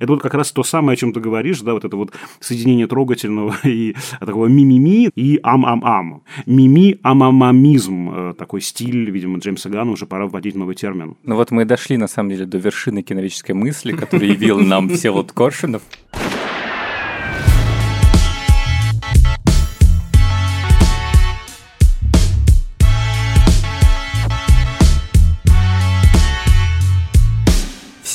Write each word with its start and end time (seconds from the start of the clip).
Это 0.00 0.12
вот 0.12 0.22
как 0.22 0.34
раз 0.34 0.52
то 0.52 0.62
самое, 0.62 0.94
о 0.94 0.96
чем 0.96 1.12
ты 1.12 1.18
говоришь, 1.18 1.60
да, 1.60 1.72
вот 1.72 1.84
это 1.84 1.96
вот 1.96 2.12
соединение 2.38 2.86
трогательного 2.86 3.56
и 3.64 3.96
такого 4.20 4.46
мимими 4.46 5.10
и 5.16 5.40
ам-ам-ам. 5.42 6.22
Мими-амамамизм. 6.46 8.10
Э, 8.10 8.34
такой 8.38 8.60
стиль, 8.60 9.10
видимо, 9.10 9.38
Джеймса 9.38 9.68
Ганна 9.68 9.90
уже 9.90 10.06
пора 10.06 10.28
вводить 10.28 10.54
новый 10.54 10.76
термин. 10.76 11.16
Ну 11.24 11.34
вот 11.34 11.50
мы 11.50 11.64
дошли, 11.64 11.96
на 11.96 12.06
самом 12.06 12.30
деле, 12.30 12.46
до 12.46 12.58
вершины 12.58 13.02
киновической 13.02 13.56
мысли, 13.56 13.92
которую 13.92 14.30
явил 14.32 14.60
нам 14.60 14.88
Всеволод 14.88 15.32
Коршунов. 15.32 15.82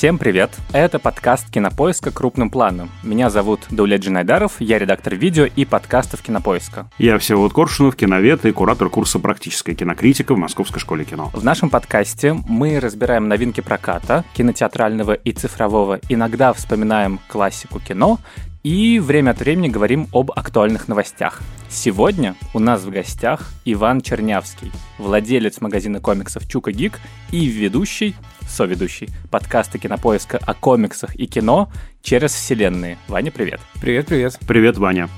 Всем 0.03 0.17
привет! 0.17 0.51
Это 0.73 0.99
подкаст 0.99 1.49
Кинопоиска 1.49 2.11
крупным 2.11 2.49
планом. 2.49 2.91
Меня 3.03 3.29
зовут 3.29 3.61
Даулет 3.71 4.01
Джинайдаров, 4.01 4.59
я 4.59 4.77
редактор 4.77 5.15
видео 5.15 5.45
и 5.45 5.63
подкастов 5.63 6.21
Кинопоиска. 6.21 6.89
Я 6.97 7.17
Всеволод 7.19 7.53
Коршунов, 7.53 7.95
киновед 7.95 8.45
и 8.45 8.51
куратор 8.51 8.89
курса 8.89 9.19
«Практическая 9.19 9.73
кинокритика» 9.75 10.35
в 10.35 10.37
Московской 10.37 10.81
школе 10.81 11.05
кино. 11.05 11.31
В 11.33 11.45
нашем 11.45 11.69
подкасте 11.69 12.33
мы 12.33 12.81
разбираем 12.81 13.29
новинки 13.29 13.61
проката, 13.61 14.25
кинотеатрального 14.33 15.13
и 15.13 15.31
цифрового, 15.31 16.01
иногда 16.09 16.51
вспоминаем 16.51 17.21
классику 17.29 17.79
кино 17.79 18.19
и 18.63 18.99
время 18.99 19.31
от 19.31 19.39
времени 19.39 19.67
говорим 19.67 20.07
об 20.13 20.31
актуальных 20.31 20.87
новостях. 20.87 21.41
Сегодня 21.69 22.35
у 22.53 22.59
нас 22.59 22.83
в 22.83 22.89
гостях 22.89 23.51
Иван 23.65 24.01
Чернявский, 24.01 24.71
владелец 24.97 25.59
магазина 25.59 25.99
комиксов 25.99 26.47
Чука 26.47 26.71
Гик 26.71 26.99
и 27.31 27.45
ведущий, 27.45 28.15
соведущий 28.47 29.09
подкаста 29.29 29.77
Кинопоиска 29.77 30.39
о 30.41 30.53
комиксах 30.53 31.15
и 31.15 31.25
кино 31.27 31.71
через 32.01 32.33
вселенные. 32.33 32.97
Ваня, 33.07 33.31
привет. 33.31 33.59
Привет, 33.81 34.07
привет. 34.07 34.39
Привет, 34.47 34.77
Ваня. 34.77 35.09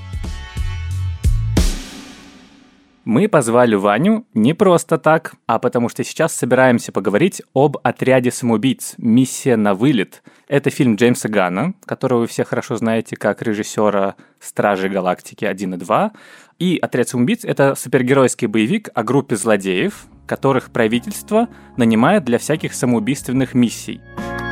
Мы 3.06 3.28
позвали 3.28 3.76
Ваню 3.76 4.26
не 4.34 4.52
просто 4.52 4.98
так, 4.98 5.34
а 5.46 5.60
потому 5.60 5.88
что 5.88 6.02
сейчас 6.02 6.34
собираемся 6.34 6.90
поговорить 6.90 7.40
об 7.54 7.76
«Отряде 7.84 8.32
самоубийц. 8.32 8.94
Миссия 8.98 9.54
на 9.54 9.74
вылет». 9.74 10.24
Это 10.48 10.70
фильм 10.70 10.96
Джеймса 10.96 11.28
Гана, 11.28 11.74
которого 11.84 12.22
вы 12.22 12.26
все 12.26 12.42
хорошо 12.42 12.74
знаете 12.74 13.14
как 13.14 13.42
режиссера 13.42 14.16
«Стражи 14.40 14.88
Галактики 14.88 15.44
1 15.44 15.74
и 15.74 15.76
2». 15.76 16.10
И 16.58 16.78
«Отряд 16.78 17.08
самоубийц»— 17.08 17.44
это 17.44 17.76
супергеройский 17.76 18.48
боевик 18.48 18.88
о 18.92 19.04
группе 19.04 19.36
злодеев, 19.36 20.06
которых 20.26 20.72
правительство 20.72 21.46
нанимает 21.76 22.24
для 22.24 22.38
всяких 22.38 22.74
самоубийственных 22.74 23.54
миссий. 23.54 24.00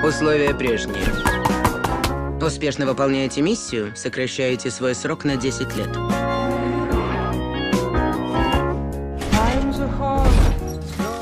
Условия 0.07 0.55
прежние. 0.55 1.03
Успешно 2.41 2.87
выполняете 2.87 3.43
миссию, 3.43 3.97
сокращаете 3.97 4.71
свой 4.71 4.95
срок 4.95 5.25
на 5.25 5.35
10 5.35 5.77
лет. 5.77 6.14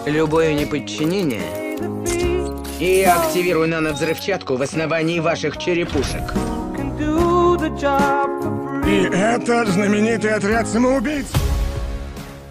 Любое 0.07 0.55
неподчинение 0.55 1.79
и 2.81 3.03
активирую 3.03 3.69
нановзрывчатку 3.69 4.57
в 4.57 4.63
основании 4.63 5.21
ваших 5.21 5.57
черепушек. 5.57 6.23
И 8.85 9.09
это 9.15 9.65
знаменитый 9.67 10.35
отряд 10.35 10.67
самоубийц. 10.67 11.27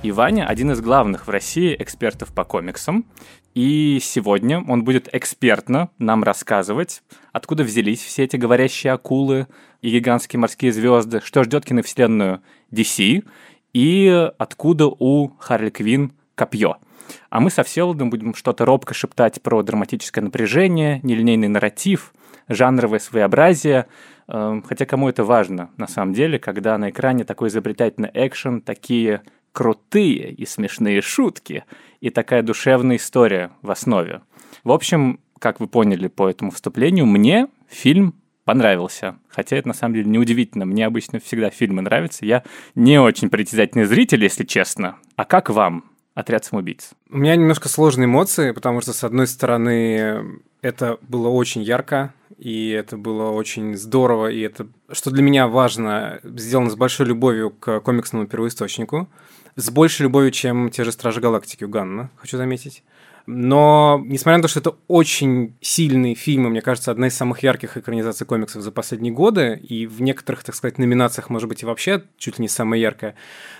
И 0.02 0.12
Ваня 0.12 0.48
один 0.48 0.72
из 0.72 0.82
главных 0.82 1.28
в 1.28 1.30
России 1.30 1.76
экспертов 1.78 2.34
по 2.34 2.44
комиксам. 2.44 3.06
И 3.54 4.00
сегодня 4.02 4.64
он 4.66 4.86
будет 4.86 5.10
экспертно 5.12 5.90
нам 6.00 6.24
рассказывать, 6.24 7.04
откуда 7.34 7.64
взялись 7.64 8.02
все 8.02 8.24
эти 8.24 8.38
говорящие 8.38 8.94
акулы 8.94 9.48
и 9.82 9.92
гигантские 9.92 10.40
морские 10.40 10.72
звезды, 10.72 11.20
что 11.22 11.44
ждет 11.44 11.66
киновселенную 11.66 12.42
DC, 12.72 13.28
и 13.74 14.32
откуда 14.38 14.88
у 14.88 15.34
Харли 15.38 15.70
Квин 15.70 16.14
копье– 16.36 16.78
а 17.30 17.40
мы 17.40 17.50
со 17.50 17.64
Всеволодом 17.64 18.10
будем 18.10 18.36
что-то 18.36 18.66
робко 18.66 18.94
шептать 18.94 19.42
про 19.42 19.64
драматическое 19.64 20.24
напряжение, 20.24 21.00
нелинейный 21.04 21.48
нарратив, 21.48 22.14
жанровое 22.48 23.00
своеобразие. 23.00 23.88
Эм, 24.28 24.64
хотя 24.64 24.86
кому 24.86 25.10
это 25.10 25.24
важно 25.24 25.70
на 25.78 25.88
самом 25.88 26.14
деле, 26.14 26.40
когда 26.40 26.78
на 26.78 26.90
экране 26.90 27.24
такой 27.24 27.50
изобретательный 27.50 28.12
экшен, 28.14 28.62
такие 28.62 29.22
крутые 29.52 30.32
и 30.32 30.46
смешные 30.46 31.02
шутки 31.02 31.66
и 32.00 32.10
такая 32.10 32.42
душевная 32.42 32.98
история 32.98 33.52
в 33.62 33.72
основе. 33.72 34.22
В 34.64 34.72
общем, 34.72 35.20
как 35.40 35.60
вы 35.60 35.68
поняли 35.68 36.08
по 36.08 36.30
этому 36.30 36.52
вступлению, 36.52 37.06
мне 37.06 37.48
фильм 37.68 38.16
понравился. 38.46 39.18
Хотя 39.28 39.58
это 39.58 39.68
на 39.68 39.74
самом 39.74 39.96
деле 39.96 40.10
неудивительно. 40.10 40.66
Мне 40.66 40.86
обычно 40.86 41.20
всегда 41.20 41.50
фильмы 41.50 41.82
нравятся. 41.82 42.26
Я 42.26 42.44
не 42.76 43.00
очень 43.00 43.30
притязательный 43.30 43.86
зритель, 43.86 44.24
если 44.24 44.44
честно. 44.44 44.98
А 45.16 45.26
как 45.26 45.50
вам? 45.50 45.91
Отряд 46.14 46.46
самоубийц? 46.46 46.92
У 47.10 47.18
меня 47.18 47.36
немножко 47.36 47.70
сложные 47.70 48.06
эмоции, 48.06 48.52
потому 48.52 48.82
что, 48.82 48.94
с 48.94 49.04
одной 49.04 49.28
стороны, 49.28 50.42
это 50.62 50.98
было 51.02 51.30
очень 51.30 51.62
ярко, 51.62 52.14
и 52.38 52.70
это 52.70 52.98
было 52.98 53.30
очень 53.30 53.78
здорово, 53.78 54.32
и 54.32 54.42
это, 54.42 54.68
что 54.92 55.12
для 55.12 55.22
меня 55.22 55.48
важно, 55.48 56.20
сделано 56.24 56.70
с 56.70 56.76
большой 56.76 57.06
любовью 57.06 57.52
к 57.52 57.82
комиксному 57.82 58.28
первоисточнику, 58.28 59.08
с 59.56 59.70
большей 59.70 60.04
любовью, 60.04 60.32
чем 60.32 60.72
те 60.72 60.84
же 60.84 60.92
«Стражи 60.92 61.22
Галактики» 61.22 61.64
у 61.66 61.70
Ганна, 61.70 62.10
хочу 62.16 62.38
заметить. 62.38 62.84
Но, 63.26 64.02
несмотря 64.06 64.38
на 64.38 64.42
то, 64.44 64.48
что 64.48 64.60
это 64.60 64.76
очень 64.88 65.56
сильный 65.62 66.16
фильм, 66.16 66.48
и, 66.48 66.50
мне 66.50 66.62
кажется, 66.62 66.92
одна 66.92 67.08
из 67.08 67.16
самых 67.16 67.44
ярких 67.44 67.78
экранизаций 67.78 68.26
комиксов 68.26 68.62
за 68.62 68.72
последние 68.72 69.14
годы, 69.14 69.60
и 69.62 69.86
в 69.86 70.02
некоторых, 70.02 70.44
так 70.44 70.56
сказать, 70.56 70.78
номинациях, 70.78 71.30
может 71.30 71.48
быть, 71.48 71.64
и 71.64 71.66
вообще 71.66 72.04
чуть 72.18 72.40
ли 72.40 72.44
не 72.44 72.50
самая 72.50 72.80
яркая, 72.80 73.16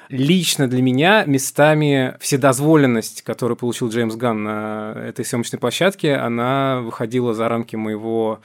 лично 0.10 0.68
для 0.68 0.82
меня 0.82 1.24
местами 1.26 2.16
вседозволенность, 2.20 3.22
которую 3.22 3.56
получил 3.56 3.90
Джеймс 3.90 4.16
Ганн 4.16 4.44
на 4.44 4.94
этой 5.08 5.24
съемочной 5.24 5.58
площадке, 5.58 6.16
она 6.16 6.82
выходила 6.82 7.34
за 7.34 7.48
рамки 7.48 7.78
моего, 7.78 8.42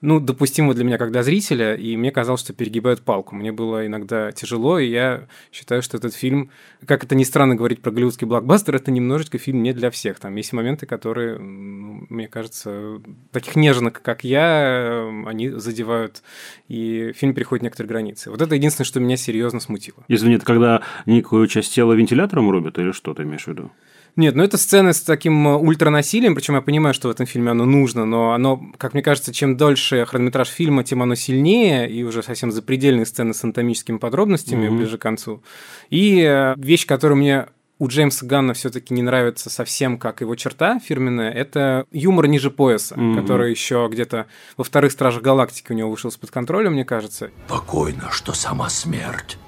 ну, 0.00 0.18
допустимого 0.18 0.74
для 0.74 0.84
меня 0.84 0.98
как 0.98 1.12
для 1.12 1.22
зрителя, 1.22 1.74
и 1.74 1.96
мне 1.96 2.10
казалось, 2.10 2.40
что 2.40 2.54
перегибают 2.54 3.02
палку. 3.02 3.34
Мне 3.34 3.52
было 3.52 3.86
иногда 3.86 4.32
тяжело, 4.32 4.78
и 4.78 4.88
я 4.88 5.26
считаю, 5.52 5.82
что 5.82 5.98
этот 5.98 6.14
фильм, 6.14 6.50
как 6.86 7.04
это 7.04 7.14
ни 7.14 7.24
странно 7.24 7.54
говорить 7.54 7.82
про 7.82 7.90
голливудский 7.90 8.26
блокбастер, 8.26 8.76
это 8.76 8.90
немножечко 8.90 9.36
фильм 9.36 9.62
не 9.62 9.74
для 9.74 9.90
всех. 9.90 10.18
Там 10.20 10.34
есть 10.36 10.52
моменты, 10.70 10.86
которые, 10.86 11.38
мне 11.38 12.28
кажется, 12.28 13.00
таких 13.32 13.56
нежных, 13.56 14.00
как 14.02 14.24
я, 14.24 15.08
они 15.26 15.48
задевают, 15.50 16.22
и 16.68 17.12
фильм 17.16 17.34
переходит 17.34 17.64
некоторые 17.64 17.88
границы. 17.88 18.30
Вот 18.30 18.40
это 18.40 18.54
единственное, 18.54 18.86
что 18.86 19.00
меня 19.00 19.16
серьезно 19.16 19.60
смутило. 19.60 20.04
Извини, 20.08 20.36
это 20.36 20.46
когда 20.46 20.82
некую 21.06 21.46
часть 21.48 21.74
тела 21.74 21.92
вентилятором 21.94 22.50
рубят 22.50 22.78
или 22.78 22.92
что 22.92 23.14
ты 23.14 23.24
имеешь 23.24 23.44
в 23.44 23.48
виду? 23.48 23.70
Нет, 24.16 24.34
ну 24.34 24.42
это 24.42 24.58
сцены 24.58 24.92
с 24.92 25.02
таким 25.02 25.46
э, 25.46 25.56
ультранасилием, 25.56 26.34
причем 26.34 26.54
я 26.54 26.60
понимаю, 26.60 26.94
что 26.94 27.08
в 27.08 27.10
этом 27.12 27.26
фильме 27.26 27.52
оно 27.52 27.64
нужно, 27.64 28.04
но 28.04 28.32
оно, 28.32 28.60
как 28.76 28.92
мне 28.92 29.04
кажется, 29.04 29.32
чем 29.32 29.56
дольше 29.56 30.04
хронометраж 30.04 30.48
фильма, 30.48 30.82
тем 30.82 31.02
оно 31.02 31.14
сильнее, 31.14 31.88
и 31.88 32.02
уже 32.02 32.22
совсем 32.22 32.50
запредельные 32.50 33.06
сцены 33.06 33.34
с 33.34 33.44
анатомическими 33.44 33.98
подробностями 33.98 34.66
mm-hmm. 34.66 34.76
ближе 34.76 34.98
к 34.98 35.02
концу. 35.02 35.42
И 35.90 36.20
э, 36.22 36.54
вещь, 36.56 36.86
которая 36.86 37.16
мне 37.16 37.46
у 37.80 37.88
Джеймса 37.88 38.26
Ганна 38.26 38.52
все-таки 38.52 38.94
не 38.94 39.02
нравится 39.02 39.50
совсем 39.50 39.98
как 39.98 40.20
его 40.20 40.36
черта 40.36 40.78
фирменная, 40.78 41.32
это 41.32 41.86
юмор 41.90 42.28
ниже 42.28 42.50
пояса, 42.50 42.94
mm-hmm. 42.94 43.20
который 43.20 43.50
еще 43.50 43.88
где-то 43.90 44.26
во 44.56 44.62
вторых 44.62 44.92
Стражах 44.92 45.22
Галактики 45.22 45.72
у 45.72 45.74
него 45.74 45.90
вышел 45.90 46.10
из-под 46.10 46.30
контроля, 46.30 46.70
мне 46.70 46.84
кажется. 46.84 47.30
Покойно, 47.48 48.10
что 48.12 48.32
сама 48.34 48.68
смерть 48.68 49.38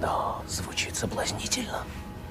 да, 0.00 0.36
звучит 0.48 0.96
соблазнительно. 0.96 1.82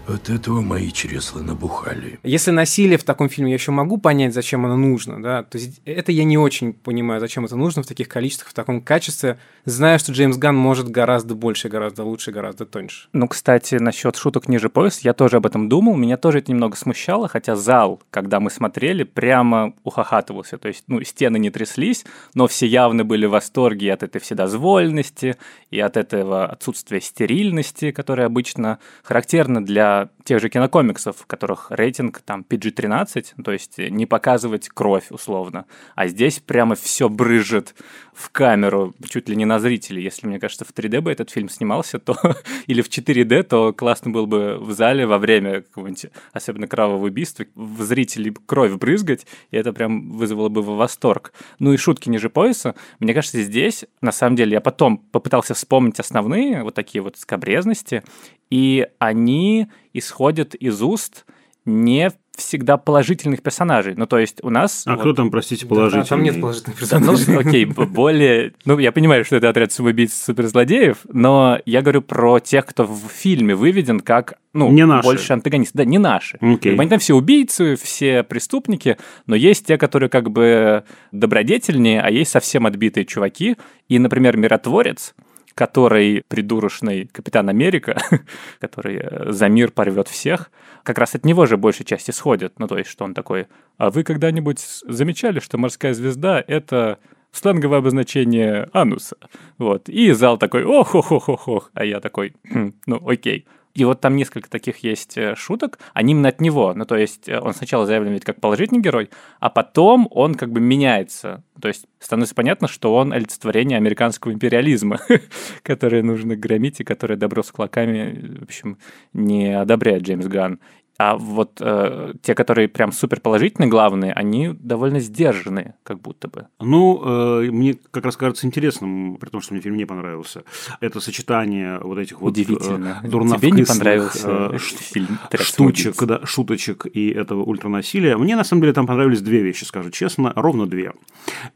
От 0.08 0.30
этого 0.30 0.60
мои 0.60 0.92
чресла 0.92 1.42
набухали. 1.42 2.20
Если 2.24 2.52
насилие 2.52 2.98
в 2.98 3.06
таком 3.06 3.30
фильме, 3.30 3.52
я 3.52 3.56
еще 3.56 3.72
могу 3.72 3.98
понять, 3.98 4.34
зачем 4.34 4.66
оно 4.66 4.76
нужно, 4.76 5.22
да. 5.22 5.44
То 5.44 5.58
есть 5.58 5.82
это 5.86 6.12
я 6.12 6.26
не 6.26 6.38
очень 6.38 6.74
понимаю, 6.74 7.22
зачем 7.22 7.46
это 7.46 7.56
нужно 7.56 7.84
в 7.84 7.88
таких 7.88 8.10
количествах, 8.10 8.50
в 8.50 8.54
таком 8.54 8.82
качестве, 8.82 9.40
зная, 9.64 9.98
что 9.98 10.12
Джеймс 10.12 10.36
Ган 10.36 10.58
может 10.58 10.90
гораздо 10.90 11.36
больше, 11.36 11.70
гораздо 11.70 12.04
лучше, 12.04 12.32
гораздо 12.32 12.66
тоньше. 12.66 13.08
Ну, 13.14 13.30
кстати, 13.30 13.76
насчет 13.76 14.18
шуток 14.18 14.50
ниже 14.50 14.68
пояс, 14.68 15.00
я 15.00 15.14
тоже 15.14 15.38
об 15.38 15.46
этом 15.46 15.70
думал, 15.70 15.96
меня 15.96 16.18
тоже 16.18 16.40
это 16.40 16.52
немного 16.52 16.76
смущало, 16.76 17.30
хотя 17.30 17.56
зал, 17.56 18.02
когда 18.10 18.42
мы 18.42 18.50
смотрели, 18.50 19.04
прямо 19.04 19.74
ухахатывался. 19.84 20.58
То 20.58 20.68
есть, 20.68 20.84
ну, 20.88 21.02
стены 21.04 21.40
не 21.40 21.50
тряслись, 21.50 22.04
но 22.34 22.48
все 22.48 22.68
явно 22.68 23.06
были 23.06 23.26
в 23.26 23.32
восторге 23.32 23.94
от 23.94 24.04
этой 24.04 24.20
вседозволенности 24.20 25.38
и 25.72 25.80
от 25.80 25.96
этого 25.96 26.46
отсутствия 26.46 27.00
стерильности, 27.00 27.92
которая 27.92 28.28
обычно 28.28 28.80
характерна 29.04 29.64
для 29.64 29.93
тех 30.24 30.40
же 30.40 30.50
кинокомиксов, 30.50 31.18
в 31.18 31.26
которых 31.26 31.68
рейтинг 31.70 32.22
там 32.22 32.46
PG-13, 32.48 33.44
то 33.44 33.52
есть 33.52 33.78
не 33.78 34.06
показывать 34.06 34.70
кровь 34.70 35.08
условно. 35.10 35.66
А 35.96 36.08
здесь 36.08 36.40
прямо 36.40 36.76
все 36.76 37.10
брыжет 37.10 37.76
в 38.14 38.30
камеру, 38.30 38.94
чуть 39.10 39.28
ли 39.28 39.36
не 39.36 39.46
на 39.46 39.60
зрителей. 39.60 40.04
Если, 40.04 40.28
мне 40.28 40.40
кажется, 40.40 40.66
в 40.66 40.74
3D 40.74 41.02
бы 41.02 41.12
этот 41.12 41.30
фильм 41.30 41.50
снимался, 41.50 42.00
то 42.00 42.16
или 42.68 42.82
в 42.82 42.90
4D, 42.90 43.44
то 43.44 43.74
классно 43.74 44.12
было 44.12 44.26
бы 44.26 44.58
в 44.60 44.72
зале 44.72 45.06
во 45.06 45.18
время 45.18 45.62
какого-нибудь, 45.62 46.08
особенно 46.32 46.68
кровавого 46.68 47.06
убийства, 47.06 47.46
в 47.56 47.82
зрителей 47.82 48.34
кровь 48.46 48.74
брызгать, 48.74 49.26
и 49.52 49.58
это 49.58 49.74
прям 49.74 50.12
вызвало 50.12 50.50
бы 50.50 50.62
восторг. 50.62 51.34
Ну 51.60 51.74
и 51.74 51.78
шутки 51.78 52.10
ниже 52.10 52.30
пояса. 52.30 52.76
Мне 53.00 53.14
кажется, 53.14 53.42
здесь, 53.42 53.86
на 54.02 54.12
самом 54.12 54.36
деле, 54.36 54.54
я 54.54 54.62
потом 54.62 54.98
попытался 54.98 55.54
вспомнить 55.54 56.00
основные 56.00 56.64
вот 56.64 56.76
такие 56.76 57.02
вот 57.02 57.18
скобрезности, 57.18 58.04
и 58.54 58.86
они 59.00 59.68
исходят 59.94 60.54
из 60.54 60.80
уст 60.84 61.26
не 61.66 62.12
всегда 62.38 62.78
положительных 62.78 63.42
персонажей. 63.42 63.94
Ну, 63.96 64.06
то 64.08 64.18
есть 64.20 64.44
у 64.44 64.50
нас... 64.50 64.84
А 64.88 64.92
вот- 64.92 65.00
кто 65.02 65.14
там, 65.14 65.32
простите, 65.32 65.66
Да, 65.66 65.70
положительный? 65.70 66.06
там 66.08 66.24
нет 66.24 66.40
положительных 66.42 66.90
Да, 66.90 67.00
ну, 67.00 67.16
персонажей. 67.16 67.50
окей, 67.50 67.66
б- 67.66 67.86
более... 67.86 68.54
Ну, 68.66 68.78
я 68.80 68.92
понимаю, 68.92 69.24
что 69.26 69.36
это 69.38 69.50
отряд 69.50 69.72
самоубийц 69.72 70.14
суперзлодеев, 70.14 70.98
но 71.12 71.60
я 71.66 71.82
говорю 71.82 72.02
про 72.02 72.40
тех, 72.40 72.66
кто 72.66 72.86
в 72.86 73.08
фильме 73.08 73.56
выведен 73.56 74.00
как, 74.02 74.34
ну, 74.54 74.72
Не 74.72 74.86
наши. 74.86 75.04
больше 75.08 75.34
антагонист. 75.34 75.72
Да, 75.76 75.86
не 75.86 76.00
наши. 76.00 76.38
Окей. 76.42 76.72
Как 76.72 76.76
бы 76.78 76.82
Они 76.82 76.90
там 76.90 77.00
все 77.00 77.14
убийцы, 77.16 77.76
все 77.76 78.24
преступники, 78.24 78.98
но 79.28 79.36
есть 79.36 79.66
те, 79.68 79.78
которые 79.78 80.10
как 80.10 80.30
бы 80.32 80.84
добродетельнее, 81.12 82.02
а 82.02 82.10
есть 82.12 82.32
совсем 82.32 82.66
отбитые 82.66 83.06
чуваки. 83.06 83.58
И, 83.90 84.00
например, 84.00 84.38
миротворец, 84.38 85.14
который 85.56 86.24
придурочный 86.28 87.08
Капитан 87.12 87.50
Америка, 87.50 88.02
который 88.60 88.98
э, 88.98 89.32
за 89.32 89.50
мир 89.50 89.72
порвет 89.72 90.08
всех, 90.08 90.52
как 90.84 90.98
раз 90.98 91.16
от 91.16 91.26
него 91.26 91.46
же 91.46 91.58
большей 91.58 91.86
части 91.86 92.12
сходит. 92.12 92.60
Ну, 92.60 92.68
то 92.68 92.78
есть, 92.78 92.90
что 92.90 93.06
он 93.06 93.14
такой, 93.14 93.48
а 93.78 93.90
вы 93.90 94.04
когда-нибудь 94.04 94.60
замечали, 94.60 95.40
что 95.40 95.58
морская 95.58 95.94
звезда— 95.94 96.44
это 96.48 97.00
сленговое 97.32 97.80
обозначение 97.80 98.70
ануса? 98.74 99.18
Вот. 99.58 99.90
И 99.90 100.12
зал 100.12 100.38
такой, 100.38 100.64
ох 100.64 100.96
ох 100.96 101.12
ох 101.12 101.30
ох 101.30 101.48
ох 101.48 101.72
А 101.74 101.86
я 101.86 102.00
такой, 102.00 102.34
«Хм, 102.52 102.74
ну, 102.86 103.02
окей. 103.08 103.46
И 103.76 103.86
вот 103.86 104.02
там 104.02 104.16
несколько 104.16 104.50
таких 104.50 104.78
есть 104.80 105.18
э, 105.18 105.34
шуток, 105.36 105.80
они 105.94 106.12
именно 106.12 106.30
от 106.30 106.40
него. 106.42 106.74
Ну, 106.76 106.86
то 106.86 106.96
есть 106.96 107.28
э, 107.28 107.40
он 107.40 107.54
сначала 107.54 107.88
заявлен 107.88 108.14
ведь 108.14 108.24
как 108.24 108.40
положительный 108.40 108.82
герой, 108.82 109.10
а 109.40 109.50
потом 109.50 110.08
он 110.12 110.36
как 110.36 110.52
бы 110.52 110.60
меняется. 110.60 111.44
То 111.60 111.70
есть 111.70 111.86
становится 112.00 112.36
понятно, 112.36 112.68
что 112.68 112.94
он 112.96 113.14
олицетворение 113.14 113.78
американского 113.78 114.32
империализма, 114.32 115.00
которое 115.64 116.04
нужно 116.04 116.36
громить 116.36 116.82
и 116.82 116.84
которое 116.84 117.16
добро 117.16 117.42
с 117.42 117.52
кулаками, 117.52 118.38
в 118.42 118.44
общем, 118.44 118.78
не 119.12 119.60
одобряет 119.60 120.04
Джеймс 120.04 120.28
Ганн. 120.28 120.60
А 121.00 121.16
вот 121.16 121.58
э, 121.60 122.14
те, 122.22 122.36
которые 122.36 122.68
прям 122.68 122.92
супер 122.92 123.20
положительные, 123.20 123.68
главные, 123.68 124.14
они 124.14 124.50
довольно 124.54 125.00
сдержанные, 125.00 125.74
как 125.84 126.00
будто 126.00 126.28
бы. 126.28 126.48
Ну, 126.60 127.02
э, 127.04 127.50
мне 127.52 127.76
как 127.92 128.06
раз 128.06 128.16
кажется 128.16 128.46
интересным, 128.46 129.16
при 129.16 129.30
том, 129.30 129.42
что 129.42 129.54
мне 129.56 129.62
фильм 129.64 129.76
не 129.76 129.86
понравился, 129.86 130.44
это 130.82 131.00
сочетание 131.00 131.80
вот 131.80 131.98
этих 131.98 132.22
вот 132.22 132.30
Удивительно. 132.30 133.02
э, 133.04 133.08
Тебе 133.08 133.50
не 133.52 133.64
понравился 133.64 134.28
э, 134.30 134.46
этот 134.50 134.62
ш- 134.62 134.76
фильм 134.78 135.18
«Отряд 135.26 135.42
штучек, 135.48 135.96
самоубийц»? 135.96 136.22
да, 136.22 136.28
шуточек 136.28 136.86
и 136.86 137.10
этого 137.10 137.44
ультранасилия. 137.44 138.16
Мне, 138.16 138.36
на 138.36 138.44
самом 138.44 138.62
деле, 138.62 138.74
там 138.74 138.86
понравились 138.86 139.22
две 139.22 139.42
вещи, 139.42 139.64
скажу 139.64 139.90
честно, 139.90 140.32
ровно 140.36 140.68
две. 140.68 140.94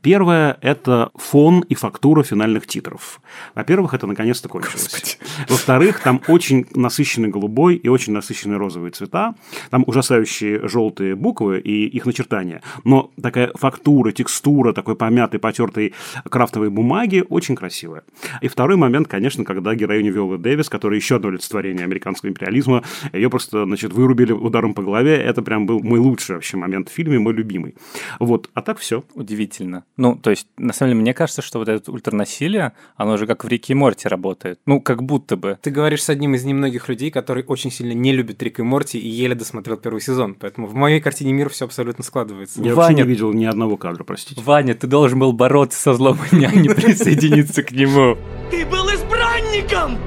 Первое– 0.02 0.58
это 0.62 1.12
фон 1.16 1.62
и 1.62 1.76
фактура 1.76 2.24
финальных 2.24 2.66
титров. 2.66 3.22
Во-первых, 3.56 3.94
это 3.94 4.08
наконец-то 4.08 4.50
кончилось. 4.50 5.20
Во-вторых, 5.48 6.00
там 6.02 6.22
очень 6.28 6.66
насыщенный 6.74 7.30
голубой 7.30 7.76
и 7.76 7.88
очень 7.88 8.14
насыщенные 8.14 8.58
розовые 8.58 8.92
цвета. 8.92 9.27
Там 9.70 9.84
ужасающие 9.88 10.68
желтые 10.68 11.16
буквы 11.16 11.60
и 11.60 11.88
их 11.88 12.06
начертания. 12.06 12.62
Но 12.84 13.12
такая 13.22 13.52
фактура, 13.56 14.12
текстура 14.12 14.74
такой 14.74 14.96
помятой, 14.96 15.40
потертой 15.40 15.94
крафтовой 16.30 16.70
бумаги 16.70 17.24
очень 17.30 17.56
красивая. 17.56 18.04
И 18.42 18.48
второй 18.48 18.78
момент, 18.78 19.08
конечно, 19.08 19.44
когда 19.44 19.76
героиню 19.76 20.14
Виолы 20.14 20.38
Дэвис, 20.38 20.70
которая 20.70 21.00
еще 21.00 21.18
одно 21.18 21.30
олицетворение 21.30 21.84
американского 21.84 22.30
империализма, 22.30 22.84
ее 23.14 23.30
просто, 23.30 23.66
значит, 23.66 23.94
вырубили 23.94 24.32
ударом 24.32 24.74
по 24.74 24.84
голове. 24.84 25.16
Это 25.16 25.42
прям 25.42 25.66
был 25.66 25.82
мой 25.82 26.00
лучший 26.00 26.36
вообще 26.36 26.58
момент 26.58 26.90
в 26.90 26.92
фильме, 26.92 27.20
мой 27.20 27.34
любимый. 27.34 27.76
Вот, 28.20 28.50
а 28.54 28.62
так 28.62 28.80
все. 28.80 29.04
Удивительно. 29.14 29.84
Ну, 29.98 30.16
то 30.16 30.30
есть, 30.30 30.48
на 30.58 30.74
самом 30.74 30.92
деле, 30.92 31.02
мне 31.02 31.14
кажется, 31.14 31.42
что 31.42 31.60
вот 31.60 31.70
это 31.70 31.92
ультранасилие, 31.92 32.74
оно 32.96 33.14
уже 33.14 33.28
как 33.28 33.44
в 33.44 33.48
Рике 33.48 33.74
и 33.74 33.76
Морти 33.76 34.08
работает. 34.08 34.60
Ну, 34.66 34.82
как 34.82 35.04
будто 35.04 35.38
бы. 35.38 35.58
Ты 35.62 35.72
говоришь 35.72 36.04
с 36.04 36.10
одним 36.10 36.36
из 36.36 36.44
немногих 36.44 36.90
людей, 36.90 37.12
который 37.12 37.44
очень 37.48 37.72
сильно 37.72 37.94
не 37.94 38.14
любит 38.14 38.42
Рик 38.44 38.60
и 38.60 38.64
Морти 38.64 39.00
и 39.00 39.08
еле 39.18 39.36
досмотрел 39.36 39.78
первый 39.78 40.02
сезон. 40.02 40.36
Поэтому 40.36 40.68
в 40.68 40.74
моей 40.74 41.00
картине 41.00 41.34
мира 41.34 41.50
все 41.50 41.66
абсолютно 41.66 42.04
складывается. 42.04 42.62
Я 42.62 42.76
вообще 42.76 42.94
Ваня- 42.94 43.04
не 43.04 43.10
видел 43.10 43.34
ни 43.34 43.46
одного 43.46 43.78
кадра, 43.78 44.04
простите. 44.04 44.42
Ваня, 44.42 44.76
ты 44.76 44.88
должен 44.88 45.20
был 45.20 45.34
бороться 45.34 45.80
со 45.80 45.94
злом, 45.94 46.18
а 46.32 46.36
не 46.36 46.70
присоединиться 46.70 47.64
к 47.64 47.72
нему. 47.72 48.18
Ты 48.52 48.66
был 48.66 48.88
избранником! 48.90 49.98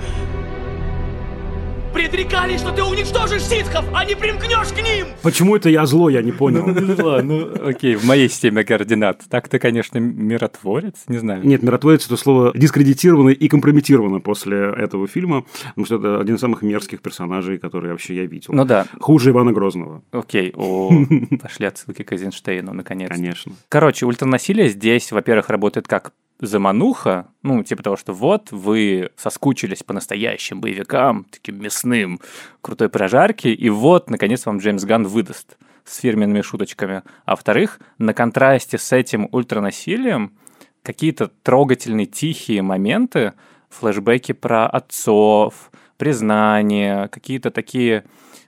Предрекали, 1.93 2.57
что 2.57 2.71
ты 2.73 2.83
уничтожишь 2.85 3.43
ситхов, 3.43 3.85
а 3.93 4.05
не 4.05 4.15
примкнешь 4.15 4.69
к 4.69 4.77
ним! 4.77 5.09
Почему 5.23 5.57
это 5.57 5.69
я 5.69 5.87
зло, 5.87 6.09
я 6.09 6.23
не 6.23 6.31
понял. 6.33 6.65
Ну, 6.67 7.05
ладно, 7.05 7.35
ну, 7.35 7.69
окей, 7.69 7.97
в 7.97 8.05
моей 8.05 8.29
системе 8.29 8.65
координат. 8.65 9.23
Так 9.29 9.49
ты, 9.49 9.59
конечно, 9.59 9.99
миротворец, 9.99 11.05
не 11.09 11.19
знаю. 11.19 11.45
Нет, 11.47 11.63
миротворец 11.63 12.07
это 12.07 12.17
слово 12.17 12.53
дискредитировано 12.55 13.31
и 13.31 13.49
компрометировано 13.49 14.21
после 14.21 14.59
этого 14.59 15.09
фильма, 15.09 15.45
потому 15.71 15.85
что 15.85 15.97
это 15.97 16.21
один 16.21 16.37
из 16.37 16.41
самых 16.41 16.63
мерзких 16.63 17.03
персонажей, 17.03 17.59
которые 17.59 17.93
вообще 17.93 18.15
я 18.15 18.27
видел. 18.27 18.55
Ну 18.55 18.65
да, 18.65 18.87
Хуже 19.01 19.31
Ивана 19.31 19.53
Грозного, 19.53 20.03
окей, 20.13 20.53
о, 20.57 20.91
пошли 21.43 21.67
отсылки 21.67 22.03
к 22.03 22.13
Эйзенштейну, 22.13 22.73
наконец. 22.73 23.09
конечно. 23.09 23.53
Короче, 23.69 24.07
ультранасилие 24.07 24.69
здесь, 24.69 25.11
во-первых, 25.13 25.49
работает 25.51 25.89
как 25.89 26.13
замануха, 26.41 27.29
ну, 27.43 27.63
типа 27.63 27.83
того, 27.83 27.97
что 27.97 28.13
вот, 28.13 28.51
вы 28.51 29.11
соскучились 29.17 29.83
по 29.83 29.93
настоящим 29.93 30.61
боевикам, 30.61 31.27
таким 31.31 31.61
мясным, 31.63 32.21
крутой 32.61 32.89
прожарки, 32.89 33.49
и 33.49 33.69
вот, 33.69 34.11
наконец, 34.11 34.47
вам 34.47 34.59
Джеймс 34.59 34.85
Ганн 34.85 35.07
выдаст 35.07 35.59
с 35.85 35.99
фирменными 35.99 36.43
шуточками. 36.43 37.03
А 37.25 37.33
во-вторых, 37.33 37.81
на 37.99 38.15
контрасте 38.15 38.79
с 38.79 38.93
этим 38.93 39.29
ультранасилием 39.33 40.33
какие-то 40.83 41.29
трогательные, 41.43 42.07
тихие 42.07 42.63
моменты, 42.63 43.35
флешбеки 43.69 44.33
про 44.33 44.67
отцов, 44.67 45.71
признания, 45.97 47.09
какие-то 47.09 47.51
такие 47.51 48.05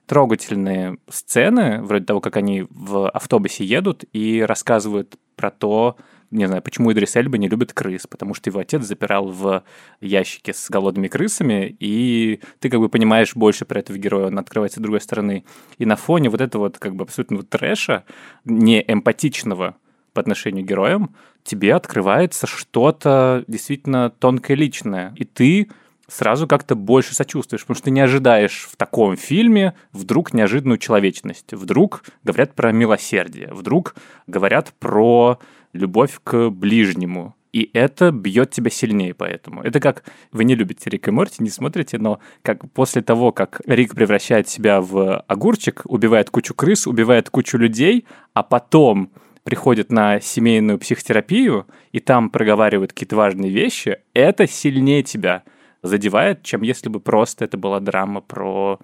трогательные 0.07 0.99
сцены, 1.09 1.83
вроде 1.83 2.05
того, 2.05 2.21
как 2.21 2.37
они 2.37 2.67
в 2.71 3.09
автобусе 3.09 3.65
едут 3.65 4.05
и 4.13 4.41
рассказывают 4.43 5.17
про 5.37 5.51
то, 5.51 5.97
не 6.33 6.47
знаю, 6.47 6.63
почему 6.63 6.91
Идрис 6.93 7.15
Эльба 7.15 7.39
не 7.39 7.49
любит 7.49 7.73
крыс, 7.73 8.07
потому 8.07 8.35
что 8.35 8.51
его 8.51 8.61
отец 8.61 8.83
запирал 8.83 9.29
в 9.29 9.63
ящике 10.01 10.55
с 10.55 10.71
голодными 10.71 11.09
крысами, 11.09 11.77
и 11.79 12.41
ты 12.59 12.71
как 12.71 12.81
бы 12.81 12.89
понимаешь 12.89 13.37
больше 13.37 13.65
про 13.67 13.81
этого 13.81 13.99
героя, 13.99 14.27
он 14.27 14.39
открывается 14.39 14.81
с 14.81 14.83
другой 14.83 15.01
стороны. 15.01 15.45
И 15.79 15.87
на 15.87 15.97
фоне 15.97 16.31
вот 16.31 16.41
этого 16.41 16.63
вот 16.63 16.79
как 16.79 16.97
бы 16.97 17.05
абсолютного 17.05 17.45
трэша, 17.45 18.05
не 18.45 18.83
эмпатичного 18.87 19.77
по 20.15 20.21
отношению 20.21 20.65
к 20.65 20.69
героям, 20.69 21.15
тебе 21.45 21.75
открывается 21.75 22.47
что-то 22.47 23.45
действительно 23.47 24.11
тонкое 24.11 24.57
личное, 24.57 25.15
и 25.17 25.25
ты 25.25 25.69
сразу 26.09 26.47
как-то 26.47 26.75
больше 26.75 27.15
сочувствуешь, 27.15 27.63
потому 27.63 27.77
что 27.77 27.85
ты 27.85 27.91
не 27.91 28.01
ожидаешь 28.01 28.69
в 28.71 28.77
таком 28.77 29.17
фильме 29.17 29.75
вдруг 29.93 30.35
неожиданную 30.35 30.79
человечность, 30.79 31.53
вдруг 31.53 32.05
говорят 32.23 32.55
про 32.55 32.73
милосердие, 32.73 33.53
вдруг 33.53 33.95
говорят 34.27 34.73
про 34.79 35.39
любовь 35.73 36.21
к 36.23 36.51
ближнему, 36.51 37.35
и 37.53 37.71
это 37.75 38.11
бьет 38.11 38.51
тебя 38.51 38.71
сильнее 38.71 39.15
поэтому. 39.15 39.63
Это 39.63 39.79
как 39.79 40.05
вы 40.33 40.45
не 40.45 40.55
любите 40.55 40.89
Рик 40.89 41.09
и 41.09 41.11
Морти, 41.11 41.43
не 41.43 41.51
смотрите, 41.51 41.99
но 41.99 42.19
как 42.43 42.71
после 42.73 43.03
того, 43.03 43.31
как 43.33 43.61
Рик 43.67 43.95
превращает 43.95 44.49
себя 44.49 44.81
в 44.81 45.21
огурчик, 45.21 45.83
убивает 45.85 46.31
кучу 46.31 46.55
крыс, 46.55 46.87
убивает 46.87 47.31
кучу 47.31 47.59
людей, 47.59 48.07
а 48.33 48.43
потом 48.43 49.11
приходит 49.45 49.91
на 49.91 50.21
семейную 50.21 50.79
психотерапию 50.79 51.67
и 51.91 52.01
там 52.01 52.31
проговаривает 52.31 52.93
какие-то 52.93 53.17
важные 53.17 53.51
вещи, 53.51 53.99
это 54.15 54.47
сильнее 54.47 55.03
тебя 55.03 55.43
задевает, 55.83 56.43
чем 56.43 56.63
если 56.63 56.89
бы 56.89 57.01
просто 57.01 57.45
это 57.45 57.57
была 57.57 57.81
драма 57.81 58.21
про 58.21 58.79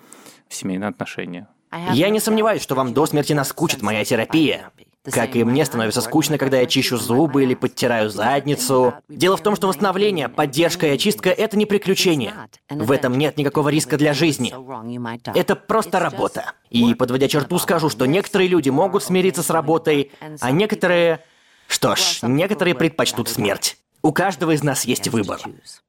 семейные 0.49 0.89
отношения. 0.89 1.49
Я 1.93 2.09
не 2.09 2.21
сомневаюсь, 2.21 2.63
что 2.63 2.75
вам 2.75 2.95
до 2.95 3.07
смерти 3.07 3.33
наскучит 3.33 3.83
моя 3.83 4.05
терапия. 4.05 4.71
Как 5.11 5.37
и 5.37 5.45
мне 5.45 5.65
становится 5.65 6.01
скучно, 6.03 6.37
когда 6.37 6.61
я 6.61 6.67
чищу 6.67 6.99
зубы 6.99 7.43
или 7.43 7.55
подтираю 7.55 8.11
задницу. 8.11 8.95
Дело 9.09 9.37
в 9.37 9.43
том, 9.43 9.57
что 9.57 9.69
восстановление, 9.69 10.29
поддержка 10.29 10.87
и 10.87 10.91
очистка— 10.91 11.31
это 11.31 11.57
не 11.57 11.67
приключение. 11.67 12.35
В 12.69 12.93
этом 12.93 13.17
нет 13.17 13.39
никакого 13.39 13.71
риска 13.71 13.97
для 13.97 14.13
жизни. 14.13 14.53
Это 15.35 15.57
просто 15.57 15.99
работа. 15.99 16.53
И, 16.69 16.95
подводя 16.95 17.29
черту, 17.29 17.59
скажу, 17.59 17.89
что 17.89 18.07
некоторые 18.07 18.49
люди 18.49 18.69
могут 18.69 19.03
смириться 19.03 19.43
с 19.43 19.51
работой, 19.51 20.13
а 20.41 20.51
некоторые... 20.51 21.21
Что 21.69 21.95
ж, 21.97 22.21
некоторые 22.23 22.75
предпочтут 22.75 23.29
смерть. 23.29 23.78
У 24.01 24.13
каждого 24.13 24.53
из 24.53 24.63
нас 24.63 24.85
есть 24.85 25.09
выбор. 25.09 25.41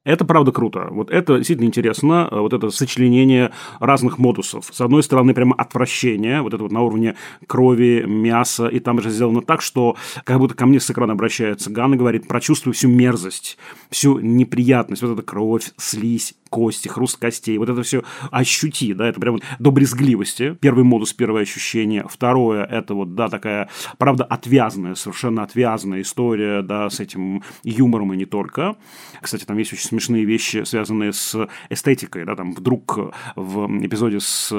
Это 0.04 0.24
правда 0.24 0.50
круто. 0.50 0.88
Вот 0.90 1.10
это 1.10 1.36
действительно 1.36 1.66
интересно. 1.66 2.28
Вот 2.30 2.52
это 2.52 2.70
сочленение 2.70 3.52
разных 3.78 4.18
модусов. 4.18 4.68
С 4.72 4.80
одной 4.80 5.02
стороны, 5.04 5.32
прямо 5.32 5.54
отвращение, 5.54 6.42
вот 6.42 6.52
это 6.52 6.62
вот 6.64 6.72
на 6.72 6.82
уровне 6.82 7.16
крови, 7.46 8.04
мяса, 8.06 8.66
и 8.66 8.80
там 8.80 9.00
же 9.00 9.10
сделано 9.10 9.42
так, 9.42 9.62
что 9.62 9.96
как 10.24 10.38
будто 10.38 10.54
ко 10.54 10.66
мне 10.66 10.80
с 10.80 10.90
экрана 10.90 11.12
обращается 11.12 11.70
Ганна, 11.70 11.96
говорит, 11.96 12.26
прочувствуй 12.26 12.74
всю 12.74 12.88
мерзость, 12.88 13.58
всю 13.90 14.18
неприятность, 14.18 15.02
вот 15.02 15.12
эта 15.12 15.22
кровь, 15.22 15.70
слизь, 15.76 16.34
кости, 16.50 16.88
хруст 16.88 17.16
костей, 17.16 17.56
вот 17.58 17.68
это 17.68 17.82
все 17.82 18.02
ощути, 18.30 18.92
да, 18.92 19.08
это 19.08 19.20
прям 19.20 19.34
вот 19.34 19.42
до 19.58 19.70
брезгливости. 19.70 20.56
Первый 20.60 20.84
модус, 20.84 21.12
первое 21.12 21.42
ощущение. 21.42 22.04
Второе, 22.08 22.64
это 22.64 22.94
вот, 22.94 23.14
да, 23.14 23.28
такая, 23.28 23.70
правда, 23.96 24.24
отвязная, 24.24 24.94
совершенно 24.94 25.42
отвязная 25.42 26.02
история, 26.02 26.62
да, 26.62 26.90
с 26.90 27.00
этим 27.00 27.42
юмором 27.62 28.12
и 28.12 28.16
не 28.16 28.26
только. 28.26 28.76
Кстати, 29.22 29.44
там 29.44 29.56
есть 29.58 29.72
очень 29.72 29.88
смешные 29.88 30.24
вещи, 30.24 30.64
связанные 30.64 31.12
с 31.12 31.48
эстетикой, 31.70 32.24
да, 32.24 32.34
там 32.34 32.52
вдруг 32.52 32.98
в 33.36 33.66
эпизоде 33.84 34.20
с 34.20 34.52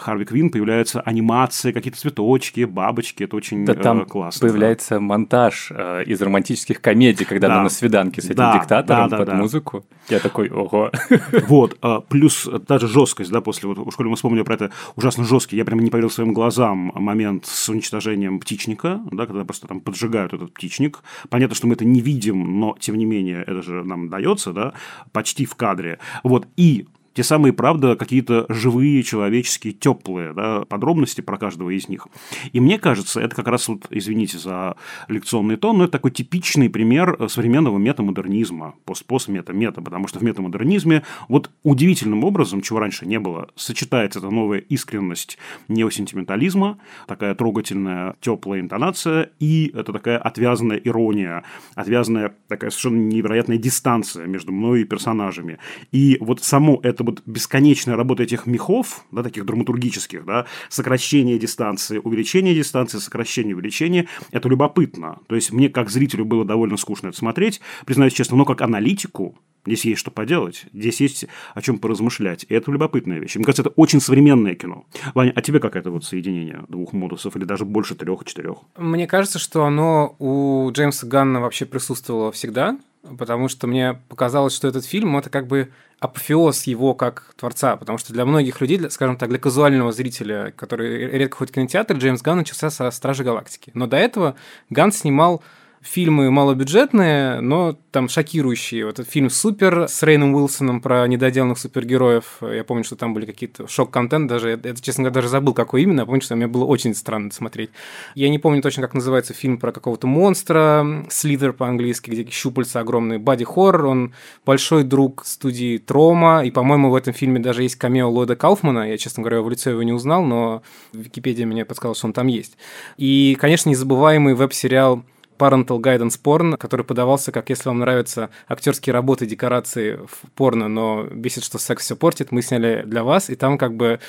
Харви 0.00 0.24
Квин 0.24 0.50
появляются 0.50 1.00
анимации, 1.00 1.72
какие-то 1.72 1.98
цветочки, 1.98 2.64
бабочки. 2.64 3.24
Это 3.24 3.36
очень 3.36 3.64
да, 3.64 3.74
там 3.74 4.02
э, 4.02 4.04
классно. 4.06 4.48
появляется 4.48 4.94
да. 4.94 5.00
монтаж 5.00 5.70
э, 5.70 6.04
из 6.04 6.20
романтических 6.20 6.80
комедий, 6.80 7.24
когда 7.24 7.48
да. 7.48 7.54
она 7.54 7.62
на 7.64 7.68
свиданке 7.68 8.20
с 8.20 8.26
этим 8.26 8.36
да, 8.36 8.58
диктатором 8.58 9.08
да, 9.08 9.16
да, 9.16 9.16
под 9.18 9.26
да. 9.26 9.34
музыку. 9.34 9.84
Я 10.08 10.18
такой, 10.18 10.48
ого. 10.50 10.90
Вот, 11.48 11.76
а, 11.82 12.00
плюс 12.00 12.48
даже 12.66 12.88
жесткость, 12.88 13.30
да, 13.30 13.40
после, 13.40 13.68
вот, 13.68 13.78
в 13.78 13.90
школе 13.92 14.10
мы 14.10 14.16
вспомнили 14.16 14.42
про 14.42 14.54
это 14.54 14.70
ужасно 14.96 15.24
жесткий, 15.24 15.56
я 15.56 15.64
прямо 15.64 15.82
не 15.82 15.90
поверил 15.90 16.10
своим 16.10 16.32
глазам 16.32 16.92
момент 16.94 17.46
с 17.46 17.68
уничтожением 17.68 18.40
птичника, 18.40 19.00
да, 19.10 19.26
когда 19.26 19.44
просто 19.44 19.66
там 19.66 19.80
поджигают 19.80 20.32
этот 20.32 20.52
птичник. 20.54 21.02
Понятно, 21.28 21.54
что 21.54 21.66
мы 21.66 21.74
это 21.74 21.84
не 21.84 22.00
видим, 22.00 22.60
но, 22.60 22.76
тем 22.78 22.96
не 22.96 23.04
менее, 23.04 23.42
это 23.42 23.62
же 23.62 23.84
нам 23.84 24.08
дается, 24.08 24.52
да, 24.52 24.72
почти 25.12 25.44
в 25.44 25.54
кадре. 25.54 25.98
Вот, 26.22 26.46
и 26.56 26.86
те 27.14 27.22
самые, 27.22 27.52
правда, 27.52 27.96
какие-то 27.96 28.46
живые, 28.48 29.02
человеческие, 29.02 29.72
теплые 29.72 30.32
да, 30.32 30.64
подробности 30.64 31.20
про 31.20 31.36
каждого 31.36 31.70
из 31.70 31.88
них. 31.88 32.06
И 32.52 32.60
мне 32.60 32.78
кажется, 32.78 33.20
это 33.20 33.34
как 33.34 33.48
раз, 33.48 33.68
вот, 33.68 33.86
извините 33.90 34.38
за 34.38 34.76
лекционный 35.08 35.56
тон, 35.56 35.78
но 35.78 35.84
это 35.84 35.92
такой 35.92 36.10
типичный 36.10 36.70
пример 36.70 37.16
современного 37.28 37.78
метамодернизма, 37.78 38.74
пост-пост-мета-мета, 38.84 39.82
потому 39.82 40.06
что 40.06 40.18
в 40.18 40.22
метамодернизме 40.22 41.02
вот 41.28 41.50
удивительным 41.62 42.24
образом, 42.24 42.62
чего 42.62 42.78
раньше 42.78 43.06
не 43.06 43.18
было, 43.18 43.48
сочетается 43.56 44.20
эта 44.20 44.30
новая 44.30 44.58
искренность 44.58 45.38
неосентиментализма, 45.68 46.78
такая 47.06 47.34
трогательная, 47.34 48.14
теплая 48.20 48.60
интонация, 48.60 49.30
и 49.40 49.72
это 49.74 49.92
такая 49.92 50.18
отвязанная 50.18 50.76
ирония, 50.76 51.42
отвязанная 51.74 52.34
такая 52.48 52.70
совершенно 52.70 53.00
невероятная 53.00 53.58
дистанция 53.58 54.26
между 54.26 54.52
мной 54.52 54.82
и 54.82 54.84
персонажами. 54.84 55.58
И 55.92 56.16
вот 56.20 56.42
само 56.42 56.80
это 56.82 56.99
это 57.00 57.04
вот 57.10 57.22
бесконечная 57.24 57.96
работа 57.96 58.22
этих 58.22 58.46
мехов, 58.46 59.04
да, 59.10 59.22
таких 59.22 59.46
драматургических, 59.46 60.24
да, 60.24 60.46
сокращение 60.68 61.38
дистанции, 61.38 61.98
увеличение 61.98 62.54
дистанции, 62.54 62.98
сокращение, 62.98 63.54
увеличение, 63.54 64.06
это 64.30 64.48
любопытно. 64.48 65.18
То 65.28 65.34
есть, 65.34 65.52
мне 65.52 65.68
как 65.70 65.90
зрителю 65.90 66.24
было 66.24 66.44
довольно 66.44 66.76
скучно 66.76 67.08
это 67.08 67.16
смотреть, 67.16 67.60
признаюсь 67.86 68.12
честно, 68.12 68.36
но 68.36 68.44
как 68.44 68.60
аналитику, 68.60 69.38
Здесь 69.66 69.84
есть 69.84 70.00
что 70.00 70.10
поделать, 70.10 70.64
здесь 70.72 71.02
есть 71.02 71.26
о 71.54 71.60
чем 71.60 71.78
поразмышлять. 71.78 72.46
И 72.48 72.54
это 72.54 72.72
любопытная 72.72 73.18
вещь. 73.18 73.36
Мне 73.36 73.44
кажется, 73.44 73.60
это 73.60 73.72
очень 73.76 74.00
современное 74.00 74.54
кино. 74.54 74.86
Ваня, 75.12 75.34
а 75.36 75.42
тебе 75.42 75.60
как 75.60 75.76
это 75.76 75.90
вот 75.90 76.02
соединение 76.02 76.64
двух 76.68 76.94
модусов 76.94 77.36
или 77.36 77.44
даже 77.44 77.66
больше 77.66 77.94
трех-четырех? 77.94 78.56
Мне 78.78 79.06
кажется, 79.06 79.38
что 79.38 79.64
оно 79.64 80.16
у 80.18 80.70
Джеймса 80.72 81.06
Ганна 81.06 81.40
вообще 81.40 81.66
присутствовало 81.66 82.32
всегда, 82.32 82.78
потому 83.18 83.48
что 83.48 83.66
мне 83.66 84.00
показалось, 84.08 84.54
что 84.54 84.68
этот 84.68 84.84
фильм 84.84 85.16
это 85.16 85.30
как 85.30 85.46
бы 85.46 85.70
апофеоз 86.00 86.64
его 86.64 86.94
как 86.94 87.34
творца, 87.36 87.76
потому 87.76 87.98
что 87.98 88.12
для 88.12 88.24
многих 88.24 88.60
людей, 88.60 88.90
скажем 88.90 89.16
так, 89.16 89.28
для 89.28 89.38
казуального 89.38 89.92
зрителя, 89.92 90.52
который 90.56 91.10
редко 91.10 91.38
ходит 91.38 91.52
в 91.52 91.54
кинотеатр, 91.54 91.96
Джеймс 91.96 92.22
Ганн 92.22 92.38
начался 92.38 92.70
со 92.70 92.90
«Стражи 92.90 93.22
Галактики». 93.22 93.70
Но 93.74 93.86
до 93.86 93.96
этого 93.96 94.34
Ганн 94.70 94.92
снимал 94.92 95.42
фильмы 95.82 96.30
малобюджетные, 96.30 97.40
но 97.40 97.76
там 97.90 98.08
шокирующие. 98.08 98.84
Вот 98.84 98.98
этот 98.98 99.10
фильм 99.10 99.30
«Супер» 99.30 99.88
с 99.88 100.02
Рейном 100.02 100.34
Уилсоном 100.34 100.80
про 100.80 101.06
недоделанных 101.06 101.58
супергероев. 101.58 102.38
Я 102.42 102.64
помню, 102.64 102.84
что 102.84 102.96
там 102.96 103.14
были 103.14 103.24
какие-то 103.24 103.66
шок-контент, 103.66 104.28
даже, 104.28 104.50
это, 104.50 104.80
честно 104.80 105.04
говоря, 105.04 105.14
даже 105.14 105.28
забыл, 105.28 105.54
какой 105.54 105.82
именно. 105.82 106.00
Я 106.00 106.06
помню, 106.06 106.20
что 106.20 106.36
мне 106.36 106.46
было 106.46 106.64
очень 106.64 106.94
странно 106.94 107.30
смотреть. 107.30 107.70
Я 108.14 108.28
не 108.28 108.38
помню 108.38 108.60
точно, 108.60 108.82
как 108.82 108.94
называется 108.94 109.32
фильм 109.32 109.58
про 109.58 109.72
какого-то 109.72 110.06
монстра, 110.06 111.06
Слитher 111.08 111.52
по-английски, 111.52 112.10
где 112.10 112.30
щупальца 112.30 112.80
огромные, 112.80 113.18
боди-хоррор. 113.18 113.86
Он 113.86 114.12
большой 114.44 114.84
друг 114.84 115.24
студии 115.24 115.78
Трома, 115.78 116.44
и, 116.44 116.50
по-моему, 116.50 116.90
в 116.90 116.94
этом 116.94 117.14
фильме 117.14 117.40
даже 117.40 117.62
есть 117.62 117.76
камео 117.76 118.10
Ллойда 118.10 118.36
Кауфмана. 118.36 118.90
Я, 118.90 118.98
честно 118.98 119.22
говоря, 119.22 119.40
в 119.40 119.48
лице 119.48 119.70
его 119.70 119.82
не 119.82 119.92
узнал, 119.92 120.22
но 120.24 120.62
Википедия 120.92 121.46
мне 121.46 121.64
подсказала, 121.64 121.94
что 121.94 122.06
он 122.06 122.12
там 122.12 122.26
есть. 122.26 122.58
И, 122.98 123.36
конечно, 123.40 123.70
незабываемый 123.70 124.34
веб-сериал 124.34 125.04
Parental 125.40 125.80
Guidance 125.80 126.20
Porn, 126.22 126.58
который 126.58 126.84
подавался 126.84 127.32
как 127.32 127.48
«Если 127.48 127.68
вам 127.68 127.78
нравятся 127.78 128.28
актерские 128.46 128.92
работы, 128.92 129.24
декорации 129.24 129.96
в 129.96 130.30
порно, 130.34 130.68
но 130.68 131.04
бесит, 131.04 131.44
что 131.44 131.58
секс 131.58 131.84
все 131.84 131.96
портит», 131.96 132.30
мы 132.30 132.42
сняли 132.42 132.82
для 132.84 133.02
вас, 133.02 133.30
и 133.30 133.36
там 133.36 133.56
как 133.56 133.74
бы 133.74 134.00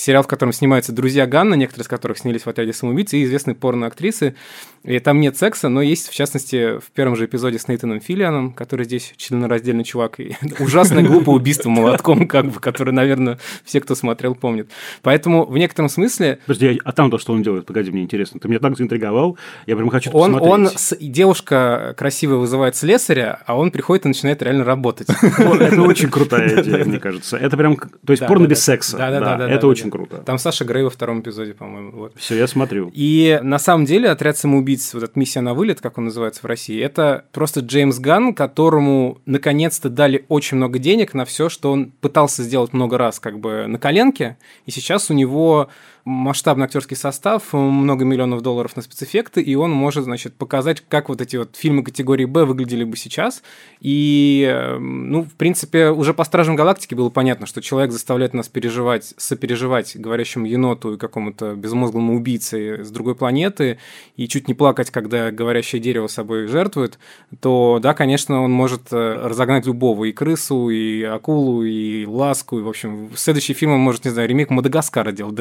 сериал, 0.00 0.22
в 0.22 0.26
котором 0.26 0.52
снимаются 0.52 0.92
друзья 0.92 1.26
Ганна, 1.26 1.56
некоторые 1.56 1.84
из 1.84 1.88
которых 1.88 2.18
снялись 2.18 2.42
в 2.42 2.48
«Отряде 2.48 2.72
самоубийц», 2.72 3.12
и 3.12 3.22
известные 3.24 3.54
порно-актрисы. 3.54 4.34
И 4.82 4.98
там 4.98 5.20
нет 5.20 5.36
секса, 5.36 5.68
но 5.68 5.82
есть, 5.82 6.08
в 6.08 6.14
частности, 6.14 6.78
в 6.78 6.90
первом 6.92 7.16
же 7.16 7.26
эпизоде 7.26 7.58
с 7.58 7.68
Нейтаном 7.68 8.00
Филианом, 8.00 8.52
который 8.52 8.86
здесь 8.86 9.12
членораздельный 9.16 9.84
чувак, 9.84 10.18
и 10.20 10.36
ужасное 10.58 11.02
глупое 11.02 11.36
убийство 11.36 11.68
молотком, 11.68 12.26
как 12.26 12.46
бы, 12.46 12.60
который, 12.60 12.94
наверное, 12.94 13.38
все, 13.64 13.80
кто 13.80 13.94
смотрел, 13.94 14.34
помнят. 14.34 14.68
Поэтому 15.02 15.44
в 15.44 15.56
некотором 15.58 15.90
смысле... 15.90 16.38
Подожди, 16.46 16.80
а 16.82 16.92
там 16.92 17.10
то, 17.10 17.18
что 17.18 17.34
он 17.34 17.42
делает? 17.42 17.66
Погоди, 17.66 17.90
мне 17.90 18.02
интересно. 18.02 18.40
Ты 18.40 18.48
меня 18.48 18.58
так 18.58 18.76
заинтриговал, 18.76 19.36
я 19.66 19.76
прям 19.76 19.90
хочу 19.90 20.10
он, 20.12 20.32
посмотреть. 20.32 20.52
Он, 20.52 20.66
с... 20.78 20.96
девушка 20.98 21.94
красивая 21.98 22.38
вызывает 22.38 22.74
слесаря, 22.74 23.42
а 23.44 23.58
он 23.58 23.70
приходит 23.70 24.06
и 24.06 24.08
начинает 24.08 24.42
реально 24.42 24.64
работать. 24.64 25.08
Это 25.10 25.82
очень 25.82 26.08
крутая 26.08 26.62
идея, 26.62 26.84
мне 26.86 26.98
кажется. 26.98 27.36
Это 27.36 27.58
прям, 27.58 27.76
то 27.76 28.12
есть 28.12 28.26
порно 28.26 28.46
без 28.46 28.62
секса. 28.64 28.96
Да, 28.96 29.10
да, 29.20 29.36
да. 29.36 29.50
Это 29.50 29.66
очень 29.66 29.89
круто. 29.90 30.18
Там 30.18 30.38
Саша 30.38 30.64
Грей 30.64 30.84
во 30.84 30.90
втором 30.90 31.20
эпизоде, 31.20 31.54
по-моему. 31.54 31.92
Вот. 31.92 32.12
Все, 32.16 32.36
я 32.36 32.46
смотрю. 32.46 32.90
И 32.94 33.38
на 33.42 33.58
самом 33.58 33.84
деле 33.84 34.08
отряд 34.08 34.36
самоубийц, 34.36 34.94
вот 34.94 35.02
эта 35.02 35.18
миссия 35.18 35.40
на 35.40 35.54
вылет, 35.54 35.80
как 35.80 35.98
он 35.98 36.04
называется 36.06 36.40
в 36.42 36.46
России, 36.46 36.80
это 36.80 37.24
просто 37.32 37.60
Джеймс 37.60 37.98
Ганн, 37.98 38.34
которому 38.34 39.18
наконец-то 39.26 39.90
дали 39.90 40.24
очень 40.28 40.56
много 40.56 40.78
денег 40.78 41.14
на 41.14 41.24
все, 41.24 41.48
что 41.48 41.72
он 41.72 41.92
пытался 42.00 42.42
сделать 42.42 42.72
много 42.72 42.98
раз, 42.98 43.20
как 43.20 43.38
бы 43.40 43.66
на 43.66 43.78
коленке, 43.78 44.36
и 44.66 44.70
сейчас 44.70 45.10
у 45.10 45.14
него 45.14 45.68
масштабный 46.04 46.64
актерский 46.64 46.96
состав, 46.96 47.52
много 47.52 48.04
миллионов 48.04 48.42
долларов 48.42 48.76
на 48.76 48.82
спецэффекты, 48.82 49.40
и 49.42 49.54
он 49.54 49.70
может, 49.70 50.04
значит, 50.04 50.34
показать, 50.34 50.82
как 50.88 51.08
вот 51.08 51.20
эти 51.20 51.36
вот 51.36 51.56
фильмы 51.56 51.82
категории 51.82 52.24
Б 52.24 52.44
выглядели 52.44 52.84
бы 52.84 52.96
сейчас. 52.96 53.42
И, 53.80 54.48
эм, 54.50 55.10
ну, 55.10 55.22
в 55.24 55.32
принципе, 55.34 55.90
уже 55.90 56.14
по 56.14 56.24
«Стражам 56.24 56.56
Галактики» 56.56 56.94
было 56.94 57.10
понятно, 57.10 57.46
что 57.46 57.60
человек 57.60 57.92
заставляет 57.92 58.34
нас 58.34 58.48
переживать, 58.48 59.14
сопереживать 59.16 59.96
говорящему 59.96 60.46
еноту 60.46 60.94
и 60.94 60.98
какому-то 60.98 61.54
безмозглому 61.54 62.16
убийце 62.16 62.84
с 62.84 62.90
другой 62.90 63.14
планеты, 63.14 63.78
и 64.16 64.28
чуть 64.28 64.48
не 64.48 64.54
плакать, 64.54 64.90
когда 64.90 65.30
говорящее 65.30 65.80
дерево 65.80 66.06
собой 66.06 66.46
жертвует, 66.46 66.98
то, 67.40 67.78
да, 67.82 67.94
конечно, 67.94 68.42
он 68.42 68.52
может 68.52 68.92
э, 68.92 69.20
разогнать 69.24 69.66
любого, 69.66 70.04
и 70.04 70.12
крысу, 70.12 70.70
и 70.70 71.02
акулу, 71.02 71.62
и 71.62 72.06
ласку, 72.06 72.58
и, 72.58 72.62
в 72.62 72.68
общем, 72.68 73.10
следующий 73.16 73.54
фильм 73.54 73.72
он 73.72 73.80
может, 73.80 74.04
не 74.04 74.10
знаю, 74.10 74.28
ремейк 74.28 74.50
Мадагаскара 74.50 75.12
делать 75.12 75.34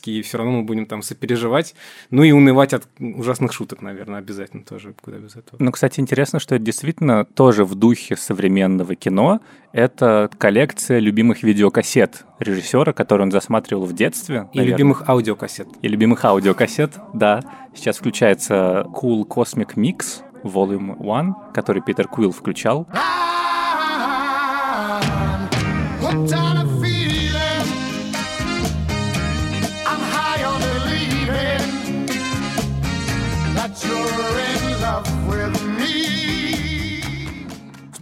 драматический, 0.00 0.18
и 0.18 0.22
все 0.22 0.38
равно 0.38 0.52
мы 0.52 0.62
будем 0.62 0.86
там 0.86 1.02
сопереживать. 1.02 1.74
Ну 2.10 2.22
и 2.22 2.32
унывать 2.32 2.72
от 2.72 2.88
ужасных 2.98 3.52
шуток, 3.52 3.82
наверное, 3.82 4.18
обязательно 4.18 4.64
тоже, 4.64 4.94
куда 5.02 5.18
без 5.18 5.36
этого. 5.36 5.56
Ну, 5.58 5.70
кстати, 5.70 6.00
интересно, 6.00 6.40
что 6.40 6.54
это 6.54 6.64
действительно 6.64 7.24
тоже 7.24 7.64
в 7.64 7.74
духе 7.74 8.16
современного 8.16 8.94
кино. 8.94 9.40
Это 9.72 10.30
коллекция 10.38 10.98
любимых 10.98 11.42
видеокассет 11.42 12.24
режиссера, 12.38 12.92
который 12.92 13.22
он 13.22 13.30
засматривал 13.30 13.84
в 13.86 13.92
детстве. 13.92 14.48
И 14.52 14.58
наверное. 14.58 14.64
любимых 14.64 15.08
аудиокассет. 15.08 15.68
И 15.82 15.88
любимых 15.88 16.24
аудиокассет, 16.24 16.92
да. 17.14 17.42
Сейчас 17.74 17.98
включается 17.98 18.84
Cool 18.88 19.26
Cosmic 19.26 19.74
Mix 19.76 20.22
Volume 20.42 20.96
1, 20.98 21.52
который 21.54 21.82
Питер 21.82 22.08
Куилл 22.08 22.32
включал. 22.32 22.86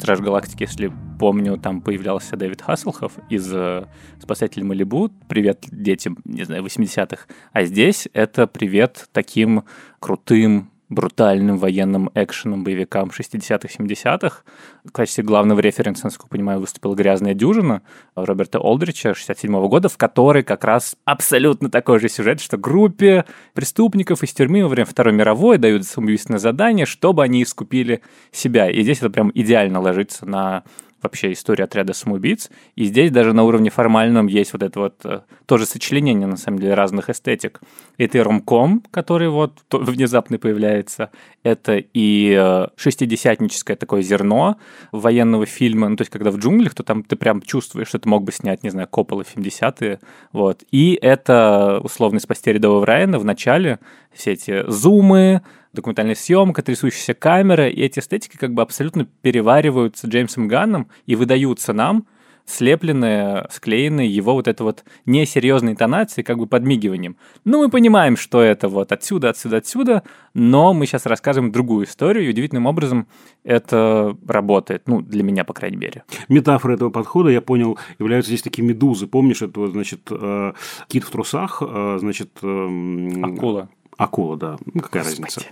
Страж 0.09 0.21
Галактики, 0.21 0.62
если 0.62 0.91
помню, 1.21 1.59
там 1.59 1.83
появлялся 1.83 2.35
Дэвид 2.35 2.65
Hasselhoff 2.67 3.12
из 3.29 3.53
э, 3.53 3.85
«Спасателей 4.19 4.65
Малибу». 4.65 5.11
Привет 5.29 5.67
детям, 5.71 6.17
не 6.25 6.45
знаю, 6.45 6.65
80-х. 6.65 7.27
А 7.53 7.65
здесь 7.65 8.09
это 8.15 8.47
привет 8.47 9.07
таким 9.12 9.65
крутым 10.00 10.71
брутальным 10.88 11.59
военным 11.59 12.11
экшеном, 12.14 12.64
боевикам 12.64 13.11
60-х, 13.11 13.68
70-х. 13.78 14.42
В 14.85 14.92
качестве 14.92 15.23
главного 15.23 15.61
референса, 15.61 16.07
насколько 16.07 16.28
я 16.28 16.38
понимаю, 16.38 16.61
выступила 16.61 16.95
«Грязная 16.95 17.35
дюжина» 17.35 17.83
Роберта 18.14 18.59
Олдрича 18.59 19.14
67 19.14 19.54
-го 19.54 19.68
года, 19.68 19.88
в 19.88 19.99
которой 19.99 20.42
как 20.42 20.64
раз 20.64 20.97
абсолютно 21.04 21.71
такой 21.71 22.00
же 22.00 22.09
сюжет, 22.09 22.40
что 22.40 22.57
группе 22.57 23.26
преступников 23.52 24.23
из 24.23 24.33
тюрьмы 24.33 24.62
во 24.62 24.68
время 24.68 24.87
Второй 24.87 25.12
мировой 25.12 25.59
дают 25.59 25.85
самоубийственное 25.85 26.38
задание, 26.38 26.87
чтобы 26.87 27.23
они 27.23 27.42
искупили 27.42 28.00
себя. 28.33 28.71
И 28.71 28.83
здесь 28.83 28.99
это 28.99 29.11
прям 29.11 29.30
идеально 29.35 29.80
ложится 29.80 30.25
на 30.25 30.64
вообще 31.02 31.33
история 31.33 31.64
отряда 31.64 31.93
самоубийц. 31.93 32.50
И 32.75 32.85
здесь 32.85 33.11
даже 33.11 33.33
на 33.33 33.45
уровне 33.45 33.71
формальном 33.71 34.26
есть 34.26 34.52
вот 34.52 34.62
это 34.62 34.81
вот 34.81 35.00
э, 35.05 35.21
тоже 35.47 35.67
сочленение, 35.67 36.26
на 36.26 36.37
самом 36.37 36.59
деле, 36.59 36.75
разных 36.75 37.11
эстетик. 37.11 37.61
Это 37.97 38.19
и 38.19 38.21
ромком, 38.21 38.83
который 38.90 39.28
вот 39.28 39.59
внезапно 39.71 40.38
появляется, 40.38 41.11
это 41.43 41.76
и 41.76 42.37
э, 42.38 42.67
шестидесятническое 42.76 43.76
такое 43.76 44.02
зерно 44.02 44.57
военного 44.93 45.47
фильма, 45.47 45.88
ну, 45.88 45.97
то 45.97 46.02
есть, 46.02 46.11
когда 46.11 46.31
в 46.31 46.38
джунглях, 46.38 46.75
то 46.75 46.83
там 46.83 47.02
ты 47.02 47.17
прям 47.17 47.43
чувствуешь, 47.43 47.88
что 47.88 47.99
ты 47.99 48.09
мог 48.09 48.25
бы 48.25 48.33
снять, 48.33 48.62
не 48.62 48.71
знаю, 48.71 48.88
Коппола 48.88 49.25
в 49.25 49.37
70-е, 49.37 50.00
вот. 50.33 50.62
И 50.71 50.99
это, 51.00 51.81
условно, 51.83 52.21
«Спасти 52.21 52.52
рядового 52.52 52.85
Райана» 52.85 53.19
в 53.19 53.25
начале, 53.25 53.78
все 54.12 54.33
эти 54.33 54.69
зумы, 54.69 55.43
документальная 55.78 56.14
съемка, 56.14 56.62
трясущаяся 56.62 57.14
камера, 57.14 57.68
и 57.68 57.80
эти 57.80 58.00
эстетики 58.00 58.37
как 58.37 58.52
бы 58.52 58.62
абсолютно 58.62 59.06
перевариваются 59.23 60.06
Джеймсом 60.06 60.49
Ганном 60.49 60.88
и 61.06 61.14
выдаются 61.16 61.73
нам, 61.73 62.06
слепленные, 62.49 63.47
склеенные 63.50 64.08
его 64.08 64.32
вот 64.32 64.49
это 64.49 64.64
вот 64.64 64.85
несерьезной 65.06 65.73
интонацией, 65.73 66.25
как 66.25 66.38
бы 66.38 66.47
подмигиванием. 66.47 67.16
Ну, 67.44 67.62
мы 67.62 67.68
понимаем, 67.68 68.16
что 68.16 68.40
это 68.40 68.68
вот 68.68 68.90
отсюда, 68.90 69.30
отсюда, 69.30 69.58
отсюда, 69.58 70.02
но 70.35 70.73
мы 70.73 70.87
сейчас 70.87 71.04
расскажем 71.06 71.52
другую 71.52 71.87
историю, 71.87 72.26
и 72.26 72.30
удивительным 72.30 72.66
образом 72.66 73.06
это 73.44 74.16
работает, 74.26 74.82
ну, 74.87 75.02
для 75.02 75.23
меня, 75.23 75.44
по 75.44 75.52
крайней 75.52 75.76
мере. 75.76 76.04
Метафора 76.28 76.75
этого 76.75 76.90
подхода, 76.90 77.28
я 77.28 77.42
понял, 77.42 77.78
являются 77.99 78.30
здесь 78.30 78.42
такие 78.42 78.66
медузы. 78.66 79.06
Помнишь, 79.06 79.42
это, 79.42 79.68
значит, 79.68 80.00
э, 80.11 80.52
кит 80.88 81.04
в 81.04 81.11
трусах, 81.11 81.62
э, 81.62 81.99
значит... 82.00 82.30
Эм, 82.42 83.25
Акула. 83.25 83.68
Акула, 83.99 84.37
да. 84.37 84.57
Ну, 84.73 84.81
какая 84.81 85.02
Господи. 85.02 85.23
разница? 85.23 85.43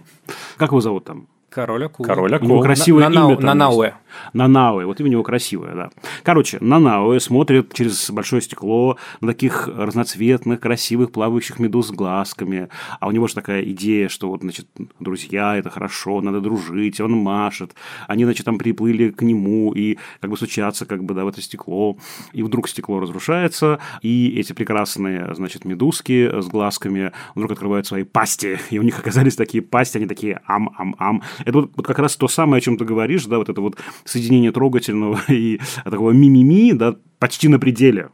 Как 0.56 0.70
его 0.70 0.80
зовут 0.80 1.04
там? 1.04 1.26
Король 1.56 1.86
акул. 1.86 2.04
Король 2.04 2.34
акул. 2.34 2.48
У 2.48 2.52
него 2.52 2.60
красивое 2.60 3.08
на, 3.08 3.32
имя. 3.32 3.40
Нанауэ. 3.40 3.94
Нанауэ. 4.34 4.84
Вот 4.84 5.00
имя 5.00 5.08
у 5.08 5.12
него 5.12 5.22
красивое, 5.22 5.74
да. 5.74 5.90
Короче, 6.22 6.58
Нанауэ 6.60 7.18
смотрит 7.18 7.72
через 7.72 8.10
большое 8.10 8.42
стекло 8.42 8.98
на 9.22 9.28
таких 9.28 9.66
разноцветных, 9.66 10.60
красивых, 10.60 11.12
плавающих 11.12 11.58
медуз 11.58 11.88
с 11.88 11.90
глазками. 11.92 12.68
А 13.00 13.08
у 13.08 13.10
него 13.10 13.26
же 13.26 13.34
такая 13.34 13.62
идея, 13.62 14.10
что 14.10 14.28
вот, 14.28 14.42
значит, 14.42 14.66
друзья, 15.00 15.56
это 15.56 15.70
хорошо, 15.70 16.20
надо 16.20 16.42
дружить. 16.42 17.00
Он 17.00 17.12
машет. 17.12 17.74
Они, 18.06 18.24
значит, 18.24 18.44
там 18.44 18.58
приплыли 18.58 19.08
к 19.08 19.22
нему 19.22 19.72
и 19.72 19.96
как 20.20 20.28
бы 20.28 20.36
стучатся 20.36 20.84
как 20.84 21.04
бы, 21.04 21.14
да, 21.14 21.24
в 21.24 21.28
это 21.28 21.40
стекло. 21.40 21.96
И 22.34 22.42
вдруг 22.42 22.68
стекло 22.68 23.00
разрушается, 23.00 23.78
и 24.02 24.38
эти 24.38 24.52
прекрасные, 24.52 25.34
значит, 25.34 25.64
медузки 25.64 26.38
с 26.38 26.48
глазками 26.48 27.12
вдруг 27.34 27.52
открывают 27.52 27.86
свои 27.86 28.02
пасти. 28.02 28.58
И 28.68 28.78
у 28.78 28.82
них 28.82 28.98
оказались 28.98 29.36
такие 29.36 29.62
пасти, 29.62 29.96
они 29.96 30.06
такие 30.06 30.42
ам-ам-ам. 30.46 31.22
Это 31.46 31.60
вот, 31.60 31.70
вот 31.76 31.86
как 31.86 32.00
раз 32.00 32.16
то 32.16 32.26
самое, 32.26 32.58
о 32.58 32.60
чем 32.60 32.76
ты 32.76 32.84
говоришь, 32.84 33.24
да, 33.26 33.38
вот 33.38 33.48
это 33.48 33.60
вот 33.60 33.78
соединение 34.04 34.50
трогательного 34.50 35.20
и 35.28 35.60
такого 35.84 36.10
мимими, 36.10 36.72
да, 36.72 36.96
почти 37.20 37.46
на 37.48 37.60
пределе. 37.60 38.10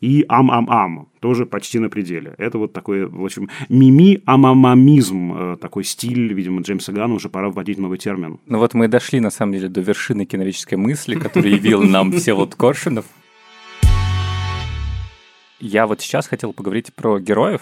И 0.00 0.24
ам-ам-ам 0.28 1.08
тоже 1.20 1.46
почти 1.46 1.78
на 1.78 1.88
пределе. 1.88 2.34
Это 2.38 2.58
вот 2.58 2.72
такой, 2.72 3.06
в 3.06 3.24
общем, 3.24 3.48
мими-амамамизм, 3.68 5.32
э, 5.32 5.56
такой 5.60 5.84
стиль, 5.84 6.32
видимо, 6.32 6.62
Джеймса 6.62 6.92
Гана, 6.92 7.14
уже 7.14 7.28
пора 7.28 7.50
вводить 7.50 7.78
новый 7.78 7.98
термин. 7.98 8.40
Ну 8.46 8.58
вот 8.58 8.74
мы 8.74 8.88
дошли, 8.88 9.20
на 9.20 9.30
самом 9.30 9.52
деле, 9.52 9.68
до 9.68 9.80
вершины 9.80 10.24
киновической 10.24 10.76
мысли, 10.76 11.14
которую 11.14 11.54
явил 11.54 11.82
нам 11.84 12.10
Всеволод 12.18 12.56
Коршинов. 12.56 13.04
Я 15.60 15.86
вот 15.86 16.00
сейчас 16.00 16.26
хотел 16.26 16.52
поговорить 16.52 16.92
про 16.94 17.20
героев, 17.20 17.60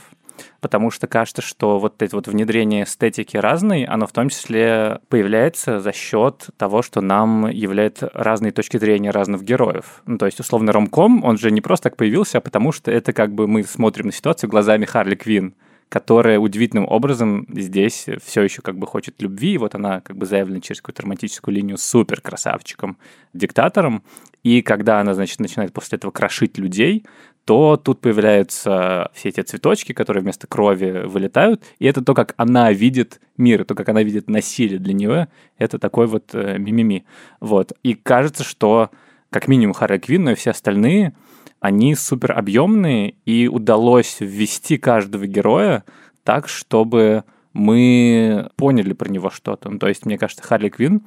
потому 0.61 0.91
что 0.91 1.07
кажется, 1.07 1.43
что 1.43 1.79
вот 1.79 2.01
это 2.03 2.17
вот 2.17 2.29
внедрение 2.29 2.85
эстетики 2.85 3.37
разной, 3.37 3.85
оно 3.85 4.07
в 4.07 4.13
том 4.13 4.29
числе 4.29 5.01
появляется 5.09 5.81
за 5.81 5.93
счет 5.93 6.49
того, 6.57 6.83
что 6.83 7.01
нам 7.01 7.49
является 7.49 8.11
разные 8.15 8.53
точки 8.53 8.79
зрения 8.79 9.11
разных 9.11 9.43
героев. 9.43 10.03
Ну, 10.07 10.19
то 10.19 10.27
есть, 10.27 10.41
условно, 10.41 10.73
ромком, 10.73 11.25
он 11.25 11.39
же 11.39 11.51
не 11.51 11.61
просто 11.61 11.91
так 11.91 11.97
появился, 11.97 12.39
а 12.39 12.41
потому 12.41 12.73
что 12.73 12.91
это 12.91 13.13
как 13.13 13.35
бы 13.35 13.47
мы 13.47 13.63
смотрим 13.65 14.07
на 14.07 14.13
ситуацию 14.13 14.51
глазами 14.51 14.85
Харли 14.85 15.15
Квин 15.15 15.55
которая 15.89 16.41
удивительным 16.41 16.89
образом 16.89 17.47
здесь 17.53 18.07
все 18.25 18.43
еще 18.43 18.63
как 18.63 18.77
бы 18.77 18.85
хочет 18.85 19.23
любви, 19.23 19.53
и 19.53 19.59
вот 19.59 19.77
она 19.77 20.01
как 20.01 20.17
бы 20.17 20.27
заявлена 20.27 20.61
через 20.61 20.81
какую-то 20.81 21.03
романтическую 21.03 21.55
линию 21.55 21.79
супер 21.79 22.21
красавчиком, 22.21 22.97
диктатором, 23.33 24.03
и 24.43 24.61
когда 24.61 24.99
она, 25.01 25.15
значит, 25.15 25.39
начинает 25.39 25.73
после 25.73 25.97
этого 25.97 26.11
крошить 26.11 26.59
людей, 26.59 27.05
то 27.45 27.77
тут 27.77 28.01
появляются 28.01 29.11
все 29.15 29.29
эти 29.29 29.41
цветочки, 29.43 29.93
которые 29.93 30.23
вместо 30.23 30.47
крови 30.47 31.07
вылетают, 31.07 31.63
и 31.79 31.87
это 31.87 32.03
то, 32.03 32.15
как 32.15 32.35
она 32.37 32.73
видит 32.73 33.21
мир, 33.37 33.65
то, 33.65 33.75
как 33.75 33.89
она 33.89 34.03
видит 34.03 34.29
насилие 34.29 34.79
для 34.79 34.95
нее, 34.95 35.29
это 35.59 35.79
такой 35.79 36.07
вот 36.07 36.31
э, 36.33 36.59
мимими. 36.59 37.05
Вот. 37.41 37.73
И 37.83 37.95
кажется, 37.95 38.45
что 38.45 38.91
как 39.31 39.49
минимум 39.49 39.75
Харри 39.75 39.99
Квин, 39.99 40.25
но 40.25 40.31
и 40.31 40.35
все 40.35 40.51
остальные, 40.53 41.15
они 41.61 41.95
супер 41.95 42.33
объемные, 42.33 43.15
и 43.25 43.49
удалось 43.49 44.19
ввести 44.21 44.79
каждого 44.79 45.27
героя 45.27 45.85
так, 46.23 46.49
чтобы 46.49 47.25
мы 47.53 48.51
поняли 48.57 48.93
про 48.93 49.09
него 49.09 49.31
что-то. 49.31 49.71
Ну, 49.71 49.79
то 49.79 49.89
есть, 49.89 50.05
мне 50.05 50.19
кажется, 50.19 50.43
Харли 50.43 50.69
Квин 50.69 51.03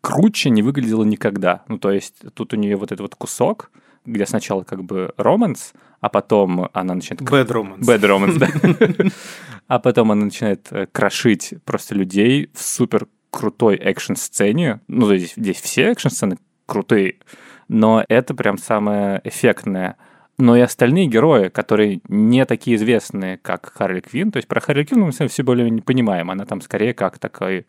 круче 0.00 0.50
не 0.50 0.62
выглядела 0.62 1.04
никогда. 1.04 1.62
Ну, 1.68 1.78
то 1.78 1.90
есть, 1.90 2.16
тут 2.34 2.52
у 2.52 2.56
нее 2.56 2.76
вот 2.76 2.92
этот 2.92 3.00
вот 3.00 3.14
кусок, 3.14 3.70
где 4.04 4.26
сначала 4.26 4.62
как 4.62 4.84
бы 4.84 5.12
романс, 5.16 5.72
а 6.00 6.08
потом 6.08 6.68
она 6.72 6.94
начинает... 6.94 7.22
Bad 7.22 7.48
romance. 7.48 7.80
Bad 7.80 8.00
romance, 8.00 8.38
да. 8.38 9.10
А 9.66 9.78
потом 9.78 10.12
она 10.12 10.26
начинает 10.26 10.68
э, 10.72 10.86
крошить 10.92 11.54
просто 11.64 11.94
людей 11.94 12.50
в 12.52 12.62
супер 12.62 13.06
крутой 13.30 13.76
экшн-сцене. 13.76 14.80
Ну, 14.88 15.06
здесь, 15.16 15.32
здесь 15.36 15.60
все 15.60 15.90
экшн-сцены 15.92 16.36
крутые, 16.66 17.16
но 17.68 18.04
это 18.08 18.34
прям 18.34 18.58
самое 18.58 19.22
эффектное 19.24 19.96
но 20.36 20.56
и 20.56 20.60
остальные 20.60 21.06
герои, 21.06 21.48
которые 21.48 22.00
не 22.08 22.44
такие 22.44 22.76
известные, 22.76 23.38
как 23.38 23.72
Харли 23.74 24.00
Квин. 24.00 24.32
То 24.32 24.38
есть 24.38 24.48
про 24.48 24.60
Харли 24.60 24.84
Квин 24.84 25.00
мы 25.00 25.10
все 25.10 25.42
более 25.42 25.70
не 25.70 25.80
понимаем. 25.80 26.30
Она 26.30 26.44
там 26.44 26.60
скорее 26.60 26.92
как 26.92 27.18
такая 27.18 27.64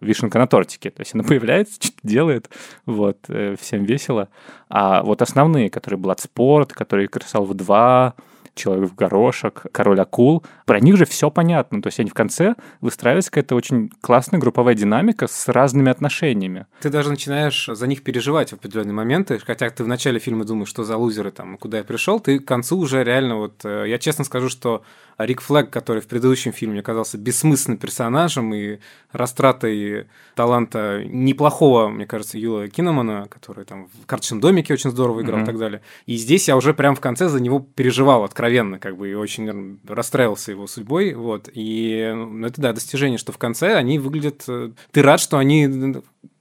вишенка 0.00 0.38
на 0.38 0.46
тортике. 0.46 0.90
То 0.90 1.00
есть 1.00 1.14
она 1.14 1.22
появляется, 1.28 1.76
что-то 1.80 2.00
делает, 2.02 2.50
вот, 2.86 3.18
э, 3.28 3.54
всем 3.60 3.84
весело. 3.84 4.28
А 4.68 5.02
вот 5.02 5.22
основные, 5.22 5.70
которые 5.70 6.00
Bloodsport, 6.00 6.72
которые 6.74 7.08
Красал 7.08 7.44
в 7.44 7.54
2, 7.54 8.14
человек 8.58 8.90
в 8.90 8.94
горошек, 8.94 9.64
король 9.72 10.00
акул. 10.00 10.44
Про 10.68 10.80
них 10.80 10.98
же 10.98 11.06
все 11.06 11.30
понятно. 11.30 11.80
То 11.80 11.86
есть 11.86 11.98
они 11.98 12.10
в 12.10 12.14
конце 12.14 12.54
выстраиваются 12.82 13.30
какая-то 13.30 13.54
очень 13.54 13.90
классная 14.02 14.38
групповая 14.38 14.74
динамика 14.74 15.26
с 15.26 15.48
разными 15.48 15.90
отношениями. 15.90 16.66
Ты 16.82 16.90
даже 16.90 17.08
начинаешь 17.08 17.70
за 17.72 17.86
них 17.86 18.02
переживать 18.02 18.50
в 18.50 18.52
определенные 18.52 18.92
моменты, 18.92 19.38
хотя 19.38 19.70
ты 19.70 19.82
в 19.82 19.88
начале 19.88 20.18
фильма 20.18 20.44
думаешь, 20.44 20.68
что 20.68 20.84
за 20.84 20.98
лузеры 20.98 21.30
там, 21.30 21.56
куда 21.56 21.78
я 21.78 21.84
пришел, 21.84 22.20
ты 22.20 22.38
к 22.38 22.44
концу 22.44 22.76
уже 22.76 23.02
реально 23.02 23.36
вот... 23.36 23.64
Э, 23.64 23.84
я 23.88 23.98
честно 23.98 24.24
скажу, 24.24 24.50
что 24.50 24.82
Рик 25.18 25.40
Флэг, 25.40 25.70
который 25.70 26.00
в 26.00 26.06
предыдущем 26.06 26.52
фильме 26.52 26.80
оказался 26.80 27.18
бессмысленным 27.18 27.78
персонажем 27.78 28.54
и 28.54 28.78
растратой 29.10 30.06
таланта 30.36 31.02
неплохого, 31.04 31.88
мне 31.88 32.06
кажется, 32.06 32.38
Юла 32.38 32.68
Киномана, 32.68 33.26
который 33.28 33.64
там 33.64 33.88
в 34.02 34.06
«Карточном 34.06 34.40
домике» 34.40 34.74
очень 34.74 34.90
здорово 34.90 35.22
играл 35.22 35.40
mm-hmm. 35.40 35.42
и 35.42 35.46
так 35.46 35.58
далее. 35.58 35.82
И 36.06 36.16
здесь 36.16 36.46
я 36.46 36.56
уже 36.56 36.72
прям 36.72 36.94
в 36.94 37.00
конце 37.00 37.28
за 37.28 37.40
него 37.40 37.58
переживал 37.74 38.22
откровенно, 38.22 38.78
как 38.78 38.96
бы, 38.96 39.10
и 39.10 39.14
очень 39.14 39.80
расстраивался 39.88 40.52
его 40.58 40.66
судьбой, 40.66 41.14
вот. 41.14 41.48
И 41.52 42.12
ну, 42.14 42.46
это, 42.46 42.60
да, 42.60 42.72
достижение, 42.72 43.18
что 43.18 43.32
в 43.32 43.38
конце 43.38 43.74
они 43.74 43.98
выглядят... 43.98 44.44
Э, 44.48 44.70
ты 44.92 45.02
рад, 45.02 45.20
что 45.20 45.38
они 45.38 45.66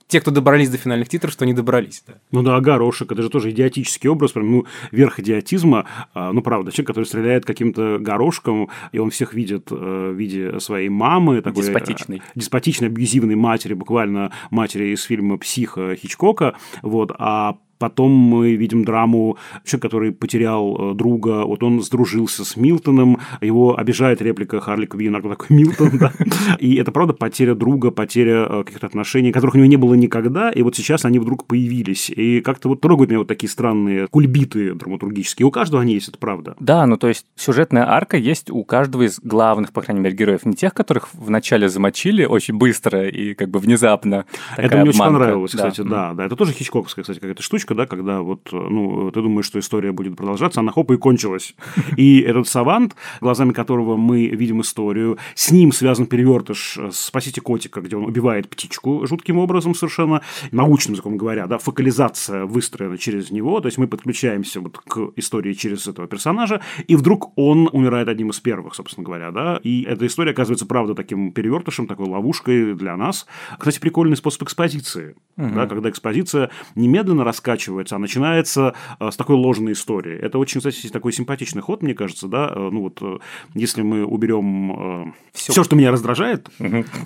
те, 0.08 0.22
кто 0.22 0.32
добрались 0.32 0.70
до 0.70 0.78
финальных 0.78 1.10
титров, 1.10 1.34
что 1.34 1.44
они 1.44 1.54
добрались. 1.54 2.04
Да. 2.08 2.14
Ну 2.32 2.42
да, 2.42 2.60
горошек, 2.62 3.12
это 3.12 3.22
же 3.22 3.30
тоже 3.30 3.52
идиотический 3.52 4.10
образ, 4.10 4.32
прям, 4.32 4.52
ну, 4.52 4.66
верх 4.92 5.20
идиотизма, 5.20 5.86
а, 6.14 6.32
ну, 6.32 6.42
правда, 6.42 6.72
человек, 6.72 6.88
который 6.88 7.06
стреляет 7.06 7.46
каким-то 7.46 7.98
горошком, 8.00 8.70
и 8.92 9.00
он 9.00 9.10
всех 9.10 9.34
видит 9.34 9.68
э, 9.72 9.76
в 9.76 10.14
виде 10.14 10.60
своей 10.60 10.90
мамы. 10.90 11.42
Такой, 11.42 11.64
деспотичной. 11.64 12.22
Деспотичной, 12.36 12.88
абьюзивной 12.88 13.36
матери, 13.36 13.74
буквально 13.74 14.32
матери 14.50 14.94
из 14.94 15.04
фильма 15.04 15.38
«Психо» 15.38 15.96
Хичкока, 15.96 16.56
вот, 16.82 17.12
а 17.18 17.58
Потом 17.80 18.12
мы 18.12 18.56
видим 18.56 18.84
драму 18.84 19.38
человек, 19.66 19.84
который 19.84 20.12
потерял 20.12 20.92
э, 20.92 20.96
друга, 20.96 21.44
вот 21.46 21.64
он 21.64 21.82
сдружился 21.82 22.44
с 22.46 22.56
Милтоном, 22.58 23.20
его 23.42 23.78
обижает 23.78 24.22
реплика 24.22 24.60
Харли 24.60 24.86
Квинн, 24.86 25.16
а 25.16 25.22
такой 25.22 25.48
Милтон, 25.50 25.92
да? 26.00 26.12
И 26.60 26.76
это, 26.76 26.92
правда, 26.92 27.14
потеря 27.14 27.56
друга, 27.56 27.92
потеря 27.92 28.48
э, 28.50 28.64
каких-то 28.64 28.88
отношений, 28.88 29.32
которых 29.32 29.56
у 29.56 29.58
него 29.58 29.68
не 29.68 29.78
было 29.78 29.94
никогда, 29.94 30.50
и 30.52 30.62
вот 30.62 30.76
сейчас 30.76 31.06
они 31.06 31.20
вдруг 31.20 31.46
появились. 31.46 32.10
И 32.10 32.42
как-то 32.42 32.70
вот 32.70 32.82
трогают 32.82 33.10
меня 33.10 33.20
вот 33.20 33.28
такие 33.28 33.50
странные 33.50 34.08
кульбиты 34.08 34.74
драматургические. 34.74 35.46
У 35.46 35.52
каждого 35.52 35.82
они 35.82 35.94
есть, 35.94 36.10
это 36.10 36.18
правда. 36.18 36.56
Да, 36.60 36.86
ну 36.86 36.98
то 36.98 37.08
есть 37.08 37.26
сюжетная 37.36 37.90
арка 37.90 38.18
есть 38.18 38.50
у 38.50 38.64
каждого 38.64 39.04
из 39.04 39.20
главных, 39.20 39.72
по 39.72 39.82
крайней 39.82 40.02
мере, 40.02 40.16
героев. 40.16 40.46
Не 40.46 40.54
тех, 40.56 40.74
которых 40.74 41.10
вначале 41.14 41.70
замочили 41.70 42.26
очень 42.26 42.56
быстро 42.58 43.08
и 43.08 43.34
как 43.34 43.50
бы 43.50 43.60
внезапно. 43.60 44.26
Это 44.56 44.78
мне 44.78 44.90
очень 44.90 45.00
обманка. 45.00 45.20
понравилось, 45.20 45.52
Да. 45.52 45.70
кстати, 45.70 45.88
да. 45.88 46.14
да. 46.14 46.26
Это 46.26 46.36
тоже 46.36 46.54
хичкоковская, 46.54 47.04
кстати, 47.04 47.20
какая-то 47.20 47.44
штучка, 47.44 47.67
да, 47.76 47.86
когда 47.86 48.22
вот, 48.22 48.50
ну, 48.52 49.12
ты 49.12 49.22
думаешь, 49.22 49.46
что 49.46 49.60
история 49.60 49.92
будет 49.92 50.16
продолжаться, 50.16 50.60
она 50.60 50.72
хоп 50.72 50.92
и 50.92 50.98
кончилась. 50.98 51.56
И 51.98 52.20
этот 52.22 52.48
савант, 52.48 52.96
глазами 53.22 53.54
которого 53.54 53.98
мы 53.98 54.28
видим 54.28 54.62
историю, 54.62 55.18
с 55.36 55.52
ним 55.52 55.72
связан 55.72 56.06
перевертыш 56.06 56.80
«Спасите 56.92 57.42
котика», 57.42 57.82
где 57.82 57.96
он 57.96 58.06
убивает 58.06 58.50
птичку 58.50 59.06
жутким 59.06 59.38
образом 59.38 59.76
совершенно, 59.76 60.22
научным 60.52 60.94
языком 60.94 61.18
говоря, 61.18 61.48
да, 61.48 61.58
фокализация 61.58 62.46
выстроена 62.46 62.98
через 62.98 63.32
него, 63.32 63.60
то 63.60 63.68
есть 63.68 63.78
мы 63.78 63.88
подключаемся 63.88 64.60
вот 64.62 64.78
к 64.78 65.12
истории 65.16 65.54
через 65.54 65.88
этого 65.88 66.08
персонажа, 66.08 66.62
и 66.88 66.96
вдруг 66.96 67.32
он 67.38 67.70
умирает 67.72 68.08
одним 68.08 68.30
из 68.30 68.40
первых, 68.40 68.76
собственно 68.76 69.06
говоря, 69.06 69.32
да, 69.32 69.60
и 69.64 69.84
эта 69.84 70.06
история 70.06 70.32
оказывается, 70.32 70.66
правда, 70.66 70.96
таким 70.96 71.32
перевертышем, 71.32 71.88
такой 71.88 72.08
ловушкой 72.08 72.76
для 72.76 72.96
нас. 72.96 73.26
Кстати, 73.58 73.80
прикольный 73.80 74.18
способ 74.18 74.44
экспозиции, 74.44 75.16
да, 75.36 75.68
когда 75.68 75.90
экспозиция 75.90 76.50
немедленно 76.76 77.24
раскачивается, 77.58 77.96
а 77.96 78.00
начинается 78.00 78.74
э, 79.00 79.10
с 79.12 79.16
такой 79.18 79.36
ложной 79.36 79.74
истории. 79.74 80.18
Это 80.18 80.38
очень, 80.38 80.60
кстати, 80.60 80.88
такой 80.90 81.12
симпатичный 81.14 81.62
ход, 81.62 81.82
мне 81.82 81.94
кажется, 81.94 82.28
да, 82.28 82.48
Э, 82.56 82.70
ну 82.72 82.82
вот, 82.82 83.00
э, 83.02 83.18
если 83.56 83.82
мы 83.82 84.06
уберем 84.06 85.14
все, 85.34 85.64
что 85.64 85.76
меня 85.76 85.92
раздражает, 85.92 86.50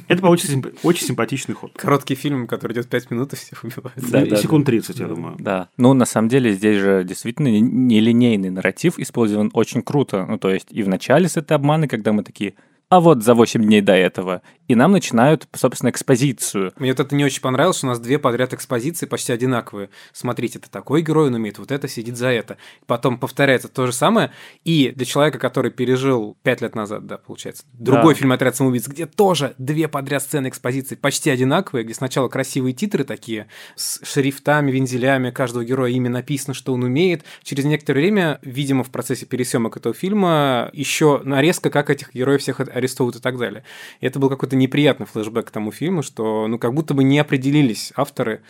это 0.07 0.21
получится 0.21 0.53
симп- 0.53 0.77
очень 0.83 1.05
симпатичный 1.07 1.55
ход. 1.55 1.71
Короткий 1.75 2.15
фильм, 2.15 2.47
который 2.47 2.73
идет 2.73 2.87
5 2.89 3.11
минут 3.11 3.33
и 3.33 3.35
всех 3.35 3.63
убивает. 3.63 3.97
Да, 4.11 4.25
да, 4.25 4.35
секунд 4.35 4.65
30, 4.65 4.99
я 4.99 5.07
думаю. 5.07 5.35
Да. 5.39 5.69
Ну, 5.77 5.93
на 5.93 6.05
самом 6.05 6.27
деле, 6.29 6.53
здесь 6.53 6.77
же 6.79 7.03
действительно 7.03 7.47
не- 7.47 7.61
нелинейный 7.61 8.49
нарратив 8.49 8.99
использован 8.99 9.49
очень 9.53 9.81
круто. 9.81 10.25
Ну, 10.27 10.37
то 10.37 10.49
есть 10.51 10.67
и 10.71 10.83
в 10.83 10.89
начале 10.89 11.27
с 11.27 11.37
этой 11.37 11.53
обманы, 11.53 11.87
когда 11.87 12.11
мы 12.13 12.23
такие, 12.23 12.53
а 12.91 12.99
вот 12.99 13.23
за 13.23 13.35
8 13.35 13.63
дней 13.63 13.79
до 13.79 13.93
этого. 13.93 14.41
И 14.67 14.75
нам 14.75 14.91
начинают, 14.91 15.47
собственно, 15.53 15.89
экспозицию. 15.89 16.73
Мне 16.77 16.91
вот 16.91 16.99
это 16.99 17.15
не 17.15 17.23
очень 17.23 17.41
понравилось, 17.41 17.77
что 17.77 17.87
у 17.87 17.89
нас 17.89 17.99
две 17.99 18.19
подряд 18.19 18.53
экспозиции 18.53 19.05
почти 19.05 19.31
одинаковые. 19.31 19.89
Смотрите, 20.11 20.59
это 20.59 20.69
такой 20.69 21.01
герой, 21.01 21.27
он 21.27 21.35
умеет 21.35 21.57
вот 21.57 21.71
это, 21.71 21.87
сидит 21.87 22.17
за 22.17 22.27
это. 22.27 22.57
Потом 22.87 23.17
повторяется 23.17 23.69
то 23.69 23.85
же 23.85 23.93
самое. 23.93 24.31
И 24.65 24.91
для 24.93 25.05
человека, 25.05 25.39
который 25.39 25.71
пережил 25.71 26.37
пять 26.43 26.59
лет 26.61 26.75
назад, 26.75 27.05
да, 27.07 27.17
получается, 27.17 27.63
другой 27.71 28.13
Да. 28.13 28.19
фильм 28.19 28.33
«Отряд 28.33 28.57
самоубийц», 28.57 28.87
где 28.89 29.05
тоже 29.05 29.55
две 29.57 29.87
подряд 29.87 30.21
сцены 30.21 30.49
экспозиции 30.49 30.95
почти 30.95 31.29
одинаковые, 31.29 31.85
где 31.85 31.93
сначала 31.93 32.27
красивые 32.27 32.73
титры 32.73 33.05
такие, 33.05 33.47
с 33.77 34.05
шрифтами, 34.05 34.69
вензелями, 34.69 35.31
каждого 35.31 35.63
героя 35.63 35.91
имя 35.91 36.09
написано, 36.09 36.53
что 36.53 36.73
он 36.73 36.83
умеет. 36.83 37.23
Через 37.43 37.63
некоторое 37.63 38.01
время, 38.01 38.39
видимо, 38.41 38.83
в 38.83 38.89
процессе 38.89 39.25
пересъемок 39.25 39.77
этого 39.77 39.95
фильма 39.95 40.69
еще 40.73 41.21
нарезка, 41.23 41.69
как 41.69 41.89
этих 41.89 42.13
героев 42.13 42.41
всех 42.41 42.59
арестовывают 42.81 43.15
и 43.15 43.21
так 43.21 43.37
далее. 43.37 43.63
И 43.99 44.05
это 44.05 44.19
был 44.19 44.29
какой-то 44.29 44.55
неприятный 44.55 45.05
флешбэк 45.05 45.47
к 45.47 45.51
тому 45.51 45.71
фильму, 45.71 46.03
что 46.03 46.47
ну 46.47 46.59
как 46.59 46.73
будто 46.73 46.93
бы 46.93 47.03
не 47.03 47.19
определились 47.19 47.93
авторы, 47.95 48.41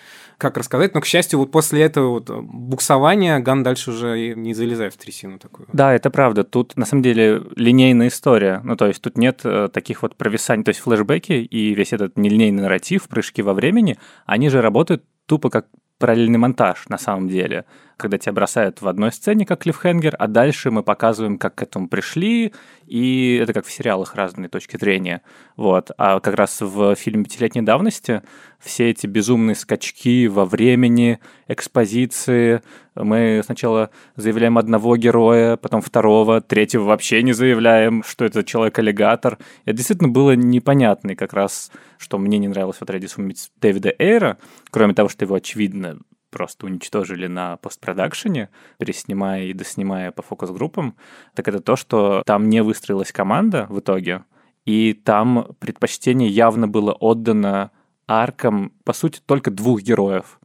как 0.42 0.58
рассказать. 0.58 0.96
Но, 0.96 1.02
к 1.02 1.06
счастью, 1.06 1.40
вот 1.40 1.52
после 1.52 1.84
этого 1.84 2.10
вот 2.10 2.30
буксования 2.30 3.40
Ган 3.40 3.62
дальше 3.64 3.92
уже 3.92 4.34
не 4.36 4.54
залезает 4.54 4.94
в 4.94 4.98
трясину 4.98 5.38
такую. 5.38 5.68
Да, 5.72 5.94
это 5.94 6.10
правда. 6.10 6.44
Тут 6.44 6.76
на 6.76 6.86
самом 6.86 7.04
деле 7.04 7.44
линейная 7.56 8.08
история. 8.08 8.60
Ну, 8.64 8.76
то 8.76 8.88
есть 8.88 9.02
тут 9.02 9.18
нет 9.18 9.42
э, 9.44 9.70
таких 9.72 10.02
вот 10.02 10.16
провисаний. 10.16 10.64
То 10.64 10.70
есть 10.70 10.82
флешбеки 10.82 11.34
и 11.34 11.76
весь 11.76 11.94
этот 11.94 12.18
нелинейный 12.18 12.64
нарратив, 12.64 13.08
прыжки 13.08 13.44
во 13.44 13.54
времени, 13.54 14.00
они 14.26 14.50
же 14.50 14.62
работают 14.62 15.04
тупо 15.28 15.50
как 15.50 15.68
параллельный 16.00 16.40
монтаж 16.40 16.90
на 16.90 16.98
самом 16.98 17.30
деле, 17.30 17.66
когда 18.02 18.18
тебя 18.18 18.34
бросают 18.34 18.82
в 18.82 18.88
одной 18.88 19.12
сцене 19.12 19.46
как 19.46 19.62
клиффхенгер, 19.62 20.16
а 20.18 20.28
дальше 20.28 20.72
мы 20.72 20.84
показываем, 20.84 21.38
как 21.38 21.56
к 21.56 21.64
этому 21.64 21.88
пришли, 21.88 22.54
и 22.86 23.40
это 23.42 23.54
как 23.54 23.66
в 23.66 23.72
сериалах 23.72 24.16
разные 24.16 24.50
точки 24.50 24.78
зрения. 24.78 25.22
Вот. 25.56 25.92
А 25.98 26.20
как 26.20 26.36
раз 26.36 26.60
в 26.60 26.96
фильме 26.96 27.24
«Пятилетней 27.24 27.62
давности» 27.62 28.22
все 28.60 28.90
эти 28.90 29.08
безумные 29.08 29.56
скачки 29.56 30.28
во 30.28 30.46
времени, 30.46 31.20
экспозиции, 31.48 32.62
мы 32.96 33.42
сначала 33.46 33.90
заявляем 34.16 34.58
одного 34.58 34.98
героя, 34.98 35.56
потом 35.56 35.82
второго, 35.82 36.42
третьего 36.42 36.84
вообще 36.84 37.24
не 37.24 37.34
заявляем, 37.34 38.04
что 38.04 38.26
это 38.26 38.44
человек-аллигатор. 38.44 39.38
Это 39.66 39.78
действительно 39.78 40.10
было 40.10 40.36
непонятно, 40.36 41.12
и 41.12 41.16
как 41.16 41.34
раз, 41.34 41.72
что 41.98 42.18
мне 42.18 42.38
не 42.38 42.50
нравилось 42.50 42.78
в 42.78 42.82
«Отряде 42.82 43.08
самоубийц» 43.08 43.52
Дэвида 43.62 43.94
Эйра, 43.98 44.38
кроме 44.70 44.94
того, 44.94 45.08
что 45.08 45.26
его, 45.26 45.36
очевидно, 45.36 46.00
просто 46.32 46.66
уничтожили 46.66 47.28
на 47.28 47.58
постпродакшене, 47.58 48.50
переснимая 48.80 49.44
и 49.44 49.54
доснимая 49.54 50.12
по 50.12 50.24
фокус-группам, 50.24 50.96
так 51.36 51.48
это 51.48 51.60
то, 51.60 51.76
что 51.76 52.24
там 52.26 52.50
не 52.50 52.64
выстроилась 52.64 53.12
команда 53.12 53.68
в 53.70 53.80
итоге, 53.80 54.24
и 54.66 54.94
там 54.94 55.56
предпочтение 55.60 56.30
явно 56.30 56.68
было 56.68 56.94
отдано 56.94 57.72
аркам, 58.08 58.74
по 58.84 58.94
сути, 58.94 59.22
только 59.26 59.52
двух 59.52 59.82
героев. 59.82 60.40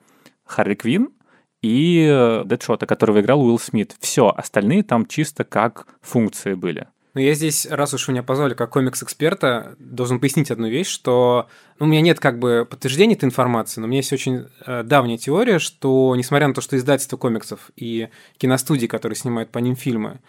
Харли 0.44 0.74
Квин 0.74 1.10
и 1.62 2.06
э, 2.08 2.44
Дэдшота, 2.44 2.86
которого 2.86 3.20
играл 3.20 3.42
Уилл 3.42 3.58
Смит. 3.58 3.96
Все, 3.98 4.28
остальные 4.28 4.84
там 4.84 5.06
чисто 5.06 5.44
как 5.44 5.86
функции 6.00 6.54
были. 6.54 6.88
Но 7.16 7.22
я 7.22 7.32
здесь, 7.32 7.64
раз 7.64 7.94
уж 7.94 8.08
меня 8.08 8.22
позвали 8.22 8.52
как 8.52 8.68
комикс-эксперта, 8.68 9.74
должен 9.78 10.20
пояснить 10.20 10.50
одну 10.50 10.68
вещь, 10.68 10.88
что 10.88 11.48
ну, 11.78 11.86
у 11.86 11.88
меня 11.88 12.02
нет 12.02 12.20
как 12.20 12.38
бы 12.38 12.66
подтверждения 12.68 13.14
этой 13.14 13.24
информации, 13.24 13.80
но 13.80 13.86
у 13.86 13.88
меня 13.88 14.00
есть 14.00 14.12
очень 14.12 14.48
э, 14.66 14.82
давняя 14.82 15.16
теория, 15.16 15.58
что 15.58 16.14
несмотря 16.14 16.46
на 16.46 16.52
то, 16.52 16.60
что 16.60 16.76
издательство 16.76 17.16
комиксов 17.16 17.70
и 17.74 18.10
киностудии, 18.36 18.86
которые 18.86 19.16
снимают 19.16 19.48
по 19.48 19.56
ним 19.60 19.76
фильмы, 19.76 20.20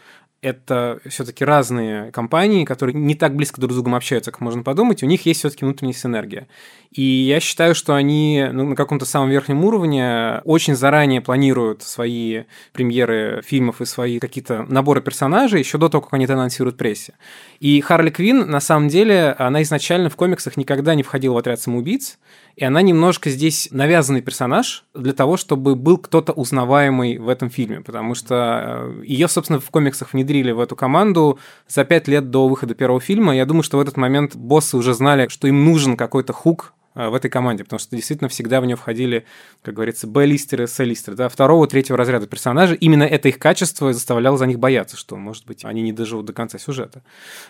это 0.41 0.99
все-таки 1.07 1.43
разные 1.43 2.11
компании, 2.11 2.63
которые 2.63 2.95
не 2.95 3.15
так 3.15 3.35
близко 3.35 3.59
друг 3.59 3.71
с 3.71 3.75
другом 3.75 3.95
общаются, 3.95 4.31
как 4.31 4.39
можно 4.39 4.61
подумать, 4.63 5.01
у 5.01 5.07
них 5.07 5.25
есть 5.25 5.39
все-таки 5.39 5.65
внутренняя 5.65 5.95
синергия. 5.95 6.47
И 6.91 7.01
я 7.01 7.39
считаю, 7.39 7.73
что 7.73 7.95
они 7.95 8.47
ну, 8.51 8.69
на 8.69 8.75
каком-то 8.75 9.05
самом 9.05 9.29
верхнем 9.29 9.63
уровне 9.65 10.41
очень 10.45 10.75
заранее 10.75 11.21
планируют 11.21 11.81
свои 11.81 12.43
премьеры 12.71 13.41
фильмов 13.45 13.81
и 13.81 13.85
свои 13.85 14.19
какие-то 14.19 14.63
наборы 14.69 15.01
персонажей 15.01 15.59
еще 15.59 15.77
до 15.77 15.89
того, 15.89 16.03
как 16.03 16.13
они 16.13 16.25
это 16.25 16.33
анонсируют 16.33 16.77
прессе. 16.77 17.13
И 17.59 17.81
Харли 17.81 18.11
Квин, 18.11 18.49
на 18.49 18.59
самом 18.59 18.89
деле, 18.89 19.35
она 19.37 19.63
изначально 19.63 20.09
в 20.09 20.15
комиксах 20.15 20.55
никогда 20.55 20.93
не 20.93 21.03
входила 21.03 21.33
в 21.33 21.37
отряд 21.37 21.59
самоубийц, 21.59 22.19
и 22.57 22.63
она 22.63 22.81
немножко 22.81 23.29
здесь 23.29 23.69
навязанный 23.71 24.21
персонаж 24.21 24.83
для 24.95 25.13
того, 25.13 25.37
чтобы 25.37 25.75
был 25.75 25.99
кто-то 25.99 26.33
узнаваемый 26.33 27.19
в 27.19 27.29
этом 27.29 27.51
фильме, 27.51 27.81
потому 27.81 28.15
что 28.15 28.95
ее, 29.03 29.27
собственно, 29.27 29.59
в 29.59 29.69
комиксах 29.69 30.11
внедрили 30.11 30.51
в 30.51 30.59
эту 30.59 30.75
команду 30.75 31.37
за 31.67 31.85
пять 31.85 32.07
лет 32.07 32.31
до 32.31 32.47
выхода 32.47 32.73
первого 32.73 32.99
фильма. 32.99 33.35
Я 33.35 33.45
думаю, 33.45 33.61
что 33.61 33.77
в 33.77 33.81
этот 33.81 33.95
момент 33.95 34.35
боссы 34.35 34.75
уже 34.75 34.95
знали, 34.95 35.27
что 35.27 35.47
им 35.47 35.65
нужен 35.65 35.95
какой-то 35.95 36.33
хук 36.33 36.73
в 36.97 37.13
этой 37.13 37.29
команде, 37.29 37.63
потому 37.63 37.79
что 37.79 37.95
действительно 37.95 38.27
всегда 38.27 38.59
в 38.59 38.65
нее 38.65 38.75
входили, 38.75 39.25
как 39.61 39.75
говорится, 39.75 40.07
Б-листеры, 40.07 40.67
С-листеры, 40.67 41.15
да, 41.15 41.29
второго, 41.29 41.67
третьего 41.67 41.97
разряда 41.97 42.25
персонажей. 42.25 42.75
Именно 42.77 43.03
это 43.03 43.29
их 43.29 43.37
качество 43.37 43.93
заставляло 43.93 44.37
за 44.37 44.47
них 44.47 44.57
бояться, 44.57 44.97
что, 44.97 45.15
может 45.15 45.45
быть, 45.45 45.63
они 45.63 45.81
не 45.83 45.93
доживут 45.93 46.25
до 46.25 46.33
конца 46.33 46.57
сюжета. 46.57 47.03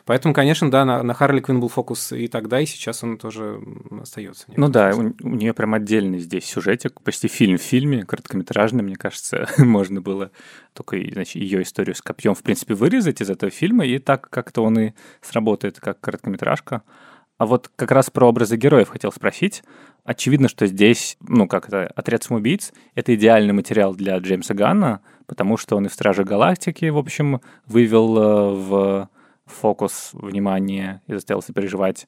Поэтому, 0.05 0.33
конечно, 0.33 0.69
да, 0.69 0.83
на, 0.83 1.01
на 1.01 1.13
Харли 1.13 1.39
Квин 1.39 1.61
был 1.61 1.69
фокус 1.69 2.11
и 2.11 2.27
тогда, 2.27 2.59
и 2.59 2.65
сейчас 2.65 3.03
он 3.03 3.17
тоже 3.17 3.61
остается. 4.01 4.45
Ну 4.55 4.67
да, 4.67 4.93
у, 4.93 5.13
у 5.23 5.35
нее 5.35 5.53
прям 5.53 5.73
отдельный 5.73 6.19
здесь 6.19 6.45
сюжетик, 6.45 7.01
почти 7.01 7.29
фильм 7.29 7.57
в 7.57 7.61
фильме, 7.61 8.03
короткометражный, 8.03 8.83
мне 8.83 8.95
кажется, 8.97 9.47
можно 9.57 10.01
было 10.01 10.31
только 10.73 10.97
значит, 11.11 11.35
ее 11.35 11.63
историю 11.63 11.95
с 11.95 12.01
копьем, 12.01 12.35
в 12.35 12.43
принципе, 12.43 12.73
вырезать 12.73 13.21
из 13.21 13.29
этого 13.29 13.49
фильма, 13.49 13.85
и 13.85 13.97
так 13.97 14.29
как-то 14.29 14.63
он 14.63 14.77
и 14.79 14.91
сработает 15.21 15.79
как 15.79 15.99
короткометражка. 15.99 16.83
А 17.37 17.45
вот 17.45 17.69
как 17.75 17.91
раз 17.91 18.09
про 18.09 18.27
образы 18.27 18.57
героев 18.57 18.89
хотел 18.89 19.11
спросить. 19.11 19.63
Очевидно, 20.03 20.47
что 20.47 20.65
здесь, 20.67 21.17
ну, 21.21 21.47
как 21.47 21.67
это, 21.67 21.91
«Отряд 21.95 22.23
самоубийц»— 22.23 22.73
это 22.95 23.13
идеальный 23.13 23.53
материал 23.53 23.93
для 23.93 24.17
Джеймса 24.17 24.53
Ганна, 24.53 25.01
потому 25.25 25.57
что 25.57 25.75
он 25.75 25.85
и 25.85 25.89
в 25.89 25.93
«Страже 25.93 26.23
Галактики», 26.23 26.85
в 26.85 26.97
общем, 26.97 27.41
вывел 27.65 28.13
в 28.55 29.09
фокус 29.45 30.11
внимания 30.13 31.01
и 31.07 31.13
заставил 31.13 31.41
сопереживать 31.41 32.07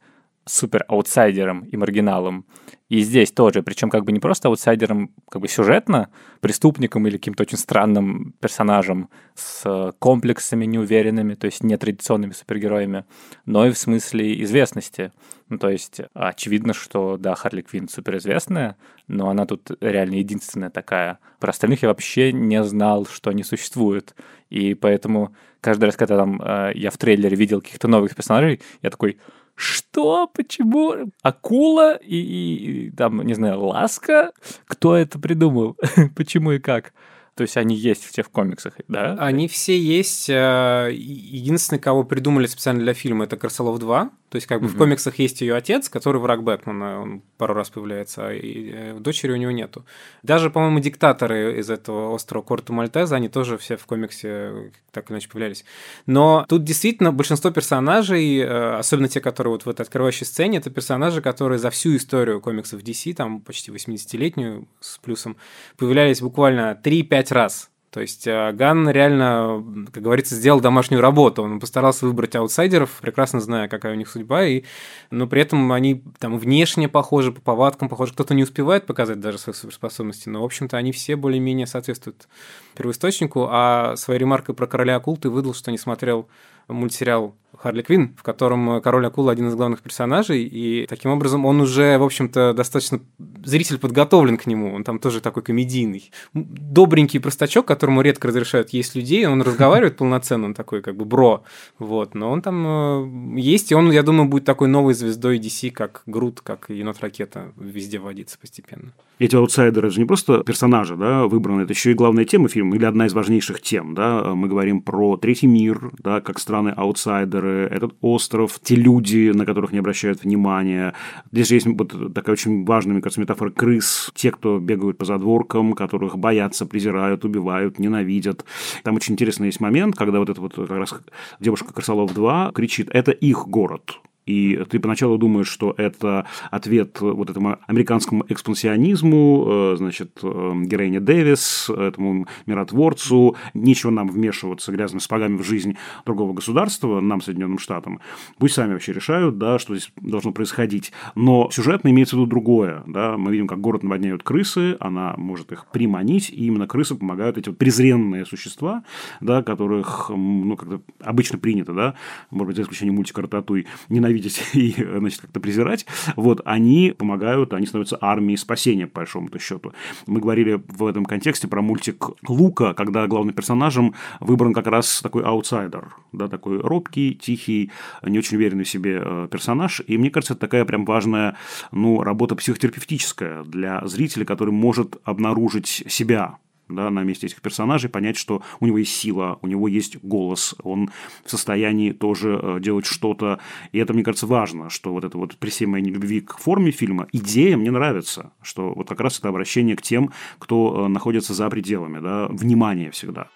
супер 0.49 0.83
аутсайдером 0.87 1.61
и 1.61 1.77
маргиналом. 1.77 2.45
И 2.89 3.01
здесь 3.01 3.31
тоже, 3.31 3.61
причем 3.61 3.91
как 3.91 4.03
бы 4.03 4.11
не 4.11 4.19
просто 4.19 4.47
аутсайдером 4.47 5.11
как 5.29 5.41
бы 5.41 5.47
сюжетно, 5.47 6.09
преступником 6.41 7.05
или 7.07 7.17
каким-то 7.17 7.43
очень 7.43 7.57
странным 7.57 8.33
персонажем 8.39 9.09
с 9.35 9.93
комплексами 9.99 10.65
неуверенными, 10.65 11.35
то 11.35 11.45
есть 11.45 11.63
нетрадиционными 11.63 12.31
супергероями, 12.31 13.05
но 13.45 13.67
и 13.67 13.71
в 13.71 13.77
смысле 13.77 14.41
известности. 14.43 15.11
Ну, 15.49 15.59
то 15.59 15.69
есть 15.69 16.01
очевидно, 16.13 16.73
что, 16.73 17.17
да, 17.17 17.35
Харли 17.35 17.61
Квинн 17.61 17.89
суперизвестная, 17.89 18.75
но 19.07 19.29
она 19.29 19.45
тут 19.45 19.71
реально 19.81 20.15
единственная 20.15 20.69
такая. 20.71 21.19
Про 21.39 21.51
остальных 21.51 21.83
я 21.83 21.89
вообще 21.89 22.31
не 22.33 22.63
знал, 22.63 23.05
что 23.05 23.29
они 23.29 23.43
существуют. 23.43 24.15
И 24.49 24.73
поэтому 24.73 25.35
каждый 25.61 25.85
раз, 25.85 25.95
когда 25.95 26.17
там 26.17 26.41
э, 26.41 26.71
я 26.75 26.91
в 26.91 26.97
трейлере 26.97 27.35
видел 27.35 27.61
каких-то 27.61 27.87
новых 27.87 28.15
персонажей, 28.15 28.61
я 28.81 28.89
такой, 28.89 29.17
что, 29.59 30.27
почему, 30.27 31.11
акула 31.21 31.97
и, 31.97 32.15
и, 32.15 32.87
и 32.87 32.91
там, 32.91 33.21
не 33.23 33.33
знаю, 33.33 33.61
ласка, 33.61 34.31
кто 34.65 34.95
это 34.95 35.19
придумал, 35.19 35.75
почему 36.15 36.53
и 36.53 36.59
как. 36.59 36.93
То 37.39 37.43
есть 37.43 37.55
они 37.55 37.73
есть 37.73 38.03
все 38.03 38.21
в 38.21 38.27
комиксах, 38.27 38.73
да? 38.89 39.15
Они 39.17 39.47
все 39.47 39.79
есть. 39.79 40.29
Э, 40.29 40.89
единственный, 40.91 41.79
кого 41.79 42.03
придумали 42.03 42.47
специально 42.47 42.81
для 42.81 42.93
фильма, 42.93 43.23
это 43.23 43.37
Красолов 43.37 43.79
2. 43.79 44.09
То 44.29 44.35
есть, 44.35 44.45
как 44.45 44.61
бы 44.61 44.67
mm-hmm. 44.67 44.71
в 44.71 44.77
комиксах 44.77 45.19
есть 45.19 45.41
ее 45.41 45.55
отец, 45.55 45.89
который 45.89 46.21
враг 46.21 46.43
Бэтмена, 46.43 47.01
он 47.01 47.23
пару 47.37 47.55
раз 47.55 47.69
появляется, 47.69 48.27
а 48.27 48.33
и 48.33 48.71
э, 48.71 48.97
дочери 48.99 49.31
у 49.31 49.37
него 49.37 49.51
нету. 49.51 49.85
Даже, 50.21 50.51
по-моему, 50.51 50.79
диктаторы 50.79 51.59
из 51.59 51.69
этого 51.69 52.13
острова 52.13 52.43
Корта 52.43 52.71
Мальтеза, 52.71 53.15
они 53.15 53.29
тоже 53.29 53.57
все 53.57 53.75
в 53.75 53.85
комиксе 53.87 54.71
так 54.91 55.09
или 55.09 55.13
иначе 55.13 55.29
появлялись. 55.29 55.65
Но 56.05 56.45
тут 56.47 56.63
действительно 56.63 57.11
большинство 57.11 57.49
персонажей, 57.51 58.37
э, 58.37 58.77
особенно 58.77 59.07
те, 59.07 59.19
которые 59.19 59.53
вот 59.53 59.65
в 59.65 59.69
этой 59.69 59.81
открывающей 59.81 60.25
сцене, 60.25 60.59
это 60.59 60.69
персонажи, 60.69 61.21
которые 61.21 61.57
за 61.57 61.71
всю 61.71 61.95
историю 61.95 62.39
комиксов 62.39 62.81
DC, 62.81 63.15
там 63.15 63.41
почти 63.41 63.71
80-летнюю 63.71 64.67
с 64.79 64.99
плюсом, 64.99 65.37
появлялись 65.77 66.21
буквально 66.21 66.79
3-5 66.83 67.28
раз. 67.31 67.69
То 67.91 68.01
есть 68.01 68.27
э, 68.27 68.51
Ган 68.53 68.87
реально, 68.87 69.63
как 69.91 70.03
говорится, 70.03 70.35
сделал 70.35 70.61
домашнюю 70.61 71.01
работу. 71.01 71.41
Он 71.41 71.59
постарался 71.59 72.05
выбрать 72.05 72.35
аутсайдеров, 72.35 72.91
прекрасно 73.01 73.39
зная, 73.39 73.67
какая 73.67 73.93
у 73.93 73.95
них 73.95 74.07
судьба, 74.07 74.45
и... 74.45 74.63
но 75.09 75.25
при 75.25 75.41
этом 75.41 75.71
они 75.71 76.03
там 76.19 76.37
внешне 76.37 76.87
похожи, 76.87 77.31
по 77.31 77.41
повадкам 77.41 77.89
похожи. 77.89 78.13
Кто-то 78.13 78.35
не 78.35 78.43
успевает 78.43 78.85
показать 78.85 79.19
даже 79.19 79.39
свои 79.39 79.55
суперспособности, 79.55 80.29
но, 80.29 80.41
в 80.41 80.45
общем-то, 80.45 80.77
они 80.77 80.91
все 80.91 81.15
более-менее 81.15 81.65
соответствуют 81.65 82.27
первоисточнику. 82.75 83.47
А 83.49 83.95
своей 83.95 84.19
ремаркой 84.19 84.53
про 84.53 84.67
короля 84.67 84.97
акул 84.97 85.17
ты 85.17 85.31
выдал, 85.31 85.55
что 85.55 85.71
не 85.71 85.79
смотрел 85.79 86.27
мультсериал 86.69 87.35
Харли 87.61 87.81
Квин, 87.81 88.15
в 88.15 88.23
котором 88.23 88.81
король 88.81 89.05
акул 89.05 89.27
один 89.27 89.49
из 89.49 89.55
главных 89.55 89.81
персонажей, 89.81 90.43
и 90.43 90.85
таким 90.87 91.11
образом 91.11 91.45
он 91.45 91.59
уже, 91.59 91.97
в 91.97 92.03
общем-то, 92.03 92.53
достаточно 92.53 93.01
зритель 93.43 93.77
подготовлен 93.79 94.37
к 94.37 94.45
нему, 94.45 94.73
он 94.73 94.83
там 94.83 94.99
тоже 94.99 95.19
такой 95.19 95.43
комедийный. 95.43 96.11
Добренький 96.33 97.19
простачок, 97.19 97.65
которому 97.65 98.01
редко 98.01 98.29
разрешают 98.29 98.69
есть 98.69 98.95
людей, 98.95 99.25
он 99.25 99.41
разговаривает 99.41 99.97
полноценно, 99.97 100.45
он 100.45 100.53
такой 100.53 100.81
как 100.81 100.95
бы 100.95 101.05
бро, 101.05 101.43
вот, 101.79 102.15
но 102.15 102.31
он 102.31 102.41
там 102.41 103.35
э, 103.35 103.39
есть, 103.39 103.71
и 103.71 103.75
он, 103.75 103.91
я 103.91 104.03
думаю, 104.03 104.29
будет 104.29 104.45
такой 104.45 104.67
новой 104.67 104.93
звездой 104.93 105.39
DC, 105.39 105.71
как 105.71 106.03
Грут, 106.05 106.41
как 106.41 106.69
енот-ракета, 106.69 107.51
везде 107.57 107.99
водится 107.99 108.37
постепенно. 108.39 108.93
Эти 109.17 109.35
аутсайдеры, 109.35 109.89
же 109.89 109.99
не 109.99 110.05
просто 110.05 110.43
персонажи, 110.45 110.95
да, 110.95 111.25
выбраны, 111.25 111.63
это 111.63 111.73
еще 111.73 111.91
и 111.91 111.95
главная 111.95 112.23
тема 112.23 112.47
фильма, 112.47 112.77
или 112.77 112.85
одна 112.85 113.07
из 113.07 113.13
важнейших 113.13 113.61
тем, 113.61 113.95
да, 113.95 114.33
мы 114.33 114.47
говорим 114.47 114.81
про 114.81 115.17
третий 115.17 115.47
мир, 115.47 115.91
да, 115.97 116.21
как 116.21 116.39
страны-аутсайдеры, 116.59 117.67
этот 117.71 117.93
остров, 118.01 118.59
те 118.61 118.75
люди, 118.75 119.31
на 119.33 119.45
которых 119.45 119.71
не 119.71 119.79
обращают 119.79 120.23
внимания. 120.23 120.93
Здесь 121.31 121.51
есть 121.51 121.67
вот 121.67 122.13
такая 122.13 122.33
очень 122.33 122.65
важная, 122.65 122.93
мне 122.93 123.01
кажется, 123.01 123.21
метафора 123.21 123.51
крыс, 123.51 124.11
те, 124.15 124.31
кто 124.31 124.59
бегают 124.59 124.97
по 124.97 125.05
задворкам, 125.05 125.73
которых 125.73 126.17
боятся, 126.17 126.65
презирают, 126.65 127.25
убивают, 127.25 127.79
ненавидят. 127.79 128.45
Там 128.83 128.95
очень 128.95 129.13
интересный 129.13 129.47
есть 129.47 129.59
момент, 129.59 129.95
когда 129.95 130.19
вот 130.19 130.29
эта 130.29 130.41
вот 130.41 130.53
как 130.55 130.69
раз 130.69 130.93
девушка 131.39 131.73
Крысолов 131.73 132.13
2 132.13 132.51
кричит, 132.53 132.89
это 132.91 133.11
их 133.11 133.47
город, 133.47 133.99
и 134.25 134.63
ты 134.69 134.79
поначалу 134.79 135.17
думаешь, 135.17 135.47
что 135.47 135.73
это 135.77 136.25
ответ 136.51 137.01
вот 137.01 137.29
этому 137.29 137.57
американскому 137.67 138.25
экспансионизму, 138.27 139.45
э, 139.47 139.75
значит, 139.77 140.19
э, 140.21 140.51
героине 140.65 140.99
Дэвис, 140.99 141.69
этому 141.69 142.27
миротворцу, 142.45 143.35
нечего 143.53 143.91
нам 143.91 144.07
вмешиваться 144.07 144.71
грязными 144.71 145.01
спагами 145.01 145.37
в 145.37 145.43
жизнь 145.43 145.77
другого 146.05 146.33
государства, 146.33 146.99
нам, 147.01 147.21
Соединенным 147.21 147.59
Штатам. 147.59 147.99
Пусть 148.37 148.55
сами 148.55 148.73
вообще 148.73 148.93
решают, 148.93 149.37
да, 149.37 149.59
что 149.59 149.75
здесь 149.75 149.91
должно 149.97 150.31
происходить. 150.31 150.91
Но 151.15 151.49
сюжетно 151.51 151.89
имеется 151.89 152.15
в 152.15 152.19
виду 152.19 152.29
другое. 152.29 152.83
Да? 152.87 153.17
Мы 153.17 153.31
видим, 153.31 153.47
как 153.47 153.59
город 153.61 153.83
наводняют 153.83 154.23
крысы, 154.23 154.77
она 154.79 155.15
может 155.17 155.51
их 155.51 155.65
приманить, 155.71 156.29
и 156.29 156.45
именно 156.45 156.67
крысы 156.67 156.95
помогают 156.95 157.37
эти 157.37 157.49
вот 157.49 157.57
презренные 157.57 158.25
существа, 158.25 158.83
да, 159.21 159.43
которых, 159.43 160.09
ну, 160.09 160.55
как 160.55 160.81
обычно 160.99 161.37
принято, 161.39 161.73
да, 161.73 161.95
может 162.29 162.47
быть, 162.47 162.55
за 162.57 162.63
исключением 162.63 162.95
мультика 162.95 163.21
«Рататуй», 163.21 163.65
ненавидеть 163.89 164.18
ненавидеть 164.19 164.41
и, 164.53 164.75
значит, 164.97 165.21
как-то 165.21 165.39
презирать, 165.39 165.85
вот, 166.15 166.41
они 166.45 166.93
помогают, 166.97 167.53
они 167.53 167.65
становятся 167.65 167.97
армией 168.01 168.37
спасения, 168.37 168.87
по 168.87 169.01
большому-то 169.01 169.39
счету. 169.39 169.73
Мы 170.05 170.19
говорили 170.19 170.61
в 170.67 170.85
этом 170.85 171.05
контексте 171.05 171.47
про 171.47 171.61
мультик 171.61 172.09
Лука, 172.27 172.73
когда 172.73 173.07
главным 173.07 173.33
персонажем 173.33 173.95
выбран 174.19 174.53
как 174.53 174.67
раз 174.67 175.01
такой 175.01 175.23
аутсайдер, 175.23 175.95
да, 176.11 176.27
такой 176.27 176.59
робкий, 176.59 177.15
тихий, 177.15 177.71
не 178.03 178.19
очень 178.19 178.37
уверенный 178.37 178.63
в 178.63 178.69
себе 178.69 179.01
э, 179.03 179.27
персонаж, 179.31 179.81
и 179.85 179.97
мне 179.97 180.09
кажется, 180.09 180.33
это 180.33 180.41
такая 180.41 180.65
прям 180.65 180.85
важная, 180.85 181.35
ну, 181.71 182.03
работа 182.03 182.35
психотерапевтическая 182.35 183.43
для 183.43 183.85
зрителя, 183.85 184.25
который 184.25 184.51
может 184.51 184.97
обнаружить 185.03 185.83
себя 185.87 186.37
да, 186.69 186.89
на 186.89 187.03
месте 187.03 187.27
этих 187.27 187.41
персонажей, 187.41 187.89
понять, 187.89 188.15
что 188.15 188.43
у 188.59 188.65
него 188.65 188.77
есть 188.77 188.95
сила, 188.95 189.39
у 189.41 189.47
него 189.47 189.67
есть 189.67 189.97
голос, 190.03 190.55
он 190.63 190.91
в 191.25 191.29
состоянии 191.29 191.91
тоже 191.91 192.39
э, 192.41 192.59
делать 192.61 192.85
что-то. 192.85 193.39
И 193.71 193.79
это, 193.79 193.93
мне 193.93 194.03
кажется, 194.03 194.27
важно, 194.27 194.69
что 194.69 194.93
вот 194.93 195.03
это 195.03 195.17
вот 195.17 195.35
при 195.37 195.49
всей 195.49 195.65
моей 195.65 195.83
нелюбви 195.83 196.21
к 196.21 196.37
форме 196.37 196.71
фильма, 196.71 197.07
идея 197.11 197.57
мне 197.57 197.71
нравится, 197.71 198.31
что 198.41 198.73
вот 198.73 198.87
как 198.87 198.99
раз 199.01 199.19
это 199.19 199.29
обращение 199.29 199.75
к 199.75 199.81
тем, 199.81 200.11
кто 200.37 200.85
э, 200.85 200.87
находится 200.87 201.33
за 201.33 201.49
пределами, 201.49 201.99
да, 201.99 202.27
внимание 202.29 202.91
всегда. 202.91 203.29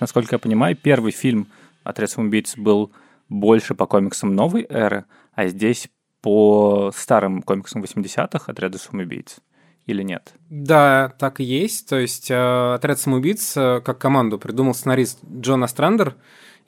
Насколько 0.00 0.36
я 0.36 0.38
понимаю, 0.38 0.76
первый 0.76 1.12
фильм 1.12 1.48
«Отряд 1.82 2.10
самоубийц» 2.10 2.56
был 2.56 2.92
больше 3.28 3.74
по 3.74 3.86
комиксам 3.86 4.34
новой 4.34 4.66
эры, 4.68 5.04
а 5.34 5.48
здесь 5.48 5.88
по 6.20 6.90
старым 6.94 7.42
комиксам 7.42 7.82
80-х 7.82 8.50
«Отряда 8.50 8.78
самоубийц» 8.78 9.40
или 9.88 10.02
нет? 10.02 10.34
Да, 10.50 11.14
так 11.18 11.40
и 11.40 11.44
есть. 11.44 11.88
То 11.88 11.96
есть 11.96 12.30
э, 12.30 12.74
«Отряд 12.74 13.00
самоубийц» 13.00 13.56
э, 13.56 13.80
как 13.84 13.98
команду 13.98 14.38
придумал 14.38 14.74
сценарист 14.74 15.18
Джон 15.24 15.64
Астрандер, 15.64 16.14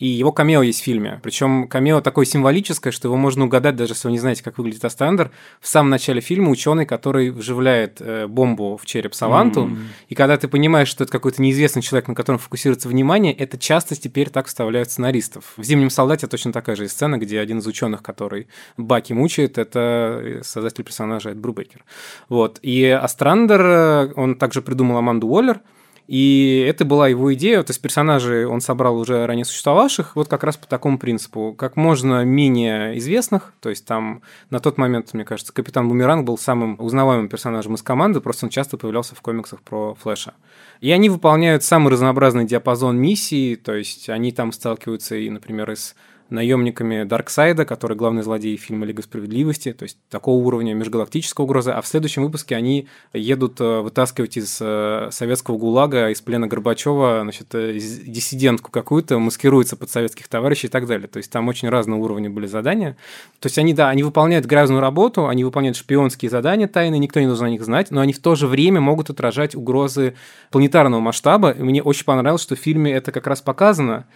и 0.00 0.06
его 0.06 0.32
камео 0.32 0.62
есть 0.62 0.80
в 0.80 0.84
фильме. 0.84 1.20
Причем 1.22 1.68
камео 1.68 2.00
такое 2.00 2.24
символическое, 2.24 2.90
что 2.90 3.08
его 3.08 3.16
можно 3.16 3.44
угадать, 3.44 3.76
даже 3.76 3.92
если 3.92 4.08
вы 4.08 4.12
не 4.12 4.18
знаете, 4.18 4.42
как 4.42 4.56
выглядит 4.56 4.82
Астрандер. 4.82 5.30
В 5.60 5.68
самом 5.68 5.90
начале 5.90 6.22
фильма 6.22 6.50
ученый, 6.50 6.86
который 6.86 7.30
вживляет 7.30 8.00
э, 8.00 8.26
бомбу 8.26 8.78
в 8.78 8.86
череп 8.86 9.14
Саванту. 9.14 9.66
Mm-hmm. 9.66 9.86
И 10.08 10.14
когда 10.14 10.38
ты 10.38 10.48
понимаешь, 10.48 10.88
что 10.88 11.04
это 11.04 11.12
какой-то 11.12 11.42
неизвестный 11.42 11.82
человек, 11.82 12.08
на 12.08 12.14
котором 12.14 12.38
фокусируется 12.38 12.88
внимание, 12.88 13.34
это 13.34 13.58
часто 13.58 13.94
теперь 13.94 14.30
так 14.30 14.46
вставляют 14.46 14.90
сценаристов. 14.90 15.52
В 15.58 15.62
«Зимнем 15.62 15.90
солдате» 15.90 16.26
точно 16.26 16.54
такая 16.54 16.76
же 16.76 16.88
сцена, 16.88 17.18
где 17.18 17.38
один 17.38 17.58
из 17.58 17.66
ученых, 17.66 18.02
который 18.02 18.48
Баки 18.78 19.12
мучает, 19.12 19.58
это 19.58 20.40
создатель 20.42 20.82
персонажа 20.82 21.30
Эд 21.30 21.36
Брубекер. 21.36 21.84
Вот. 22.30 22.58
И 22.62 22.86
Астрандер, 22.86 23.60
э, 23.60 24.12
он 24.16 24.36
также 24.36 24.62
придумал 24.62 24.96
Аманду 24.96 25.28
Уоллер– 25.28 25.60
и 26.10 26.66
это 26.68 26.84
была 26.84 27.06
его 27.06 27.32
идея, 27.34 27.62
то 27.62 27.70
есть 27.70 27.80
персонажей 27.80 28.44
он 28.44 28.60
собрал 28.60 28.96
уже 28.96 29.24
ранее 29.26 29.44
существовавших, 29.44 30.16
вот 30.16 30.26
как 30.26 30.42
раз 30.42 30.56
по 30.56 30.66
такому 30.66 30.98
принципу, 30.98 31.54
как 31.56 31.76
можно 31.76 32.24
менее 32.24 32.98
известных, 32.98 33.52
то 33.60 33.70
есть 33.70 33.86
там 33.86 34.22
на 34.50 34.58
тот 34.58 34.76
момент, 34.76 35.14
мне 35.14 35.24
кажется, 35.24 35.52
Капитан 35.52 35.88
Бумеранг 35.88 36.26
был 36.26 36.36
самым 36.36 36.74
узнаваемым 36.80 37.28
персонажем 37.28 37.76
из 37.76 37.82
команды, 37.82 38.20
просто 38.20 38.46
он 38.46 38.50
часто 38.50 38.76
появлялся 38.76 39.14
в 39.14 39.20
комиксах 39.20 39.60
про 39.62 39.94
Флэша. 40.02 40.34
И 40.80 40.90
они 40.90 41.08
выполняют 41.08 41.62
самый 41.62 41.92
разнообразный 41.92 42.44
диапазон 42.44 42.98
миссий, 42.98 43.54
то 43.54 43.72
есть 43.72 44.08
они 44.08 44.32
там 44.32 44.50
сталкиваются 44.50 45.14
и, 45.14 45.30
например, 45.30 45.70
с 45.70 45.94
наемниками 46.30 47.04
Дарксайда, 47.04 47.64
который 47.64 47.96
главный 47.96 48.22
злодей 48.22 48.56
фильма 48.56 48.86
Лига 48.86 49.02
справедливости, 49.02 49.72
то 49.72 49.82
есть 49.82 49.98
такого 50.08 50.44
уровня 50.44 50.74
межгалактической 50.74 51.44
угрозы. 51.44 51.72
А 51.72 51.80
в 51.80 51.86
следующем 51.86 52.22
выпуске 52.22 52.56
они 52.56 52.88
едут 53.12 53.60
э, 53.60 53.80
вытаскивать 53.80 54.36
из 54.36 54.58
э, 54.60 55.08
советского 55.10 55.58
ГУЛАГа, 55.58 56.10
из 56.10 56.20
плена 56.20 56.46
Горбачева, 56.46 57.20
значит, 57.22 57.54
э, 57.54 57.74
диссидентку 57.74 58.70
какую-то, 58.70 59.18
маскируется 59.18 59.76
под 59.76 59.90
советских 59.90 60.28
товарищей 60.28 60.68
и 60.68 60.70
так 60.70 60.86
далее. 60.86 61.08
То 61.08 61.18
есть 61.18 61.30
там 61.30 61.48
очень 61.48 61.68
разные 61.68 62.00
уровни 62.00 62.28
были 62.28 62.46
задания. 62.46 62.96
То 63.40 63.46
есть 63.46 63.58
они, 63.58 63.74
да, 63.74 63.88
они 63.88 64.02
выполняют 64.02 64.46
грязную 64.46 64.80
работу, 64.80 65.26
они 65.26 65.44
выполняют 65.44 65.76
шпионские 65.76 66.30
задания 66.30 66.68
тайны, 66.68 66.98
никто 66.98 67.20
не 67.20 67.26
должен 67.26 67.46
о 67.46 67.50
них 67.50 67.64
знать, 67.64 67.90
но 67.90 68.00
они 68.00 68.12
в 68.12 68.20
то 68.20 68.34
же 68.34 68.46
время 68.46 68.80
могут 68.80 69.10
отражать 69.10 69.54
угрозы 69.54 70.14
планетарного 70.50 71.00
масштаба. 71.00 71.50
И 71.50 71.62
мне 71.62 71.82
очень 71.82 72.04
понравилось, 72.04 72.42
что 72.42 72.54
в 72.54 72.58
фильме 72.58 72.92
это 72.92 73.12
как 73.12 73.26
раз 73.26 73.40
показано. 73.40 74.06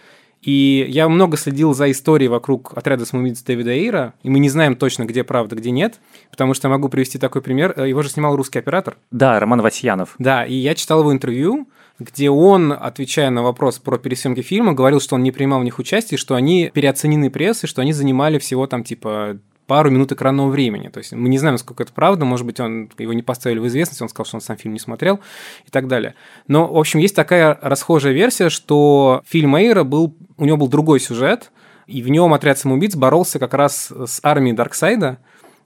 И 0.41 0.85
я 0.89 1.09
много 1.09 1.37
следил 1.37 1.73
за 1.73 1.89
историей 1.89 2.29
вокруг 2.29 2.77
отряда 2.77 3.05
самоубийц 3.05 3.41
Дэвида 3.41 3.71
Эйра, 3.71 4.13
и 4.21 4.29
мы 4.29 4.39
не 4.39 4.49
знаем 4.49 4.75
точно, 4.75 5.05
где 5.05 5.23
правда, 5.23 5.55
где 5.55 5.71
нет, 5.71 5.99
потому 6.29 6.53
что 6.53 6.67
я 6.67 6.71
могу 6.71 6.87
привести 6.87 7.17
такой 7.17 7.41
пример. 7.41 7.79
Его 7.83 8.03
же 8.03 8.09
снимал 8.09 8.35
русский 8.35 8.59
оператор. 8.59 8.97
Да, 9.11 9.39
Роман 9.39 9.61
Васьянов. 9.61 10.15
Да, 10.19 10.45
и 10.45 10.53
я 10.53 10.75
читал 10.75 10.99
его 10.99 11.11
интервью, 11.11 11.67
где 11.99 12.29
он, 12.29 12.71
отвечая 12.71 13.29
на 13.29 13.41
вопрос 13.41 13.79
про 13.79 13.97
пересъемки 13.97 14.41
фильма, 14.41 14.73
говорил, 14.73 14.99
что 14.99 15.15
он 15.15 15.23
не 15.23 15.31
принимал 15.31 15.61
в 15.61 15.63
них 15.63 15.79
участие, 15.79 16.17
что 16.17 16.35
они 16.35 16.69
переоценены 16.73 17.29
прессой, 17.29 17.67
что 17.67 17.81
они 17.81 17.93
занимали 17.93 18.37
всего 18.37 18.67
там 18.67 18.83
типа 18.83 19.39
пару 19.67 19.89
минут 19.89 20.11
экранного 20.11 20.49
времени. 20.49 20.89
То 20.89 20.99
есть 20.99 21.13
мы 21.13 21.29
не 21.29 21.37
знаем, 21.37 21.55
насколько 21.55 21.83
это 21.83 21.93
правда, 21.93 22.25
может 22.25 22.45
быть, 22.45 22.59
он 22.59 22.89
его 22.97 23.13
не 23.13 23.23
поставили 23.23 23.59
в 23.59 23.67
известность, 23.67 24.01
он 24.01 24.09
сказал, 24.09 24.25
что 24.25 24.37
он 24.37 24.41
сам 24.41 24.57
фильм 24.57 24.73
не 24.73 24.79
смотрел 24.79 25.19
и 25.65 25.71
так 25.71 25.87
далее. 25.87 26.15
Но, 26.47 26.67
в 26.67 26.77
общем, 26.77 26.99
есть 26.99 27.15
такая 27.15 27.57
расхожая 27.61 28.13
версия, 28.13 28.49
что 28.49 29.21
фильм 29.25 29.55
Эйра 29.55 29.83
был, 29.83 30.15
у 30.37 30.45
него 30.45 30.57
был 30.57 30.67
другой 30.67 30.99
сюжет, 30.99 31.51
и 31.87 32.01
в 32.01 32.09
нем 32.09 32.33
отряд 32.33 32.57
самоубийц 32.57 32.95
боролся 32.95 33.39
как 33.39 33.53
раз 33.53 33.91
с 33.91 34.19
армией 34.23 34.55
Дарксайда, 34.55 35.19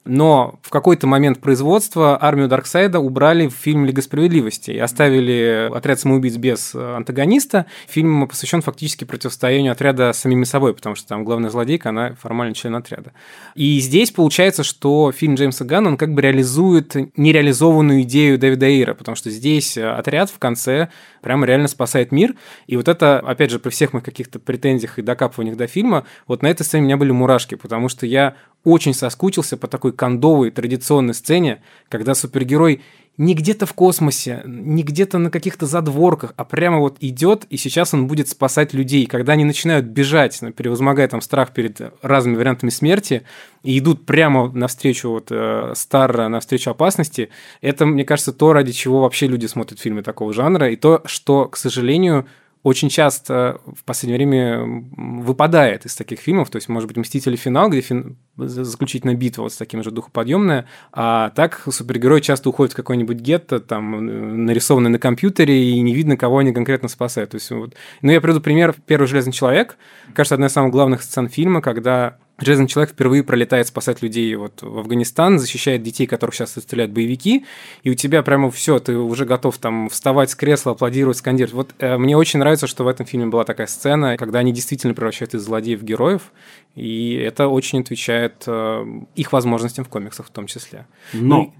но 0.05 0.59
в 0.63 0.69
какой-то 0.69 1.07
момент 1.07 1.39
производства 1.39 2.17
армию 2.21 2.47
Дарксайда 2.47 2.99
убрали 2.99 3.47
в 3.47 3.53
фильм 3.53 3.85
«Лига 3.85 4.01
справедливости» 4.01 4.71
и 4.71 4.79
оставили 4.79 5.69
отряд 5.73 5.99
самоубийц 5.99 6.37
без 6.37 6.73
антагониста. 6.73 7.65
Фильм 7.87 8.27
посвящен 8.27 8.61
фактически 8.61 9.03
противостоянию 9.03 9.71
отряда 9.71 10.13
с 10.13 10.19
самими 10.19 10.45
собой, 10.45 10.73
потому 10.73 10.95
что 10.95 11.07
там 11.07 11.23
главная 11.23 11.49
злодейка, 11.49 11.89
она 11.89 12.15
формально 12.15 12.55
член 12.55 12.75
отряда. 12.75 13.11
И 13.55 13.79
здесь 13.79 14.11
получается, 14.11 14.63
что 14.63 15.11
фильм 15.11 15.35
Джеймса 15.35 15.65
Ганна, 15.65 15.89
он 15.89 15.97
как 15.97 16.13
бы 16.13 16.21
реализует 16.21 16.95
нереализованную 17.17 18.01
идею 18.03 18.39
Дэвида 18.39 18.65
Эйра, 18.65 18.93
потому 18.93 19.15
что 19.15 19.29
здесь 19.29 19.77
отряд 19.77 20.29
в 20.29 20.39
конце 20.39 20.89
прямо 21.21 21.45
реально 21.45 21.67
спасает 21.67 22.11
мир. 22.11 22.35
И 22.67 22.77
вот 22.77 22.87
это, 22.87 23.19
опять 23.19 23.51
же, 23.51 23.59
при 23.59 23.69
всех 23.69 23.93
моих 23.93 24.05
каких-то 24.05 24.39
претензиях 24.39 24.97
и 24.97 25.01
докапываниях 25.01 25.57
до 25.57 25.67
фильма, 25.67 26.05
вот 26.27 26.41
на 26.41 26.47
этой 26.47 26.63
сцене 26.63 26.83
у 26.83 26.85
меня 26.85 26.97
были 26.97 27.11
мурашки, 27.11 27.55
потому 27.55 27.89
что 27.89 28.05
я 28.05 28.35
очень 28.63 28.93
соскучился 28.93 29.55
по 29.55 29.67
такой 29.67 29.88
кондовой 29.91 30.51
традиционной 30.51 31.13
сцене, 31.13 31.61
когда 31.89 32.15
супергерой 32.15 32.81
не 33.19 33.33
где-то 33.33 33.65
в 33.65 33.73
космосе, 33.73 34.41
не 34.45 34.81
где-то 34.81 35.17
на 35.17 35.29
каких-то 35.29 35.65
задворках, 35.65 36.33
а 36.37 36.45
прямо 36.45 36.79
вот 36.79 36.95
идет, 37.01 37.43
и 37.49 37.57
сейчас 37.57 37.93
он 37.93 38.07
будет 38.07 38.29
спасать 38.29 38.73
людей. 38.73 39.07
Когда 39.07 39.33
они 39.33 39.43
начинают 39.43 39.87
бежать, 39.87 40.39
превозмогая 40.55 41.05
там 41.09 41.19
страх 41.19 41.51
перед 41.53 41.81
разными 42.01 42.37
вариантами 42.37 42.69
смерти, 42.69 43.23
и 43.61 43.77
идут 43.77 44.05
прямо 44.05 44.49
навстречу 44.49 45.09
вот 45.09 45.27
э, 45.31 45.73
Старра, 45.75 46.29
навстречу 46.29 46.71
опасности, 46.71 47.27
это, 47.59 47.85
мне 47.85 48.05
кажется, 48.05 48.31
то, 48.31 48.53
ради 48.53 48.71
чего 48.71 49.01
вообще 49.01 49.27
люди 49.27 49.47
смотрят 49.47 49.81
фильмы 49.81 50.01
такого 50.01 50.33
жанра, 50.33 50.69
и 50.69 50.77
то, 50.77 51.01
что, 51.03 51.49
к 51.49 51.57
сожалению, 51.57 52.25
очень 52.61 52.89
часто 52.89 53.61
в 53.65 53.83
последнее 53.85 54.17
время 54.17 54.83
выпадает 55.21 55.85
из 55.85 55.95
таких 55.95 56.19
фильмов. 56.19 56.49
То 56.49 56.57
есть, 56.57 56.67
может 56.67 56.87
быть, 56.87 56.97
«Мстители. 56.97 57.35
Финал», 57.35 57.69
где 57.69 57.81
фин... 57.81 58.17
заключительная 58.35 59.15
битва 59.15 59.43
вот 59.43 59.53
с 59.53 59.57
таким 59.57 59.81
же 59.81 59.91
духоподъемная, 59.91 60.65
а 60.91 61.29
так 61.29 61.63
супергерой 61.69 62.21
часто 62.21 62.49
уходит 62.49 62.73
в 62.73 62.75
какой-нибудь 62.75 63.17
гетто, 63.17 63.59
там, 63.59 64.45
нарисованный 64.45 64.89
на 64.89 64.99
компьютере, 64.99 65.71
и 65.71 65.79
не 65.79 65.93
видно, 65.93 66.17
кого 66.17 66.39
они 66.39 66.51
конкретно 66.51 66.89
спасают. 66.89 67.31
То 67.31 67.35
есть, 67.35 67.49
вот... 67.51 67.75
Ну, 68.01 68.11
я 68.11 68.19
приведу 68.19 68.41
пример. 68.41 68.75
«Первый 68.85 69.07
железный 69.07 69.33
человек». 69.33 69.77
Кажется, 70.13 70.35
одна 70.35 70.47
из 70.47 70.51
самых 70.51 70.71
главных 70.71 71.01
сцен 71.01 71.29
фильма, 71.29 71.61
когда 71.61 72.17
Железный 72.41 72.67
человек 72.67 72.91
впервые 72.91 73.23
пролетает 73.23 73.67
спасать 73.67 74.01
людей 74.01 74.33
вот 74.35 74.61
в 74.61 74.77
Афганистан, 74.79 75.39
защищает 75.39 75.83
детей, 75.83 76.07
которых 76.07 76.35
сейчас 76.35 76.51
стреляют 76.51 76.91
боевики, 76.91 77.45
и 77.83 77.89
у 77.89 77.93
тебя 77.95 78.23
прямо 78.23 78.49
все, 78.51 78.79
ты 78.79 78.97
уже 78.97 79.25
готов 79.25 79.57
там 79.57 79.89
вставать 79.89 80.31
с 80.31 80.35
кресла, 80.35 80.71
аплодировать, 80.73 81.17
скандировать. 81.17 81.53
Вот 81.53 81.75
э, 81.79 81.97
мне 81.97 82.15
очень 82.15 82.39
нравится, 82.39 82.67
что 82.67 82.83
в 82.83 82.87
этом 82.87 83.05
фильме 83.05 83.27
была 83.27 83.43
такая 83.43 83.67
сцена, 83.67 84.17
когда 84.17 84.39
они 84.39 84.51
действительно 84.51 84.93
превращают 84.93 85.33
из 85.33 85.41
злодеев 85.41 85.81
в 85.81 85.83
героев, 85.83 86.31
и 86.75 87.13
это 87.15 87.47
очень 87.47 87.81
отвечает 87.81 88.43
э, 88.47 88.85
их 89.15 89.33
возможностям 89.33 89.85
в 89.85 89.89
комиксах 89.89 90.27
в 90.27 90.31
том 90.31 90.47
числе. 90.47 90.85
Но 91.13 91.37
ну, 91.37 91.53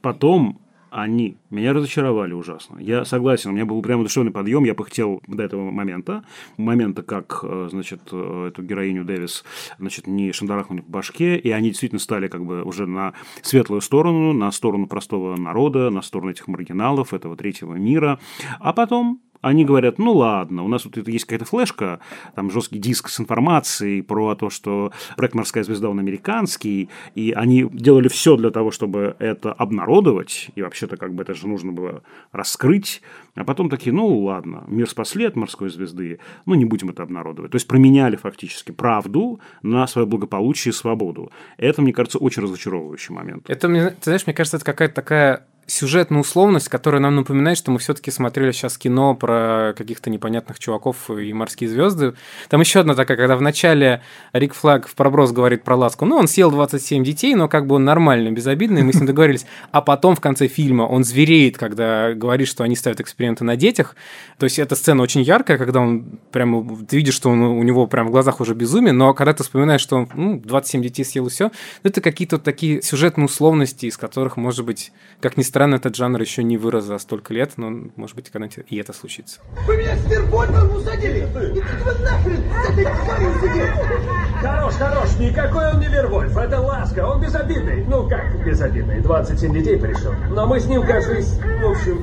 потом 0.00 0.60
они 0.90 1.36
меня 1.50 1.72
разочаровали 1.72 2.32
ужасно. 2.32 2.78
Я 2.78 3.04
согласен, 3.04 3.50
у 3.50 3.52
меня 3.52 3.64
был 3.64 3.80
прямо 3.82 4.02
душевный 4.02 4.32
подъем, 4.32 4.64
я 4.64 4.74
похотел 4.74 5.22
до 5.26 5.42
этого 5.42 5.70
момента, 5.70 6.24
момента, 6.56 7.02
как, 7.02 7.40
э, 7.42 7.68
значит, 7.70 8.00
э, 8.12 8.48
эту 8.48 8.62
героиню 8.62 9.04
Дэвис, 9.04 9.44
значит, 9.78 10.06
не 10.06 10.32
шандарахнули 10.32 10.80
по 10.80 10.90
башке, 10.90 11.36
и 11.36 11.50
они 11.50 11.68
действительно 11.68 12.00
стали 12.00 12.28
как 12.28 12.44
бы 12.44 12.62
уже 12.62 12.86
на 12.86 13.14
светлую 13.42 13.80
сторону, 13.80 14.32
на 14.32 14.50
сторону 14.52 14.86
простого 14.86 15.36
народа, 15.36 15.90
на 15.90 16.02
сторону 16.02 16.30
этих 16.30 16.48
маргиналов, 16.48 17.14
этого 17.14 17.36
третьего 17.36 17.74
мира. 17.74 18.18
А 18.58 18.72
потом 18.72 19.20
они 19.40 19.64
говорят, 19.64 19.98
ну 19.98 20.12
ладно, 20.12 20.64
у 20.64 20.68
нас 20.68 20.82
тут 20.82 21.08
есть 21.08 21.24
какая-то 21.24 21.44
флешка, 21.44 22.00
там 22.34 22.50
жесткий 22.50 22.78
диск 22.78 23.08
с 23.08 23.20
информацией 23.20 24.02
про 24.02 24.34
то, 24.34 24.50
что 24.50 24.92
проект 25.16 25.34
«Морская 25.34 25.64
звезда» 25.64 25.88
он 25.88 25.98
американский, 25.98 26.88
и 27.14 27.32
они 27.32 27.68
делали 27.72 28.08
все 28.08 28.36
для 28.36 28.50
того, 28.50 28.70
чтобы 28.70 29.16
это 29.18 29.52
обнародовать, 29.52 30.50
и 30.54 30.62
вообще-то 30.62 30.96
как 30.96 31.14
бы 31.14 31.22
это 31.22 31.34
же 31.34 31.48
нужно 31.48 31.72
было 31.72 32.02
раскрыть, 32.32 33.02
а 33.34 33.44
потом 33.44 33.70
такие, 33.70 33.92
ну 33.92 34.06
ладно, 34.20 34.64
мир 34.66 34.88
спасли 34.88 35.24
от 35.24 35.36
«Морской 35.36 35.70
звезды», 35.70 36.20
ну 36.46 36.54
не 36.54 36.64
будем 36.64 36.90
это 36.90 37.02
обнародовать. 37.02 37.50
То 37.52 37.56
есть 37.56 37.66
променяли 37.66 38.16
фактически 38.16 38.72
правду 38.72 39.40
на 39.62 39.86
свое 39.86 40.06
благополучие 40.06 40.72
и 40.72 40.74
свободу. 40.74 41.30
Это, 41.56 41.80
мне 41.82 41.92
кажется, 41.92 42.18
очень 42.18 42.42
разочаровывающий 42.42 43.14
момент. 43.14 43.48
Это, 43.48 43.68
ты 43.68 43.94
знаешь, 44.02 44.26
мне 44.26 44.34
кажется, 44.34 44.56
это 44.56 44.66
какая-то 44.66 44.94
такая 44.94 45.46
сюжетная 45.70 46.20
условность, 46.20 46.68
которая 46.68 47.00
нам 47.00 47.16
напоминает, 47.16 47.56
что 47.56 47.70
мы 47.70 47.78
все-таки 47.78 48.10
смотрели 48.10 48.52
сейчас 48.52 48.76
кино 48.76 49.14
про 49.14 49.74
каких-то 49.76 50.10
непонятных 50.10 50.58
чуваков 50.58 51.10
и 51.10 51.32
морские 51.32 51.70
звезды. 51.70 52.14
Там 52.48 52.60
еще 52.60 52.80
одна 52.80 52.94
такая, 52.94 53.16
когда 53.16 53.36
в 53.36 53.42
начале 53.42 54.02
Рик 54.32 54.54
Флаг 54.54 54.88
в 54.88 54.94
проброс 54.94 55.32
говорит 55.32 55.62
про 55.62 55.76
ласку. 55.76 56.04
Ну, 56.04 56.16
он 56.16 56.26
съел 56.28 56.50
27 56.50 57.04
детей, 57.04 57.34
но 57.34 57.48
как 57.48 57.66
бы 57.66 57.76
он 57.76 57.84
нормальный, 57.84 58.32
безобидный, 58.32 58.82
мы 58.82 58.92
с 58.92 58.96
ним 58.96 59.06
договорились. 59.06 59.46
А 59.70 59.80
потом 59.80 60.16
в 60.16 60.20
конце 60.20 60.48
фильма 60.48 60.82
он 60.82 61.04
звереет, 61.04 61.56
когда 61.56 62.14
говорит, 62.14 62.48
что 62.48 62.64
они 62.64 62.74
ставят 62.74 63.00
эксперименты 63.00 63.44
на 63.44 63.56
детях. 63.56 63.94
То 64.38 64.44
есть 64.44 64.58
эта 64.58 64.74
сцена 64.74 65.02
очень 65.02 65.22
яркая, 65.22 65.56
когда 65.56 65.80
он 65.80 66.18
прямо, 66.32 66.66
ты 66.86 66.96
видишь, 66.96 67.14
что 67.14 67.30
он, 67.30 67.42
у 67.42 67.62
него 67.62 67.86
прям 67.86 68.08
в 68.08 68.10
глазах 68.10 68.40
уже 68.40 68.54
безумие, 68.54 68.92
но 68.92 69.14
когда 69.14 69.32
ты 69.32 69.44
вспоминаешь, 69.44 69.80
что 69.80 69.96
он 69.96 70.08
ну, 70.14 70.40
27 70.40 70.82
детей 70.82 71.04
съел 71.04 71.26
и 71.26 71.30
все, 71.30 71.50
это 71.82 72.00
какие-то 72.00 72.38
такие 72.38 72.82
сюжетные 72.82 73.26
условности, 73.26 73.86
из 73.86 73.96
которых, 73.96 74.36
может 74.36 74.64
быть, 74.64 74.92
как 75.20 75.36
ни 75.36 75.42
странно, 75.42 75.59
этот 75.68 75.96
жанр 75.96 76.20
еще 76.20 76.42
не 76.42 76.56
вырос 76.56 76.84
за 76.84 76.98
столько 76.98 77.34
лет, 77.34 77.52
но, 77.56 77.70
может 77.96 78.16
быть, 78.16 78.30
когда-нибудь 78.30 78.64
и 78.68 78.76
это 78.76 78.92
случится. 78.92 79.40
Вы 79.66 79.76
меня 79.76 79.96
с 79.96 80.10
Вервольфом 80.10 80.74
усадили! 80.74 81.20
Идите 81.20 81.66
вы 81.84 81.92
нахрен 82.02 82.42
с 82.64 82.70
этой 82.70 82.84
тварью 82.84 83.34
сидеть! 83.40 84.40
Хорош, 84.40 84.74
хорош, 84.74 85.18
никакой 85.18 85.72
он 85.72 85.80
не 85.80 85.88
Вервольф, 85.88 86.36
это 86.36 86.60
Ласка, 86.60 87.06
он 87.06 87.20
безобидный. 87.20 87.84
Ну 87.84 88.08
как 88.08 88.44
безобидный, 88.44 89.00
27 89.00 89.52
детей 89.52 89.78
пришел. 89.78 90.14
Но 90.30 90.46
мы 90.46 90.60
с 90.60 90.66
ним, 90.66 90.82
кажется, 90.82 91.40
в 91.42 91.70
общем, 91.70 92.02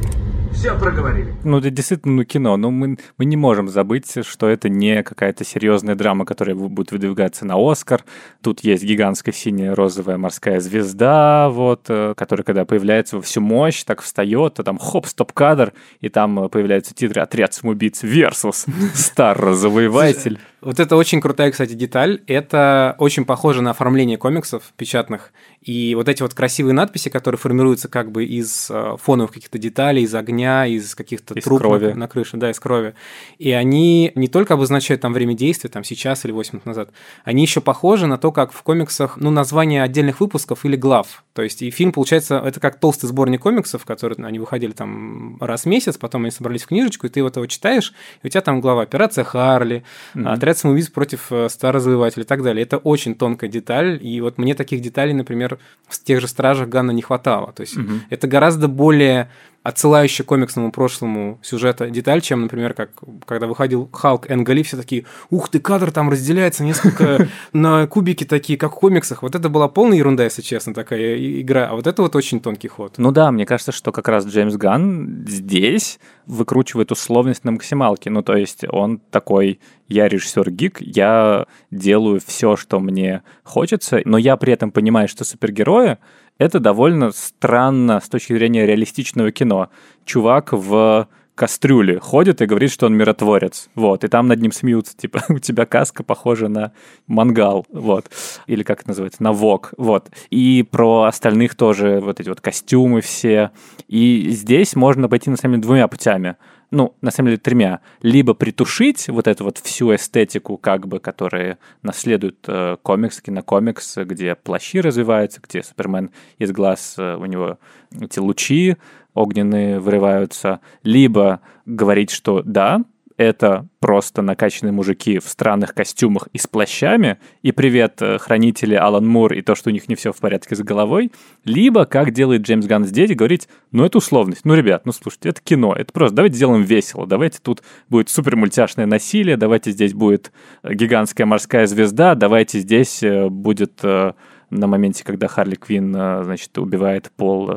все 0.54 0.78
проговорили. 0.78 1.34
Ну, 1.44 1.58
это 1.60 1.70
действительно 1.70 2.16
ну, 2.16 2.24
кино, 2.24 2.58
но 2.58 2.72
мы, 2.72 2.98
мы 3.18 3.26
не 3.26 3.38
можем 3.38 3.70
забыть, 3.70 4.26
что 4.26 4.48
это 4.48 4.70
не 4.70 5.04
какая-то 5.04 5.44
серьезная 5.44 5.96
драма, 5.96 6.26
которая 6.26 6.56
будет 6.56 6.92
выдвигаться 6.92 7.46
на 7.46 7.56
Оскар. 7.58 8.04
Тут 8.42 8.62
есть 8.62 8.84
гигантская 8.84 9.34
синяя 9.34 9.76
розовая 9.76 10.18
морская 10.18 10.60
звезда, 10.60 11.50
вот, 11.50 11.86
э, 11.90 12.14
которая, 12.16 12.44
когда 12.44 12.66
появляется 12.66 13.18
во 13.18 13.22
всю 13.22 13.42
мощь, 13.42 13.84
так 13.84 14.02
встает, 14.02 14.60
а 14.60 14.64
там 14.64 14.78
хоп, 14.78 15.08
стоп-кадр, 15.08 15.74
и 16.02 16.10
там 16.10 16.46
э, 16.46 16.50
появляются 16.50 16.94
титры 16.94 17.22
«Отряд 17.22 17.54
самоубийц 17.54 18.04
versus 18.04 18.68
Стар 18.94 19.54
Завоеватель». 19.54 20.40
Вот 20.60 20.80
это 20.80 20.96
очень 20.96 21.22
крутая, 21.22 21.52
кстати, 21.52 21.74
деталь. 21.74 22.22
Это 22.26 22.96
очень 22.98 23.26
похоже 23.26 23.62
на 23.62 23.72
оформление 23.72 24.18
комиксов 24.18 24.74
печатных. 24.76 25.32
И 25.62 25.94
вот 25.94 26.10
эти 26.10 26.24
вот 26.24 26.34
красивые 26.34 26.74
надписи, 26.74 27.10
которые 27.10 27.38
формируются 27.38 27.90
как 27.90 28.12
бы 28.12 28.26
из 28.26 28.72
э, 28.72 28.96
фоновых 29.00 29.34
каких-то 29.34 29.60
деталей, 29.60 30.04
из 30.04 30.16
огня, 30.16 30.66
из 30.66 30.96
каких-то 30.96 31.36
труб 31.36 31.60
крови. 31.60 31.94
На, 31.94 32.08
крыше, 32.08 32.38
да, 32.38 32.50
из 32.50 32.60
крови. 32.60 32.96
И 33.38 33.52
они 33.52 34.12
не 34.16 34.28
только 34.28 34.56
обозначают 34.56 35.02
там 35.02 35.14
время 35.14 35.36
действия, 35.36 35.70
там 35.70 35.84
сейчас 35.84 36.26
или 36.26 36.32
8 36.32 36.54
минут 36.54 36.66
назад, 36.66 36.90
они 37.24 37.44
еще 37.44 37.62
похожи 37.62 38.08
на 38.08 38.18
то, 38.18 38.32
как 38.32 38.52
в 38.52 38.64
комиксах, 38.64 39.18
ну, 39.18 39.30
название 39.30 39.84
отдельных 39.84 40.22
выпусков 40.22 40.66
или 40.66 40.76
глав. 40.76 41.24
То 41.34 41.44
есть 41.44 41.62
и 41.62 41.70
фильм, 41.70 41.92
получается, 41.92 42.42
это 42.44 42.60
как 42.60 42.80
толстый 42.80 43.06
сборник 43.06 43.42
комиксов, 43.42 43.86
которые 43.86 44.26
они 44.26 44.40
выходили 44.40 44.72
там 44.72 45.38
раз 45.40 45.64
в 45.64 45.66
месяц, 45.68 45.98
потом 45.98 46.24
они 46.24 46.32
собрались 46.32 46.64
в 46.64 46.68
книжечку, 46.68 47.06
и 47.06 47.10
ты 47.10 47.22
вот 47.22 47.36
его 47.36 47.46
читаешь, 47.46 47.94
и 48.24 48.28
у 48.28 48.30
тебя 48.30 48.42
там 48.42 48.60
глава 48.60 48.82
«Операция 48.82 49.24
Харли», 49.24 49.84
mm-hmm. 50.16 50.28
«Отряд 50.48 50.60
самоубийц 50.60 50.88
против 50.88 51.30
э, 51.30 51.50
Старозавоевателя» 51.50 52.24
и 52.24 52.26
так 52.26 52.42
далее. 52.42 52.64
Это 52.64 52.78
очень 52.78 53.16
тонкая 53.16 53.50
деталь, 53.50 54.00
и 54.02 54.22
вот 54.22 54.38
мне 54.38 54.56
таких 54.56 54.80
деталей, 54.80 55.14
например, 55.14 55.60
в 55.90 56.02
тех 56.02 56.22
же 56.22 56.30
«Стражах» 56.30 56.70
Ганна 56.70 56.94
не 56.94 57.02
хватало. 57.02 57.52
То 57.52 57.62
есть 57.62 57.76
угу. 57.76 57.92
это 58.10 58.28
гораздо 58.30 58.70
более 58.70 59.30
отсылающая 59.68 60.24
к 60.24 60.30
комиксному 60.30 60.72
прошлому 60.72 61.40
сюжета 61.42 61.90
деталь, 61.90 62.22
чем, 62.22 62.44
например, 62.44 62.74
как 62.74 62.92
когда 63.26 63.48
выходил 63.48 63.90
Халк 63.92 64.32
Энгали, 64.32 64.64
все 64.64 64.78
такие, 64.78 65.04
ух 65.30 65.50
ты, 65.50 65.60
кадр 65.60 65.92
там 65.92 66.10
разделяется 66.10 66.64
несколько 66.64 67.28
на 67.52 67.86
кубики 67.86 68.24
такие, 68.24 68.58
как 68.58 68.72
в 68.72 68.76
комиксах. 68.76 69.24
Вот 69.24 69.36
это 69.36 69.50
была 69.50 69.68
полная 69.68 69.98
ерунда, 69.98 70.24
если 70.24 70.42
честно, 70.42 70.74
такая 70.74 71.18
игра. 71.42 71.68
А 71.68 71.76
вот 71.76 71.86
это 71.86 72.02
вот 72.02 72.16
очень 72.16 72.40
тонкий 72.40 72.70
ход. 72.70 72.94
Ну 72.96 73.12
да, 73.12 73.30
мне 73.30 73.46
кажется, 73.46 73.74
что 73.74 73.92
как 73.92 74.08
раз 74.08 74.26
Джеймс 74.26 74.56
Ганн 74.56 75.26
здесь 75.28 76.00
выкручивает 76.28 76.94
условность 76.94 77.44
на 77.44 77.52
максималке. 77.52 78.10
Ну, 78.10 78.24
то 78.24 78.38
есть 78.38 78.64
он 78.70 79.00
такой, 79.12 79.60
я 79.90 80.08
режиссер-гик, 80.08 80.78
я 80.80 81.46
делаю 81.72 82.22
все, 82.26 82.56
что 82.56 82.80
мне 82.80 83.22
хочется, 83.44 84.00
но 84.06 84.18
я 84.18 84.38
при 84.38 84.54
этом 84.54 84.72
понимаю, 84.72 85.10
что 85.10 85.26
супергерои— 85.26 85.98
это 86.38 86.60
довольно 86.60 87.12
странно 87.12 88.00
с 88.00 88.10
точки 88.10 88.34
зрения 88.34 88.66
реалистичного 88.66 89.32
кино. 89.32 89.70
Чувак 90.06 90.54
в 90.54 91.08
кастрюле 91.38 92.00
ходит 92.00 92.42
и 92.42 92.46
говорит, 92.48 92.72
что 92.72 92.88
он 92.88 92.96
миротворец. 92.96 93.70
Вот, 93.76 94.04
и 94.04 94.08
там 94.08 94.28
над 94.28 94.42
ним 94.42 94.52
смеются, 94.52 94.98
типа, 94.98 95.24
у 95.30 95.40
тебя 95.40 95.66
каска 95.66 96.04
похожа 96.04 96.48
на 96.48 96.74
мангал, 97.06 97.66
вот. 97.72 98.10
Или 98.48 98.64
как 98.64 98.80
это 98.82 98.90
называется, 98.90 99.22
на 99.24 99.32
вок, 99.32 99.74
вот. 99.78 100.10
И 100.32 100.66
про 100.70 101.04
остальных 101.04 101.56
тоже 101.56 102.00
вот 102.02 102.20
эти 102.20 102.28
вот 102.28 102.42
костюмы 102.42 103.02
все. 103.02 103.52
И 103.88 104.30
здесь 104.32 104.76
можно 104.76 105.08
пойти, 105.08 105.30
на 105.30 105.38
самом 105.38 105.56
деле, 105.56 105.64
двумя 105.64 105.88
путями 105.88 106.36
ну, 106.70 106.96
на 107.02 107.12
самом 107.12 107.30
деле, 107.30 107.38
тремя. 107.38 107.80
Либо 108.02 108.34
притушить 108.34 109.08
вот 109.08 109.28
эту 109.28 109.46
вот 109.46 109.58
всю 109.58 109.96
эстетику, 109.96 110.58
как 110.58 110.88
бы, 110.88 111.00
которые 111.00 111.58
наследуют 111.82 112.40
э, 112.48 112.78
комикс, 112.82 113.22
кинокомикс, 113.22 113.98
где 113.98 114.36
плащи 114.36 114.82
развиваются, 114.82 115.40
где 115.42 115.64
Супермен 115.64 116.12
из 116.38 116.52
глаз, 116.52 116.96
э, 116.98 117.16
у 117.16 117.26
него 117.26 117.58
эти 118.00 118.20
лучи 118.20 118.76
огненные 119.14 119.80
вырываются, 119.80 120.60
либо 120.84 121.42
говорить, 121.66 122.12
что 122.12 122.44
да, 122.44 122.84
это 123.18 123.68
просто 123.80 124.22
накачанные 124.22 124.72
мужики 124.72 125.20
в 125.20 125.28
странных 125.28 125.74
костюмах 125.74 126.30
и 126.34 126.38
с 126.38 126.46
плащами, 126.46 127.18
и 127.42 127.52
привет, 127.52 128.00
э, 128.02 128.20
хранители 128.20 128.76
Алан 128.76 129.08
Мур, 129.08 129.34
и 129.34 129.42
то, 129.42 129.56
что 129.56 129.70
у 129.70 129.74
них 129.74 129.90
не 129.90 129.96
все 129.96 130.14
в 130.14 130.18
порядке 130.18 130.56
с 130.56 130.60
головой, 130.60 131.12
либо, 131.44 131.86
как 131.86 132.12
делает 132.12 132.44
Джеймс 132.44 132.68
Ганн 132.68 132.86
здесь, 132.86 133.16
говорить, 133.16 133.50
ну, 133.72 133.84
это 133.84 133.98
условность, 133.98 134.46
ну, 134.46 134.54
ребят, 134.54 134.86
ну, 134.86 134.92
слушайте, 134.92 135.30
это 135.30 135.42
кино, 135.42 135.74
это 135.76 135.92
просто, 135.92 136.16
давайте 136.16 136.38
сделаем 136.38 136.62
весело, 136.62 137.08
давайте 137.08 137.40
тут 137.42 137.64
будет 137.90 138.10
супер 138.10 138.36
мультяшное 138.36 138.86
насилие, 138.86 139.36
давайте 139.36 139.72
здесь 139.72 139.94
будет 139.94 140.32
э, 140.62 140.74
гигантская 140.74 141.26
морская 141.26 141.66
звезда, 141.66 142.14
давайте 142.14 142.60
здесь 142.60 143.02
э, 143.02 143.30
будет 143.30 143.82
на 143.84 144.68
моменте, 144.68 145.04
когда 145.04 145.28
Харли 145.28 145.56
Квин, 145.56 145.92
значит, 145.92 146.58
убивает 146.58 147.12
пол 147.18 147.52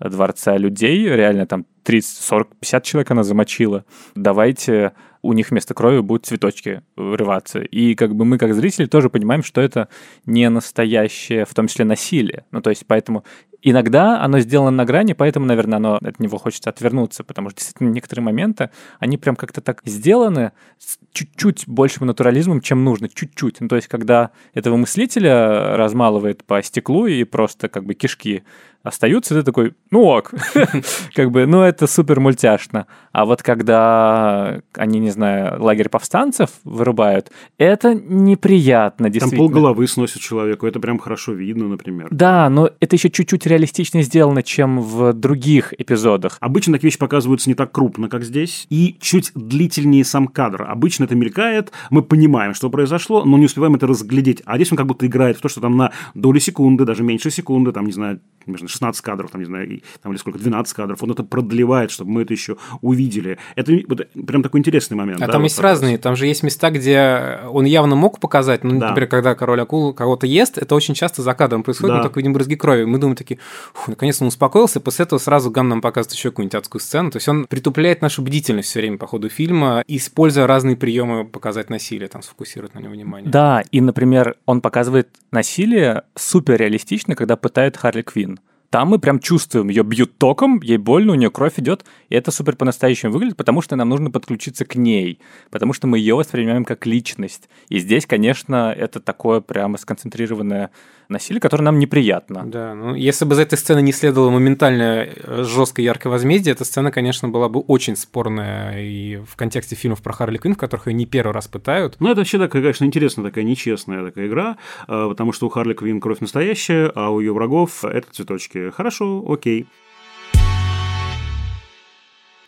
дворца 0.00 0.56
людей, 0.56 1.06
реально 1.06 1.46
там 1.46 1.66
30, 1.82 2.16
40, 2.22 2.56
50 2.56 2.84
человек 2.84 3.10
она 3.10 3.22
замочила. 3.22 3.84
Давайте 4.14 4.92
у 5.22 5.32
них 5.32 5.50
вместо 5.50 5.74
крови 5.74 6.00
будут 6.00 6.26
цветочки 6.26 6.82
вырываться. 6.96 7.60
И 7.60 7.94
как 7.94 8.14
бы 8.14 8.24
мы, 8.24 8.38
как 8.38 8.54
зрители, 8.54 8.86
тоже 8.86 9.10
понимаем, 9.10 9.42
что 9.42 9.60
это 9.60 9.88
не 10.24 10.48
настоящее, 10.48 11.44
в 11.44 11.54
том 11.54 11.66
числе, 11.66 11.84
насилие. 11.84 12.44
Ну, 12.52 12.62
то 12.62 12.70
есть, 12.70 12.84
поэтому 12.86 13.24
иногда 13.62 14.22
оно 14.22 14.40
сделано 14.40 14.70
на 14.70 14.84
грани, 14.84 15.12
поэтому, 15.12 15.46
наверное, 15.46 15.76
оно 15.76 15.98
от 16.02 16.18
него 16.20 16.38
хочется 16.38 16.70
отвернуться, 16.70 17.24
потому 17.24 17.50
что 17.50 17.58
действительно 17.58 17.90
некоторые 17.90 18.24
моменты, 18.24 18.70
они 18.98 19.18
прям 19.18 19.36
как-то 19.36 19.60
так 19.60 19.82
сделаны 19.84 20.52
с 20.78 20.98
чуть-чуть 21.12 21.64
большим 21.66 22.06
натурализмом, 22.06 22.60
чем 22.60 22.84
нужно, 22.84 23.08
чуть-чуть. 23.08 23.60
Ну, 23.60 23.68
то 23.68 23.76
есть, 23.76 23.88
когда 23.88 24.30
этого 24.54 24.76
мыслителя 24.76 25.76
размалывает 25.76 26.44
по 26.44 26.62
стеклу 26.62 27.06
и 27.06 27.24
просто 27.24 27.68
как 27.68 27.84
бы 27.84 27.94
кишки 27.94 28.44
остаются, 28.82 29.34
ты 29.34 29.42
такой, 29.42 29.74
ну 29.90 30.04
ок, 30.04 30.32
как 31.14 31.30
бы, 31.30 31.46
ну 31.46 31.62
это 31.62 31.79
супер 31.86 32.20
мультяшно. 32.20 32.86
А 33.12 33.24
вот 33.24 33.42
когда 33.42 34.60
они, 34.74 35.00
не 35.00 35.10
знаю, 35.10 35.62
лагерь 35.62 35.88
повстанцев 35.88 36.50
вырубают, 36.64 37.30
это 37.58 37.94
неприятно, 37.94 39.10
действительно. 39.10 39.46
Там 39.46 39.52
полголовы 39.52 39.86
сносят 39.86 40.20
человеку, 40.20 40.66
это 40.66 40.80
прям 40.80 40.98
хорошо 40.98 41.32
видно, 41.32 41.68
например. 41.68 42.08
Да, 42.10 42.48
но 42.48 42.70
это 42.80 42.96
еще 42.96 43.10
чуть-чуть 43.10 43.46
реалистичнее 43.46 44.04
сделано, 44.04 44.42
чем 44.42 44.80
в 44.80 45.12
других 45.12 45.74
эпизодах. 45.78 46.36
Обычно 46.40 46.74
такие 46.74 46.88
вещи 46.88 46.98
показываются 46.98 47.48
не 47.50 47.54
так 47.54 47.72
крупно, 47.72 48.08
как 48.08 48.24
здесь, 48.24 48.66
и 48.70 48.96
чуть 49.00 49.32
длительнее 49.34 50.04
сам 50.04 50.28
кадр. 50.28 50.66
Обычно 50.68 51.04
это 51.04 51.14
мелькает, 51.14 51.72
мы 51.90 52.02
понимаем, 52.02 52.54
что 52.54 52.70
произошло, 52.70 53.24
но 53.24 53.38
не 53.38 53.46
успеваем 53.46 53.74
это 53.74 53.86
разглядеть. 53.86 54.42
А 54.44 54.56
здесь 54.56 54.70
он 54.72 54.78
как 54.78 54.86
будто 54.86 55.06
играет 55.06 55.36
в 55.36 55.40
то, 55.40 55.48
что 55.48 55.60
там 55.60 55.76
на 55.76 55.92
долю 56.14 56.40
секунды, 56.40 56.84
даже 56.84 57.02
меньше 57.02 57.30
секунды, 57.30 57.72
там, 57.72 57.86
не 57.86 57.92
знаю, 57.92 58.20
между 58.46 58.68
16 58.68 59.00
кадров, 59.02 59.30
там, 59.30 59.40
не 59.40 59.46
знаю, 59.46 59.80
там, 60.02 60.12
или 60.12 60.18
сколько, 60.18 60.38
12 60.38 60.74
кадров, 60.74 61.02
он 61.02 61.10
это 61.10 61.22
продлевает, 61.22 61.59
чтобы 61.90 62.10
мы 62.10 62.22
это 62.22 62.32
еще 62.32 62.56
увидели. 62.80 63.38
Это 63.56 63.72
вот, 63.88 64.08
прям 64.26 64.42
такой 64.42 64.60
интересный 64.60 64.96
момент. 64.96 65.20
А 65.22 65.26
да, 65.26 65.32
там 65.32 65.42
вот 65.42 65.48
есть 65.48 65.58
разные, 65.58 65.98
там 65.98 66.16
же 66.16 66.26
есть 66.26 66.42
места, 66.42 66.70
где 66.70 67.40
он 67.50 67.64
явно 67.64 67.96
мог 67.96 68.20
показать, 68.20 68.64
ну, 68.64 68.78
да. 68.78 68.88
например, 68.88 69.08
когда 69.08 69.34
король 69.34 69.60
акул 69.60 69.92
кого-то 69.92 70.26
ест, 70.26 70.58
это 70.58 70.74
очень 70.74 70.94
часто 70.94 71.22
за 71.22 71.34
кадром 71.34 71.62
происходит, 71.62 71.94
да. 71.94 71.96
мы 71.98 72.02
только 72.04 72.20
видим 72.20 72.32
брызги 72.32 72.54
крови. 72.54 72.84
Мы 72.84 72.98
думаем 72.98 73.16
такие, 73.16 73.38
наконец-то 73.86 74.24
он 74.24 74.28
успокоился, 74.28 74.80
после 74.80 75.04
этого 75.04 75.18
сразу 75.18 75.50
Ган 75.50 75.68
нам 75.68 75.80
показывает 75.80 76.14
еще 76.14 76.30
какую-нибудь 76.30 76.54
адскую 76.54 76.80
сцену. 76.80 77.10
То 77.10 77.16
есть 77.16 77.28
он 77.28 77.46
притупляет 77.46 78.02
нашу 78.02 78.22
бдительность 78.22 78.68
все 78.68 78.80
время 78.80 78.98
по 78.98 79.06
ходу 79.06 79.28
фильма, 79.28 79.84
используя 79.86 80.46
разные 80.46 80.76
приемы 80.76 81.24
показать 81.24 81.70
насилие, 81.70 82.08
там 82.08 82.22
сфокусировать 82.22 82.74
на 82.74 82.80
нем 82.80 82.92
внимание. 82.92 83.30
Да, 83.30 83.62
и, 83.70 83.80
например, 83.80 84.36
он 84.46 84.60
показывает 84.60 85.08
насилие 85.30 86.02
супер 86.16 86.56
реалистично, 86.56 87.14
когда 87.14 87.36
пытает 87.36 87.76
Харли 87.76 88.02
Квинн. 88.02 88.40
Там 88.70 88.86
мы 88.86 89.00
прям 89.00 89.18
чувствуем, 89.18 89.68
ее 89.68 89.82
бьют 89.82 90.16
током, 90.16 90.60
ей 90.62 90.76
больно, 90.76 91.12
у 91.12 91.16
нее 91.16 91.30
кровь 91.30 91.58
идет, 91.58 91.84
и 92.08 92.14
это 92.14 92.30
супер 92.30 92.54
по-настоящему 92.54 93.10
выглядит, 93.10 93.36
потому 93.36 93.62
что 93.62 93.74
нам 93.74 93.88
нужно 93.88 94.12
подключиться 94.12 94.64
к 94.64 94.76
ней, 94.76 95.18
потому 95.50 95.72
что 95.72 95.88
мы 95.88 95.98
ее 95.98 96.14
воспринимаем 96.14 96.64
как 96.64 96.86
личность. 96.86 97.48
И 97.68 97.80
здесь, 97.80 98.06
конечно, 98.06 98.72
это 98.72 99.00
такое 99.00 99.40
прямо 99.40 99.76
сконцентрированное 99.76 100.70
насилие, 101.10 101.40
которое 101.40 101.64
нам 101.64 101.78
неприятно. 101.78 102.44
Да, 102.46 102.74
ну 102.74 102.94
если 102.94 103.24
бы 103.24 103.34
за 103.34 103.42
этой 103.42 103.58
сцены 103.58 103.82
не 103.82 103.92
следовало 103.92 104.30
моментально 104.30 105.08
э, 105.08 105.44
жесткое 105.44 105.84
яркое 105.84 106.10
возмездие, 106.10 106.52
эта 106.52 106.64
сцена, 106.64 106.90
конечно, 106.90 107.28
была 107.28 107.48
бы 107.48 107.60
очень 107.60 107.96
спорная 107.96 108.82
и 108.82 109.16
в 109.16 109.36
контексте 109.36 109.76
фильмов 109.76 110.02
про 110.02 110.12
Харли 110.12 110.38
Квинн, 110.38 110.54
в 110.54 110.58
которых 110.58 110.86
ее 110.86 110.94
не 110.94 111.06
первый 111.06 111.32
раз 111.32 111.48
пытают. 111.48 111.96
Ну, 112.00 112.10
это 112.10 112.20
вообще 112.20 112.38
такая, 112.38 112.62
конечно, 112.62 112.84
интересная 112.84 113.24
такая 113.24 113.44
нечестная 113.44 114.04
такая 114.04 114.26
игра, 114.26 114.56
э, 114.88 115.06
потому 115.08 115.32
что 115.32 115.46
у 115.46 115.50
Харли 115.50 115.74
Квинн 115.74 116.00
кровь 116.00 116.20
настоящая, 116.20 116.90
а 116.94 117.10
у 117.10 117.20
ее 117.20 117.32
врагов 117.32 117.84
это 117.84 118.06
цветочки. 118.12 118.70
Хорошо, 118.70 119.24
окей. 119.28 119.66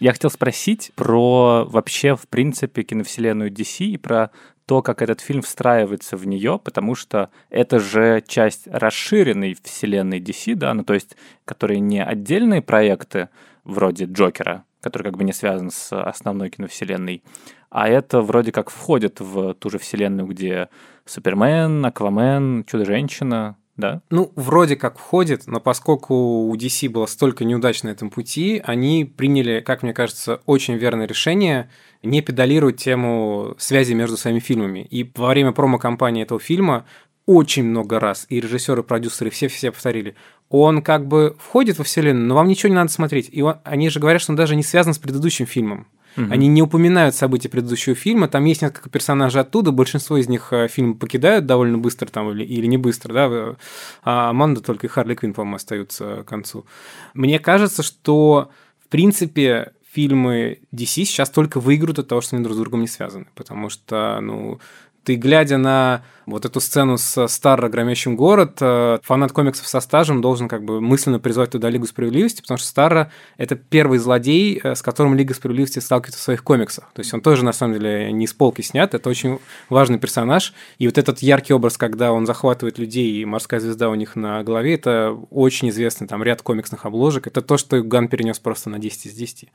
Я 0.03 0.11
хотел 0.11 0.31
спросить 0.31 0.91
про 0.97 1.65
вообще, 1.65 2.17
в 2.17 2.27
принципе, 2.27 2.83
киновселенную 2.83 3.53
DC 3.53 3.85
и 3.85 3.97
про 3.97 4.33
то, 4.67 4.83
как 4.83 5.01
этот 5.01 5.21
фильм 5.21 5.43
встраивается 5.43 6.17
в 6.17 6.27
нее, 6.27 6.59
потому 6.59 6.97
что 6.97 7.31
это 7.51 7.79
же 7.79 8.21
часть 8.27 8.67
расширенной 8.67 9.57
вселенной 9.63 10.19
DC, 10.19 10.57
да, 10.57 10.75
ну 10.75 10.83
то 10.83 10.95
есть, 10.95 11.17
которые 11.45 11.79
не 11.79 12.03
отдельные 12.03 12.63
проекты 12.63 13.29
вроде 13.63 14.07
Джокера, 14.07 14.65
который 14.81 15.05
как 15.05 15.17
бы 15.17 15.23
не 15.23 15.33
связан 15.33 15.71
с 15.71 15.97
основной 15.97 16.51
киновселенной, 16.51 17.23
а 17.71 17.89
это 17.89 18.23
вроде 18.23 18.51
как 18.51 18.71
входит 18.71 19.21
в 19.21 19.55
ту 19.55 19.71
же 19.71 19.79
вселенную, 19.79 20.27
где 20.27 20.69
Супермен, 21.05 21.87
Аквамен, 21.87 22.65
Чудо-женщина, 22.65 23.57
да? 23.77 24.03
Ну, 24.11 24.33
вроде 24.37 24.77
как 24.77 24.99
входит, 24.99 25.47
но 25.47 25.59
поскольку 25.61 26.15
у 26.49 26.55
DC 26.55 26.89
было 26.91 27.07
столько 27.07 27.45
неудач 27.45 27.83
на 27.83 27.89
этом 27.89 28.11
пути, 28.11 28.63
они 28.65 29.05
приняли, 29.05 29.61
как 29.61 29.83
мне 29.83 29.95
кажется, 29.95 30.41
очень 30.47 30.75
верное 30.75 31.07
решение 31.07 31.71
не 32.03 32.21
педалировать 32.21 32.77
тему 32.77 33.55
связи 33.59 33.95
между 33.95 34.17
своими 34.17 34.41
фильмами. 34.41 34.81
И 34.81 35.11
во 35.15 35.29
время 35.29 35.53
промо-компании 35.53 36.23
этого 36.23 36.41
фильма 36.41 36.85
очень 37.25 37.65
много 37.65 38.01
раз, 38.01 38.27
и 38.29 38.41
режиссеры, 38.41 38.83
и 38.83 38.85
продюсеры, 38.85 39.31
все-все 39.31 39.71
повторили, 39.71 40.17
он 40.49 40.83
как 40.83 41.07
бы 41.07 41.37
входит 41.39 41.79
во 41.79 41.85
вселенную, 41.85 42.27
но 42.27 42.35
вам 42.35 42.49
ничего 42.49 42.69
не 42.69 42.75
надо 42.75 42.91
смотреть. 42.91 43.29
И 43.33 43.43
он, 43.43 43.57
они 43.65 43.89
же 43.89 44.01
говорят, 44.01 44.21
что 44.21 44.33
он 44.33 44.37
даже 44.37 44.57
не 44.57 44.63
связан 44.63 44.93
с 44.93 44.99
предыдущим 44.99 45.47
фильмом. 45.47 45.87
Угу. 46.17 46.27
Они 46.31 46.49
не 46.49 46.63
упоминают 46.63 47.15
события 47.15 47.49
предыдущего 47.49 47.95
фильма, 47.95 48.29
там 48.29 48.45
есть 48.45 48.63
несколько 48.63 48.91
персонажей 48.91 49.41
оттуда, 49.41 49.71
большинство 49.73 50.17
из 50.17 50.29
них 50.29 50.49
э, 50.53 50.69
фильм 50.69 50.95
покидают 50.95 51.47
довольно 51.47 51.79
быстро 51.79 52.07
там 52.07 52.31
или, 52.31 52.45
или 52.45 52.67
не 52.67 52.77
быстро, 52.77 53.13
да, 53.13 53.57
а 54.03 54.31
Аманда 54.31 54.61
только 54.61 54.87
и 54.87 54.91
Харли 54.91 55.15
Квинн, 55.15 55.33
по-моему, 55.33 55.57
остаются 55.57 56.23
к 56.23 56.29
концу. 56.29 56.67
Мне 57.15 57.39
кажется, 57.39 57.83
что 57.83 58.51
в 58.85 58.89
принципе 58.89 59.73
фильмы 59.91 60.61
DC 60.75 61.05
сейчас 61.05 61.31
только 61.31 61.61
выиграют 61.61 61.99
от 61.99 62.09
того, 62.09 62.21
что 62.21 62.37
они 62.37 62.45
друг 62.45 62.57
с 62.57 62.61
другом 62.61 62.81
не 62.81 62.89
связаны, 62.89 63.27
потому 63.35 63.69
что, 63.69 64.21
ну, 64.21 64.61
ты, 65.05 65.17
глядя 65.17 65.59
на 65.59 66.05
вот 66.27 66.45
эту 66.45 66.61
сцену 66.61 66.99
с 66.99 67.27
Старро 67.29 67.69
громящим 67.69 68.17
город, 68.17 68.59
э, 68.61 68.99
фанат 69.03 69.33
комиксов 69.33 69.67
со 69.67 69.81
стажем 69.81 70.21
должен 70.21 70.49
как 70.49 70.65
бы 70.65 70.81
мысленно 70.81 71.19
призвать 71.19 71.51
туда 71.51 71.71
Лигу 71.71 71.87
Справедливости, 71.87 72.43
потому 72.43 72.59
что 72.59 72.67
Старро— 72.69 73.11
это 73.37 73.57
первый 73.57 73.99
злодей, 73.99 74.61
э, 74.63 74.75
с 74.75 74.83
которым 74.83 75.15
Лига 75.15 75.35
Справедливости 75.35 75.79
сталкивается 75.79 76.21
в 76.21 76.23
своих 76.23 76.45
комиксах. 76.45 76.91
То 76.95 77.01
есть 77.01 77.13
он 77.13 77.21
тоже, 77.21 77.45
на 77.45 77.53
самом 77.53 77.75
деле, 77.75 78.13
не 78.13 78.27
с 78.27 78.33
полки 78.33 78.63
снят, 78.63 78.95
это 78.95 79.09
очень 79.09 79.39
важный 79.69 79.99
персонаж. 79.99 80.55
И 80.79 80.87
вот 80.87 80.99
этот 80.99 81.21
яркий 81.21 81.55
образ, 81.55 81.77
когда 81.77 82.13
он 82.13 82.27
захватывает 82.27 82.79
людей, 82.79 83.21
и 83.21 83.25
морская 83.25 83.61
звезда 83.61 83.89
у 83.89 83.95
них 83.95 84.17
на 84.17 84.43
голове, 84.43 84.75
это 84.75 85.17
очень 85.31 85.71
известный 85.71 86.07
там 86.07 86.23
ряд 86.23 86.43
комиксных 86.43 86.87
обложек. 86.87 87.27
Это 87.27 87.43
то, 87.43 87.57
что 87.57 87.83
Ган 87.83 88.09
перенес 88.09 88.39
просто 88.39 88.71
на 88.71 88.79
10 88.79 89.07
из 89.07 89.15
10. 89.15 89.49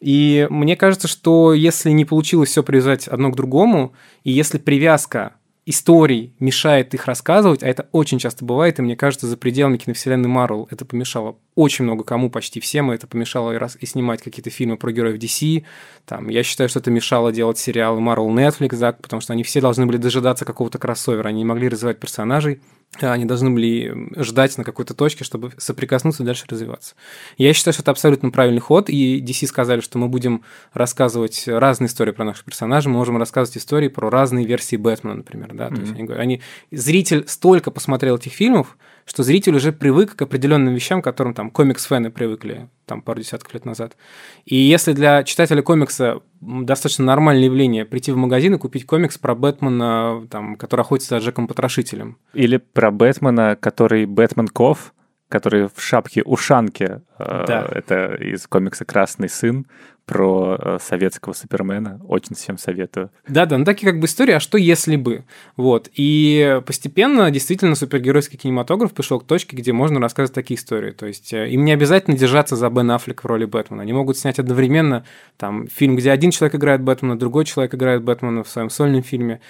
И 0.00 0.46
мне 0.50 0.76
кажется, 0.76 1.08
что 1.08 1.52
если 1.52 1.90
не 1.90 2.04
получилось 2.04 2.50
все 2.50 2.62
привязать 2.62 3.08
одно 3.08 3.30
к 3.30 3.36
другому, 3.36 3.92
и 4.24 4.30
если 4.30 4.58
привязка 4.58 5.34
историй 5.68 6.34
мешает 6.40 6.94
их 6.94 7.04
рассказывать, 7.04 7.62
а 7.62 7.68
это 7.68 7.88
очень 7.92 8.18
часто 8.18 8.42
бывает, 8.44 8.78
и 8.78 8.82
мне 8.82 8.96
кажется, 8.96 9.26
за 9.26 9.36
пределами 9.36 9.76
киновселенной 9.76 10.28
Марвел 10.28 10.66
это 10.70 10.86
помешало 10.86 11.36
очень 11.54 11.84
много 11.84 12.04
кому, 12.04 12.30
почти 12.30 12.58
всем, 12.58 12.90
и 12.90 12.94
это 12.94 13.06
помешало 13.06 13.52
и, 13.52 13.58
раз, 13.58 13.76
и 13.78 13.84
снимать 13.84 14.22
какие-то 14.22 14.48
фильмы 14.48 14.78
про 14.78 14.92
героев 14.92 15.18
DC. 15.18 15.64
Там, 16.06 16.30
я 16.30 16.42
считаю, 16.42 16.70
что 16.70 16.78
это 16.78 16.90
мешало 16.90 17.32
делать 17.32 17.58
сериалы 17.58 18.00
Marvel 18.00 18.28
Netflix, 18.28 18.78
да, 18.78 18.92
потому 18.92 19.20
что 19.20 19.34
они 19.34 19.42
все 19.42 19.60
должны 19.60 19.84
были 19.84 19.98
дожидаться 19.98 20.46
какого-то 20.46 20.78
кроссовера, 20.78 21.28
они 21.28 21.40
не 21.40 21.44
могли 21.44 21.68
развивать 21.68 22.00
персонажей, 22.00 22.62
они 23.00 23.26
должны 23.26 23.50
были 23.50 23.94
ждать 24.22 24.56
на 24.58 24.64
какой-то 24.64 24.94
точке, 24.94 25.24
чтобы 25.24 25.52
соприкоснуться 25.58 26.22
и 26.22 26.26
дальше 26.26 26.46
развиваться. 26.48 26.94
Я 27.36 27.52
считаю, 27.52 27.72
что 27.74 27.82
это 27.82 27.90
абсолютно 27.90 28.30
правильный 28.30 28.60
ход, 28.60 28.88
и 28.88 29.20
DC 29.20 29.46
сказали, 29.46 29.80
что 29.80 29.98
мы 29.98 30.08
будем 30.08 30.42
рассказывать 30.72 31.44
разные 31.46 31.88
истории 31.88 32.12
про 32.12 32.24
наших 32.24 32.44
персонажей, 32.44 32.90
мы 32.90 32.98
можем 32.98 33.18
рассказывать 33.18 33.58
истории 33.58 33.88
про 33.88 34.10
разные 34.10 34.46
версии 34.46 34.76
Бэтмена, 34.76 35.16
например, 35.16 35.52
да, 35.54 35.68
mm-hmm. 35.68 35.74
то 35.74 35.80
есть 35.80 35.92
они, 35.92 36.12
они, 36.12 36.42
зритель 36.70 37.24
столько 37.28 37.70
посмотрел 37.70 38.16
этих 38.16 38.32
фильмов, 38.32 38.76
что 39.08 39.22
зритель 39.22 39.56
уже 39.56 39.72
привык 39.72 40.14
к 40.14 40.22
определенным 40.22 40.74
вещам, 40.74 41.00
к 41.00 41.04
которым 41.04 41.32
там 41.32 41.50
комикс-фэны 41.50 42.10
привыкли 42.10 42.68
там 42.84 43.00
пару 43.00 43.20
десятков 43.20 43.54
лет 43.54 43.64
назад. 43.64 43.96
И 44.44 44.54
если 44.54 44.92
для 44.92 45.24
читателя 45.24 45.62
комикса 45.62 46.20
достаточно 46.40 47.06
нормальное 47.06 47.46
явление 47.46 47.86
прийти 47.86 48.12
в 48.12 48.16
магазин 48.16 48.54
и 48.54 48.58
купить 48.58 48.84
комикс 48.84 49.16
про 49.16 49.34
Бэтмена, 49.34 50.26
там, 50.30 50.56
который 50.56 50.82
охотится 50.82 51.18
за 51.18 51.24
Джеком 51.24 51.48
Потрошителем. 51.48 52.18
Или 52.34 52.58
про 52.58 52.90
Бэтмена, 52.90 53.56
который 53.58 54.04
Бэтмен 54.04 54.48
Ков, 54.48 54.92
который 55.28 55.68
в 55.68 55.80
шапке-ушанке, 55.80 57.02
э, 57.18 57.44
да. 57.46 57.68
это 57.70 58.14
из 58.14 58.46
комикса 58.46 58.84
«Красный 58.84 59.28
сын», 59.28 59.66
про 60.08 60.56
э, 60.58 60.78
советского 60.80 61.34
Супермена. 61.34 62.00
Очень 62.08 62.34
всем 62.34 62.56
советую. 62.56 63.10
Да-да, 63.28 63.58
ну 63.58 63.64
такие 63.66 63.92
как 63.92 64.00
бы 64.00 64.06
истории, 64.06 64.32
а 64.32 64.40
что 64.40 64.56
если 64.56 64.96
бы? 64.96 65.24
Вот. 65.56 65.90
И 65.94 66.62
постепенно 66.64 67.30
действительно 67.30 67.74
супергеройский 67.74 68.38
кинематограф 68.38 68.94
пришел 68.94 69.20
к 69.20 69.26
точке, 69.26 69.54
где 69.54 69.74
можно 69.74 70.00
рассказывать 70.00 70.34
такие 70.34 70.58
истории. 70.58 70.92
То 70.92 71.04
есть 71.04 71.34
э, 71.34 71.50
им 71.50 71.66
не 71.66 71.72
обязательно 71.72 72.16
держаться 72.16 72.56
за 72.56 72.70
Бен 72.70 72.90
Аффлек 72.90 73.22
в 73.22 73.26
роли 73.26 73.44
Бэтмена. 73.44 73.82
Они 73.82 73.92
могут 73.92 74.16
снять 74.16 74.38
одновременно 74.38 75.04
там 75.36 75.68
фильм, 75.68 75.94
где 75.94 76.10
один 76.10 76.30
человек 76.30 76.54
играет 76.54 76.80
Бэтмена, 76.80 77.18
другой 77.18 77.44
человек 77.44 77.74
играет 77.74 78.02
Бэтмена 78.02 78.44
в 78.44 78.48
своем 78.48 78.70
сольном 78.70 79.02
фильме. 79.02 79.40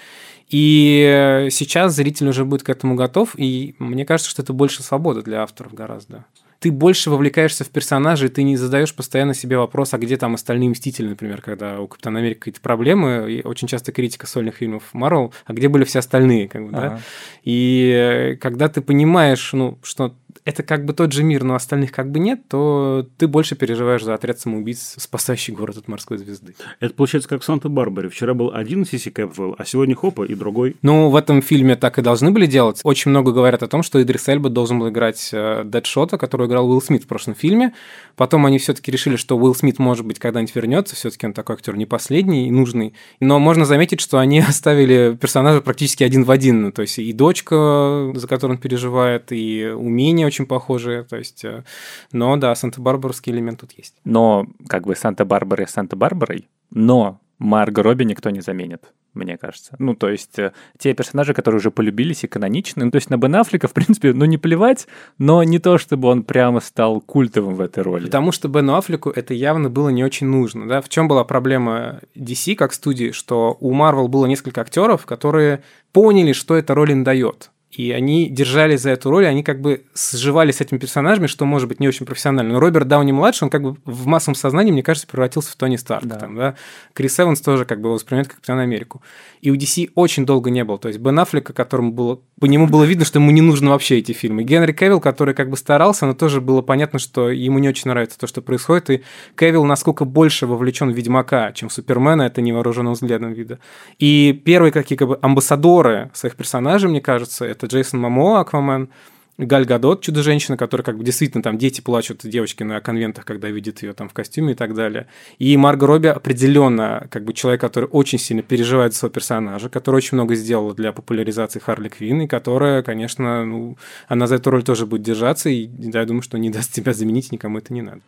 И 0.49 1.47
сейчас 1.51 1.93
зритель 1.93 2.27
уже 2.27 2.43
будет 2.43 2.63
к 2.63 2.69
этому 2.69 2.95
готов, 2.95 3.33
и 3.37 3.75
мне 3.79 4.05
кажется, 4.05 4.31
что 4.31 4.41
это 4.41 4.53
больше 4.53 4.83
свобода 4.83 5.21
для 5.21 5.43
авторов 5.43 5.73
гораздо 5.73 6.25
ты 6.59 6.71
больше 6.71 7.09
вовлекаешься 7.09 7.63
в 7.63 7.69
персонажа, 7.69 8.25
и 8.25 8.29
ты 8.29 8.43
не 8.43 8.57
задаешь 8.57 8.93
постоянно 8.93 9.33
себе 9.33 9.57
вопрос, 9.57 9.93
а 9.93 9.97
где 9.97 10.17
там 10.17 10.35
остальные 10.35 10.69
Мстители, 10.69 11.07
например, 11.07 11.41
когда 11.41 11.79
у 11.79 11.87
Капитана 11.87 12.19
Америки 12.19 12.39
какие-то 12.39 12.61
проблемы, 12.61 13.31
и 13.31 13.41
очень 13.45 13.67
часто 13.67 13.91
критика 13.91 14.27
сольных 14.27 14.55
фильмов 14.55 14.83
Марвел, 14.93 15.33
а 15.45 15.53
где 15.53 15.69
были 15.69 15.85
все 15.85 15.99
остальные, 15.99 16.49
как 16.49 16.63
бы, 16.69 16.77
ага. 16.77 16.89
да? 16.89 16.99
И 17.43 18.37
когда 18.41 18.67
ты 18.67 18.81
понимаешь, 18.81 19.53
ну, 19.53 19.79
что 19.83 20.13
это 20.45 20.63
как 20.63 20.85
бы 20.85 20.93
тот 20.93 21.11
же 21.11 21.23
мир, 21.23 21.43
но 21.43 21.55
остальных 21.55 21.91
как 21.91 22.11
бы 22.11 22.19
нет, 22.19 22.47
то 22.47 23.07
ты 23.17 23.27
больше 23.27 23.55
переживаешь 23.55 24.03
за 24.03 24.13
отряд 24.13 24.39
самоубийц, 24.39 24.95
спасающий 24.97 25.53
город 25.53 25.77
от 25.77 25.87
морской 25.87 26.17
звезды. 26.17 26.55
Это 26.79 26.93
получается 26.93 27.29
как 27.29 27.41
в 27.41 27.45
Санта-Барбаре. 27.45 28.09
Вчера 28.09 28.33
был 28.33 28.51
один 28.53 28.85
Сиси 28.85 29.09
Кэпвелл, 29.09 29.55
а 29.57 29.65
сегодня 29.65 29.95
хопа 29.95 30.23
и 30.23 30.35
другой. 30.35 30.75
Ну, 30.81 31.09
в 31.09 31.15
этом 31.15 31.41
фильме 31.41 31.75
так 31.75 31.99
и 31.99 32.01
должны 32.01 32.31
были 32.31 32.45
делать. 32.45 32.81
Очень 32.83 33.11
много 33.11 33.31
говорят 33.31 33.63
о 33.63 33.67
том, 33.67 33.83
что 33.83 34.01
Идрис 34.01 34.27
Эльба 34.27 34.49
должен 34.49 34.79
был 34.79 34.89
играть 34.89 35.29
э, 35.33 35.63
Дэдшота, 35.65 36.17
который 36.17 36.47
играл 36.47 36.69
Уилл 36.69 36.81
Смит 36.81 37.03
в 37.03 37.07
прошлом 37.07 37.35
фильме. 37.35 37.73
Потом 38.15 38.45
они 38.45 38.59
все-таки 38.59 38.91
решили, 38.91 39.15
что 39.15 39.37
Уилл 39.37 39.55
Смит, 39.55 39.79
может 39.79 40.05
быть, 40.05 40.19
когда-нибудь 40.19 40.55
вернется. 40.55 40.95
Все-таки 40.95 41.25
он 41.25 41.33
такой 41.33 41.55
актер 41.55 41.75
не 41.75 41.85
последний 41.85 42.47
и 42.47 42.51
нужный. 42.51 42.93
Но 43.19 43.39
можно 43.39 43.65
заметить, 43.65 44.01
что 44.01 44.19
они 44.19 44.39
оставили 44.47 45.17
персонажа 45.19 45.61
практически 45.61 46.03
один 46.03 46.23
в 46.23 46.31
один. 46.31 46.71
То 46.71 46.81
есть 46.81 46.99
и 46.99 47.13
дочка, 47.13 48.11
за 48.13 48.27
которую 48.27 48.57
он 48.57 48.61
переживает, 48.61 49.31
и 49.31 49.71
умение 49.75 50.18
очень 50.25 50.45
похожие. 50.45 51.03
То 51.03 51.17
есть, 51.17 51.43
э, 51.45 51.63
но 52.11 52.35
да, 52.37 52.55
Санта-Барбарский 52.55 53.31
элемент 53.31 53.61
тут 53.61 53.71
есть. 53.73 53.95
Но 54.03 54.47
как 54.67 54.85
бы 54.85 54.95
Санта-Барбара 54.95 55.65
Санта-Барбарой, 55.65 56.47
но 56.71 57.19
Марго 57.37 57.83
Робби 57.83 58.03
никто 58.03 58.29
не 58.29 58.41
заменит 58.41 58.91
мне 59.13 59.37
кажется. 59.37 59.75
Ну, 59.79 59.95
то 59.95 60.09
есть, 60.09 60.37
э, 60.39 60.53
те 60.77 60.93
персонажи, 60.93 61.33
которые 61.33 61.59
уже 61.59 61.71
полюбились 61.71 62.23
и 62.23 62.27
каноничны. 62.27 62.85
Ну, 62.85 62.91
то 62.91 62.97
есть, 62.97 63.09
на 63.09 63.17
Бен 63.17 63.35
Аффлека, 63.35 63.67
в 63.67 63.73
принципе, 63.73 64.13
ну, 64.13 64.25
не 64.25 64.37
плевать, 64.37 64.87
но 65.17 65.43
не 65.43 65.59
то, 65.59 65.77
чтобы 65.77 66.07
он 66.07 66.23
прямо 66.23 66.59
стал 66.59 67.01
культовым 67.01 67.55
в 67.55 67.61
этой 67.61 67.83
роли. 67.83 68.05
Потому 68.05 68.31
что 68.31 68.47
Бену 68.47 68.75
Аффлеку 68.75 69.09
это 69.09 69.33
явно 69.33 69.69
было 69.69 69.89
не 69.89 70.03
очень 70.03 70.27
нужно, 70.27 70.67
да. 70.67 70.81
В 70.81 70.89
чем 70.89 71.07
была 71.07 71.23
проблема 71.23 71.99
DC 72.15 72.55
как 72.55 72.73
студии, 72.73 73.11
что 73.11 73.57
у 73.59 73.73
Marvel 73.73 74.07
было 74.07 74.25
несколько 74.25 74.61
актеров, 74.61 75.05
которые 75.05 75.63
поняли, 75.91 76.33
что 76.33 76.55
эта 76.55 76.75
роль 76.75 76.91
им 76.91 77.03
дает. 77.03 77.51
И 77.71 77.91
они 77.91 78.29
держались 78.29 78.81
за 78.81 78.89
эту 78.89 79.11
роль, 79.11 79.27
они 79.27 79.43
как 79.43 79.61
бы 79.61 79.83
сживали 79.95 80.51
с 80.51 80.59
этими 80.59 80.79
персонажами, 80.79 81.27
что 81.27 81.45
может 81.45 81.69
быть 81.69 81.79
не 81.79 81.87
очень 81.87 82.05
профессионально. 82.05 82.53
Но 82.53 82.59
Роберт 82.59 82.87
Дауни-младший, 82.87 83.45
он 83.45 83.51
как 83.51 83.61
бы 83.61 83.77
в 83.85 84.07
массовом 84.07 84.33
сознании, 84.33 84.71
мне 84.71 84.81
кажется, 84.81 85.07
превратился 85.07 85.51
в 85.51 85.55
Тони 85.55 85.75
Старк. 85.75 86.05
Да. 86.05 86.15
Там, 86.15 86.35
да? 86.35 86.55
Крис 86.93 87.19
Эванс 87.19 87.41
тоже 87.41 87.65
как 87.65 87.79
бы 87.79 87.89
его 87.89 87.93
воспринимает 87.93 88.27
как 88.27 88.37
Капитан 88.37 88.59
Америку. 88.59 89.03
И 89.41 89.51
у 89.51 89.55
DC 89.55 89.91
очень 89.93 90.25
долго 90.25 90.49
не 90.49 90.63
было. 90.63 90.79
То 90.79 90.87
есть 90.87 90.99
Бен 90.99 91.19
Аффлека, 91.19 91.53
которому 91.53 91.91
было... 91.91 92.19
По 92.39 92.45
нему 92.45 92.67
было 92.67 92.85
видно, 92.85 93.05
что 93.05 93.19
ему 93.19 93.29
не 93.31 93.41
нужны 93.41 93.69
вообще 93.69 93.99
эти 93.99 94.13
фильмы. 94.13 94.43
Генри 94.43 94.71
Кевилл, 94.71 94.99
который 94.99 95.35
как 95.35 95.49
бы 95.49 95.57
старался, 95.57 96.07
но 96.07 96.13
тоже 96.13 96.41
было 96.41 96.61
понятно, 96.61 96.97
что 96.97 97.29
ему 97.29 97.59
не 97.59 97.69
очень 97.69 97.89
нравится 97.89 98.17
то, 98.17 98.25
что 98.25 98.41
происходит. 98.41 98.89
И 98.89 99.03
Кевилл 99.37 99.65
насколько 99.65 100.05
больше 100.05 100.47
вовлечен 100.47 100.91
в 100.91 100.95
Ведьмака, 100.95 101.51
чем 101.51 101.69
в 101.69 101.73
Супермена, 101.73 102.23
это 102.23 102.41
невооруженным 102.41 102.93
взглядом 102.93 103.33
вида. 103.33 103.59
И 103.99 104.33
первые 104.43 104.71
какие 104.71 104.97
как 104.97 105.07
бы 105.07 105.19
амбассадоры 105.21 106.09
своих 106.13 106.35
персонажей, 106.35 106.89
мне 106.89 107.01
кажется, 107.01 107.45
это 107.59 107.67
Джейсон 107.67 107.99
Мамо, 107.99 108.39
Аквамен, 108.39 108.89
Галь 109.37 109.65
Гадот, 109.65 110.01
Чудо-женщина, 110.01 110.57
которая 110.57 110.83
как 110.83 110.97
бы 110.97 111.03
действительно 111.03 111.41
там 111.41 111.57
дети 111.57 111.79
плачут, 111.79 112.21
девочки 112.23 112.63
на 112.63 112.81
конвентах, 112.81 113.23
когда 113.23 113.49
видят 113.49 113.81
ее 113.81 113.93
там 113.93 114.09
в 114.09 114.13
костюме 114.13 114.51
и 114.51 114.55
так 114.55 114.73
далее. 114.73 115.07
И 115.37 115.55
Марго 115.55 115.87
Робби 115.87 116.07
определенно 116.07 117.07
как 117.09 117.23
бы 117.23 117.33
человек, 117.33 117.61
который 117.61 117.85
очень 117.85 118.19
сильно 118.19 118.41
переживает 118.41 118.93
за 118.93 118.99
своего 118.99 119.13
персонажа, 119.13 119.69
который 119.69 119.97
очень 119.97 120.15
много 120.15 120.35
сделала 120.35 120.73
для 120.73 120.91
популяризации 120.91 121.59
Харли 121.59 121.87
Квинн, 121.87 122.23
и 122.23 122.27
которая, 122.27 122.83
конечно, 122.83 123.45
ну, 123.45 123.77
она 124.09 124.27
за 124.27 124.35
эту 124.35 124.51
роль 124.51 124.63
тоже 124.63 124.85
будет 124.85 125.03
держаться, 125.03 125.49
и 125.49 125.69
я 125.77 126.05
думаю, 126.05 126.21
что 126.21 126.37
не 126.37 126.49
даст 126.49 126.73
тебя 126.73 126.91
заменить, 126.91 127.31
никому 127.31 127.59
это 127.59 127.73
не 127.73 127.81
надо. 127.81 128.01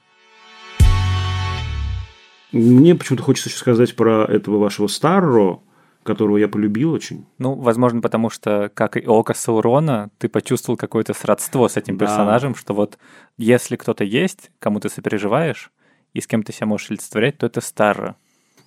Мне 2.52 2.94
почему-то 2.94 3.24
хочется 3.24 3.48
еще 3.48 3.58
сказать 3.58 3.96
про 3.96 4.26
этого 4.26 4.58
вашего 4.58 4.88
Старро, 4.88 5.62
которого 6.04 6.38
я 6.38 6.48
полюбил 6.48 6.92
очень. 6.92 7.26
Ну, 7.38 7.54
возможно, 7.56 8.02
потому 8.02 8.30
что, 8.30 8.72
как 8.74 8.98
и 8.98 9.06
Ока 9.06 9.34
Саурона, 9.34 10.10
ты 10.18 10.30
почувствовал 10.30 10.78
какое-то 10.78 11.14
сродство 11.14 11.68
с 11.68 11.78
этим 11.78 11.98
да. 11.98 12.06
персонажем, 12.06 12.56
что 12.56 12.74
вот 12.74 12.98
если 13.38 13.76
кто-то 13.76 14.04
есть, 14.04 14.52
кому 14.60 14.80
ты 14.80 14.90
сопереживаешь, 14.90 15.72
и 16.14 16.22
с 16.22 16.28
кем 16.28 16.44
ты 16.44 16.54
себя 16.54 16.68
можешь 16.68 16.92
олицетворять, 16.92 17.38
то 17.38 17.46
это 17.46 17.62
Старро. 17.62 18.16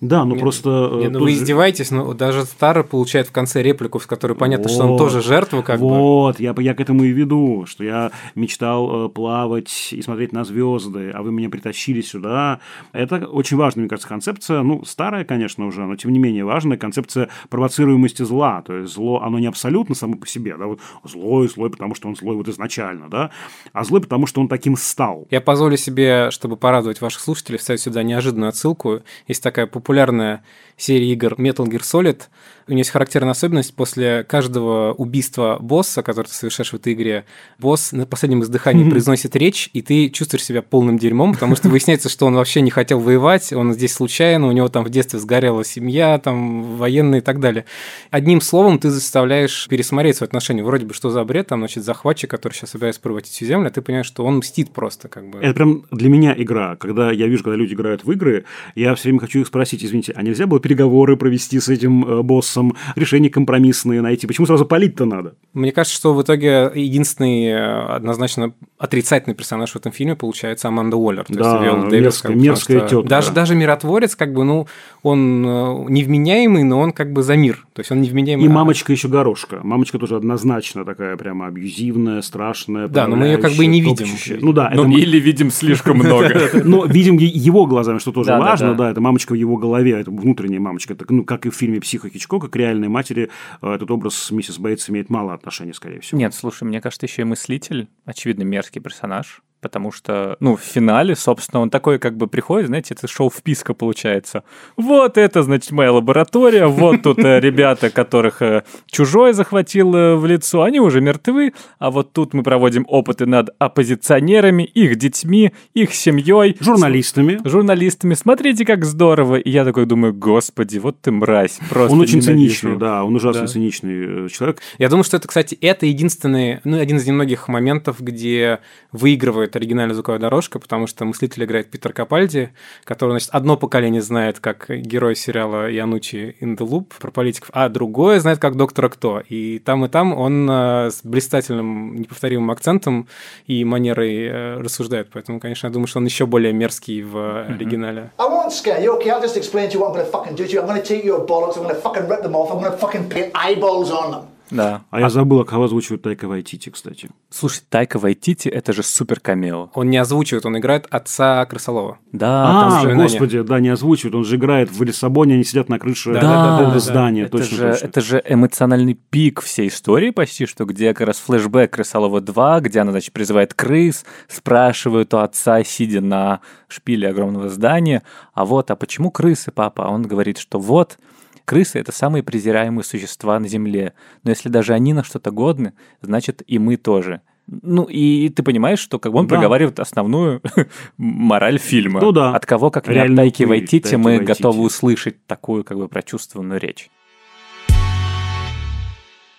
Да, 0.01 0.25
ну 0.25 0.31
нет, 0.31 0.41
просто... 0.41 0.91
Нет, 0.99 1.11
ну, 1.11 1.19
вы 1.19 1.33
издеваетесь, 1.33 1.91
но 1.91 2.13
даже 2.13 2.45
Старый 2.45 2.83
получает 2.83 3.27
в 3.27 3.31
конце 3.31 3.61
реплику, 3.61 3.99
в 3.99 4.07
которой 4.07 4.33
понятно, 4.33 4.67
вот, 4.67 4.73
что 4.73 4.85
он 4.85 4.97
тоже 4.97 5.21
жертва 5.21 5.61
как 5.61 5.79
вот, 5.79 5.89
бы. 5.89 5.97
Вот, 5.97 6.39
я, 6.39 6.55
я 6.57 6.73
к 6.73 6.81
этому 6.81 7.03
и 7.03 7.09
веду, 7.09 7.65
что 7.67 7.83
я 7.83 8.11
мечтал 8.35 9.07
э, 9.07 9.09
плавать 9.09 9.89
и 9.91 10.01
смотреть 10.01 10.31
на 10.31 10.43
звезды, 10.43 11.11
а 11.11 11.21
вы 11.21 11.31
меня 11.31 11.49
притащили 11.49 12.01
сюда. 12.01 12.59
Это 12.91 13.25
очень 13.27 13.57
важная, 13.57 13.81
мне 13.81 13.89
кажется, 13.89 14.07
концепция, 14.07 14.61
ну, 14.61 14.83
старая, 14.85 15.25
конечно, 15.25 15.65
уже, 15.65 15.81
но 15.81 15.95
тем 15.95 16.11
не 16.11 16.19
менее 16.19 16.45
важная 16.45 16.77
концепция 16.77 17.29
провоцируемости 17.49 18.23
зла. 18.23 18.61
То 18.61 18.77
есть 18.77 18.93
зло, 18.93 19.21
оно 19.21 19.39
не 19.39 19.47
абсолютно 19.47 19.95
само 19.95 20.15
по 20.15 20.27
себе, 20.27 20.55
да, 20.57 20.65
вот 20.65 20.79
злой, 21.03 21.47
злой, 21.47 21.69
потому 21.69 21.95
что 21.95 22.07
он 22.07 22.15
злой 22.15 22.35
вот 22.35 22.47
изначально, 22.47 23.09
да, 23.09 23.31
а 23.73 23.83
злой, 23.83 24.01
потому 24.01 24.27
что 24.27 24.41
он 24.41 24.47
таким 24.47 24.75
стал. 24.75 25.27
Я 25.31 25.41
позволю 25.41 25.77
себе, 25.77 26.29
чтобы 26.31 26.57
порадовать 26.57 27.01
ваших 27.01 27.21
слушателей, 27.21 27.57
вставить 27.57 27.81
сюда 27.81 28.03
неожиданную 28.03 28.49
отсылку. 28.49 29.01
Есть 29.27 29.43
такая 29.43 29.67
популярная 29.67 29.84
популярная 29.85 30.41
серия 30.77 31.11
игр 31.13 31.33
Metal 31.33 31.65
Gear 31.65 31.81
Solid. 31.81 32.23
У 32.67 32.71
нее 32.71 32.79
есть 32.79 32.89
характерная 32.89 33.31
особенность. 33.31 33.75
После 33.75 34.23
каждого 34.23 34.91
убийства 34.93 35.57
босса, 35.59 36.01
который 36.01 36.27
ты 36.27 36.33
совершаешь 36.33 36.71
в 36.71 36.75
этой 36.75 36.93
игре, 36.93 37.25
босс 37.59 37.91
на 37.91 38.07
последнем 38.07 38.41
издыхании 38.41 38.89
произносит 38.89 39.35
речь, 39.35 39.69
и 39.73 39.83
ты 39.83 40.09
чувствуешь 40.09 40.43
себя 40.43 40.63
полным 40.63 40.97
дерьмом, 40.97 41.33
потому 41.33 41.55
что 41.55 41.69
выясняется, 41.69 42.09
что 42.09 42.25
он 42.25 42.33
вообще 42.33 42.61
не 42.61 42.71
хотел 42.71 42.99
воевать, 42.99 43.53
он 43.53 43.73
здесь 43.73 43.93
случайно, 43.93 44.47
у 44.47 44.51
него 44.51 44.67
там 44.67 44.83
в 44.83 44.89
детстве 44.89 45.19
сгорела 45.19 45.63
семья, 45.63 46.17
там 46.17 46.77
военные 46.77 47.19
и 47.19 47.23
так 47.23 47.39
далее. 47.39 47.65
Одним 48.09 48.41
словом, 48.41 48.79
ты 48.79 48.89
заставляешь 48.89 49.67
пересмотреть 49.67 50.17
свои 50.17 50.27
отношения. 50.27 50.63
Вроде 50.63 50.87
бы, 50.87 50.95
что 50.95 51.11
за 51.11 51.23
бред, 51.23 51.47
там, 51.47 51.59
значит, 51.59 51.83
захватчик, 51.83 52.31
который 52.31 52.53
сейчас 52.53 52.71
собирается 52.71 52.99
превратить 52.99 53.33
всю 53.33 53.45
землю, 53.45 53.67
а 53.67 53.69
ты 53.69 53.83
понимаешь, 53.83 54.07
что 54.07 54.25
он 54.25 54.37
мстит 54.37 54.71
просто, 54.71 55.07
как 55.07 55.29
бы. 55.29 55.37
Это 55.37 55.53
прям 55.53 55.85
для 55.91 56.09
меня 56.09 56.33
игра. 56.35 56.75
Когда 56.77 57.11
я 57.11 57.27
вижу, 57.27 57.43
когда 57.43 57.57
люди 57.57 57.75
играют 57.75 58.03
в 58.03 58.11
игры, 58.11 58.45
я 58.73 58.95
все 58.95 59.09
время 59.09 59.19
хочу 59.19 59.41
их 59.41 59.47
спросить, 59.47 59.85
извините, 59.85 60.13
а 60.15 60.23
нельзя 60.23 60.47
было 60.47 60.59
переговоры 60.65 61.15
провести 61.15 61.59
с 61.59 61.69
этим 61.69 62.03
э, 62.03 62.23
боссом, 62.23 62.75
решения 62.95 63.29
компромиссные 63.29 64.01
найти? 64.01 64.25
Почему 64.25 64.47
сразу 64.47 64.65
палить-то 64.65 65.05
надо? 65.05 65.35
Мне 65.53 65.71
кажется, 65.71 65.95
что 65.95 66.15
в 66.15 66.23
итоге 66.23 66.71
единственный 66.73 67.49
э, 67.49 67.95
однозначно 67.95 68.55
отрицательный 68.77 69.35
персонаж 69.35 69.71
в 69.71 69.75
этом 69.77 69.91
фильме 69.91 70.15
получается 70.15 70.67
Аманда 70.67 70.97
Уоллер. 70.97 71.23
То 71.25 71.33
Да, 71.33 71.51
есть 71.53 71.63
Виола 71.65 71.89
Дэвис, 71.89 72.05
мерзкая- 72.05 72.21
как 72.27 72.35
бы, 72.37 72.43
мерзкая 72.43 72.79
что 72.79 72.87
тётка. 72.89 73.09
Даже, 73.09 73.31
даже 73.31 73.55
миротворец, 73.55 74.15
как 74.15 74.33
бы, 74.33 74.43
ну, 74.43 74.67
он 75.01 75.45
э, 75.45 75.85
невменяемый, 75.89 76.63
но 76.63 76.79
он 76.79 76.91
как 76.91 77.13
бы 77.13 77.23
за 77.23 77.35
мир. 77.37 77.65
То 77.73 77.79
есть 77.79 77.91
он 77.91 78.01
невменяемый. 78.01 78.45
И 78.45 78.49
а- 78.49 78.51
мамочка 78.51 78.91
еще 78.91 79.07
горошка. 79.07 79.61
Мамочка 79.63 79.97
тоже 79.97 80.15
однозначно 80.17 80.83
такая 80.83 81.15
прямо 81.17 81.47
абьюзивная, 81.47 82.21
страшная. 82.21 82.87
Да, 82.87 83.07
но 83.07 83.15
мы 83.15 83.27
её 83.27 83.37
как 83.39 83.53
бы 83.53 83.63
и 83.63 83.67
не 83.67 83.79
видим. 83.81 83.95
топчущая. 84.07 84.39
Ну 84.41 84.51
да, 84.51 84.71
Ну, 84.73 84.83
это 84.89 84.91
или 84.99 85.19
видим 85.19 85.51
слишком 85.51 85.97
много. 85.97 86.25
Но 86.65 86.85
видим 86.85 87.17
его 87.17 87.65
глазами, 87.65 87.99
что 87.99 88.11
тоже 88.11 88.31
важно, 88.31 88.73
да. 88.75 88.91
это 88.91 88.99
мамочка 89.01 89.31
в 89.31 89.35
его 89.35 89.57
голове, 89.57 89.93
это 89.99 90.11
внутренняя 90.11 90.59
мамочка. 90.59 90.93
Это, 90.93 91.05
ну, 91.09 91.23
как 91.23 91.45
и 91.45 91.49
в 91.49 91.55
фильме 91.55 91.79
«Психо 91.79 92.09
Хичкока», 92.09 92.47
к 92.47 92.55
реальной 92.55 92.87
матери 92.87 93.29
э, 93.61 93.73
этот 93.73 93.89
образ 93.91 94.15
с 94.15 94.31
миссис 94.31 94.57
Бейтс 94.59 94.89
имеет 94.89 95.09
мало 95.09 95.33
отношения, 95.33 95.73
скорее 95.73 95.99
всего. 96.01 96.19
Нет, 96.19 96.33
слушай, 96.33 96.63
мне 96.63 96.81
кажется, 96.81 97.05
еще 97.05 97.21
и 97.21 97.25
мыслитель, 97.25 97.87
очевидно, 98.05 98.43
мерзкий 98.65 98.81
персонаж. 98.81 99.41
Потому 99.65 99.91
что, 99.91 100.37
ну, 100.41 100.55
в 100.55 100.61
финале, 100.61 101.15
собственно, 101.15 101.59
он 101.59 101.71
такой 101.71 101.97
как 101.97 102.15
бы 102.17 102.27
приходит, 102.27 102.67
знаете, 102.67 102.93
это 102.93 103.07
шоу 103.07 103.31
вписка 103.31 103.73
получается. 103.73 104.43
Вот 104.77 105.17
это, 105.17 105.41
значит, 105.41 105.71
моя 105.71 105.91
лаборатория, 105.91 106.67
вот 106.67 107.01
тут 107.01 107.17
э, 107.17 107.39
ребята, 107.39 107.89
которых 107.89 108.43
э, 108.43 108.63
чужой 108.85 109.33
захватил 109.33 109.95
э, 109.95 110.15
в 110.17 110.27
лицо, 110.27 110.61
они 110.61 110.79
уже 110.79 111.01
мертвы, 111.01 111.53
а 111.79 111.89
вот 111.89 112.13
тут 112.13 112.35
мы 112.35 112.43
проводим 112.43 112.85
опыты 112.87 113.25
над 113.25 113.55
оппозиционерами, 113.57 114.61
их 114.61 114.97
детьми, 114.97 115.51
их 115.73 115.95
семьей. 115.95 116.55
Журналистами. 116.59 117.39
журналистами. 117.43 118.13
Смотрите, 118.13 118.65
как 118.65 118.85
здорово. 118.85 119.37
И 119.37 119.49
я 119.49 119.65
такой 119.65 119.87
думаю, 119.87 120.13
господи, 120.13 120.77
вот 120.77 121.01
ты 121.01 121.09
мразь. 121.09 121.57
Просто 121.71 121.91
Он 121.91 122.01
очень 122.01 122.19
ненавижу». 122.19 122.37
циничный, 122.37 122.77
да, 122.77 123.03
он 123.03 123.15
ужасно 123.15 123.41
Да. 123.41 123.47
циничный 123.47 124.29
человек. 124.29 124.59
Я 124.77 124.89
думаю, 124.89 125.03
что 125.03 125.17
это, 125.17 125.27
кстати, 125.27 125.57
это 125.59 125.87
единственный, 125.87 126.59
ну, 126.63 126.79
один 126.79 126.97
из 126.97 127.07
немногих 127.07 127.47
моментов, 127.47 127.99
где 127.99 128.59
выигрывает 128.91 129.54
оригинальная 129.55 129.93
звуковая 129.93 130.19
дорожка, 130.19 130.59
потому 130.59 130.87
что 130.87 131.05
мыслитель 131.05 131.43
играет 131.43 131.69
Питер 131.69 131.93
Капальди, 131.93 132.53
который, 132.83 133.11
значит, 133.11 133.29
одно 133.31 133.57
поколение 133.57 134.01
знает 134.01 134.39
как 134.39 134.69
герой 134.69 135.15
сериала 135.15 135.69
Янучи 135.69 136.35
in 136.41 136.57
the 136.57 136.67
Loop 136.67 136.93
про 136.99 137.11
политиков, 137.11 137.49
а 137.53 137.69
другое 137.69 138.19
знает 138.19 138.39
как 138.39 138.55
Доктора 138.55 138.89
Кто. 138.89 139.21
И 139.27 139.59
там, 139.59 139.85
и 139.85 139.87
там 139.87 140.13
он 140.13 140.49
э, 140.49 140.89
с 140.91 141.01
блистательным, 141.03 141.95
неповторимым 141.95 142.51
акцентом 142.51 143.07
и 143.47 143.63
манерой 143.63 144.27
э, 144.27 144.61
рассуждает. 144.61 145.09
Поэтому, 145.11 145.39
конечно, 145.39 145.67
я 145.67 145.73
думаю, 145.73 145.87
что 145.87 145.99
он 145.99 146.05
еще 146.05 146.25
более 146.25 146.53
мерзкий 146.53 147.01
в 147.01 147.17
э, 147.17 147.53
оригинале. 147.53 148.11
I 148.17 148.27
won't 148.27 148.51
scare 148.51 148.81
you, 148.81 148.97
okay? 148.97 149.09
I'll 149.09 149.21
just 149.21 149.37
explain 149.37 149.69
to 149.69 149.73
you 149.73 149.79
what 149.79 149.89
I'm 149.89 149.95
gonna 149.95 150.11
fucking 150.11 150.35
do 150.35 150.45
to 150.45 150.53
you. 150.53 150.61
I'm 150.61 150.67
gonna 150.67 150.81
take 150.81 151.03
your 151.03 151.25
bollocks, 151.25 151.57
I'm 151.57 151.63
gonna 151.63 151.75
fucking 151.75 152.07
rip 152.07 152.21
them 152.21 152.35
off, 152.35 152.51
I'm 152.51 152.61
gonna 152.61 152.77
fucking 152.77 153.09
paint 153.09 153.31
eyeballs 153.35 153.91
on 153.91 154.11
them. 154.11 154.34
Да. 154.51 154.83
А 154.91 154.99
я 154.99 155.09
забыл, 155.09 155.43
кого 155.43 155.63
озвучивает 155.65 156.03
Тайка 156.03 156.27
Вайтити, 156.27 156.69
кстати. 156.69 157.09
Слушай, 157.29 157.63
Тайка 157.69 157.97
Вайтити— 157.99 158.47
это 158.49 158.73
же 158.73 158.83
супер 158.83 159.19
камео. 159.19 159.69
Он 159.73 159.89
не 159.89 159.97
озвучивает, 159.97 160.45
он 160.45 160.57
играет 160.57 160.85
отца 160.91 161.43
Крысолова. 161.45 161.97
Да, 162.11 162.43
А, 162.47 162.61
там 162.61 162.69
же... 162.69 162.75
воспоминания. 162.75 163.03
господи, 163.03 163.41
да, 163.41 163.59
не 163.59 163.69
озвучивает. 163.69 164.15
Он 164.15 164.23
же 164.23 164.35
играет 164.35 164.71
в 164.71 164.83
Лиссабоне, 164.83 165.33
они 165.35 165.43
сидят 165.43 165.67
на 165.69 165.79
крыше 165.79 166.13
Да, 166.13 166.21
да, 166.21 166.57
да, 166.59 166.65
да, 166.65 166.71
да. 166.73 166.79
здания. 166.79 167.23
это, 167.23 167.37
точно, 167.39 167.57
же, 167.57 167.71
точно. 167.71 167.85
это 167.85 168.01
же 168.01 168.23
эмоциональный 168.27 168.93
пик 168.93 169.41
всей 169.41 169.67
истории 169.67 170.11
почти, 170.11 170.45
что 170.45 170.65
где 170.65 170.93
как 170.93 171.07
раз 171.07 171.17
флешбэк 171.17 171.71
Крысолова 171.71 172.21
2, 172.21 172.61
где 172.61 172.79
она, 172.81 172.91
значит, 172.91 173.13
призывает 173.13 173.53
крыс, 173.53 174.05
спрашивает 174.27 175.13
у 175.13 175.17
отца, 175.17 175.63
сидя 175.63 176.01
на 176.01 176.39
шпиле 176.67 177.09
огромного 177.09 177.49
здания, 177.49 178.03
а 178.33 178.45
вот, 178.45 178.69
а 178.69 178.75
почему 178.75 179.09
крысы, 179.11 179.51
папа? 179.51 179.85
А 179.85 179.89
он 179.89 180.03
говорит, 180.03 180.37
что 180.37 180.59
вот, 180.59 180.97
крысы— 181.45 181.79
это 181.79 181.91
самые 181.91 182.23
презираемые 182.23 182.83
существа 182.83 183.39
на 183.39 183.47
Земле, 183.47 183.93
но 184.23 184.31
если 184.31 184.49
даже 184.49 184.73
они 184.73 184.93
на 184.93 185.03
что-то 185.03 185.31
годны, 185.31 185.73
значит 186.01 186.41
и 186.47 186.59
мы 186.59 186.75
тоже. 186.77 187.21
Ну, 187.47 187.83
и 187.83 188.29
ты 188.29 188.41
понимаешь, 188.41 188.79
что 188.79 188.97
как 188.97 189.11
бы 189.11 189.19
он 189.19 189.27
Да. 189.27 189.35
проговаривает 189.35 189.79
основную 189.79 190.41
мораль 190.97 191.59
фильма. 191.59 192.01
Ну 192.01 192.11
да. 192.11 192.35
От 192.35 192.45
кого, 192.47 192.71
как 192.71 192.87
не 192.87 192.97
от 192.97 193.15
Тайки 193.15 193.43
Вайтити, 193.43 193.95
мы 193.95 194.17
Вайтити. 194.17 194.25
готовы 194.27 194.63
услышать 194.63 195.23
такую 195.27 195.63
как 195.63 195.77
бы 195.77 195.87
прочувствованную 195.87 196.59
речь. 196.59 196.89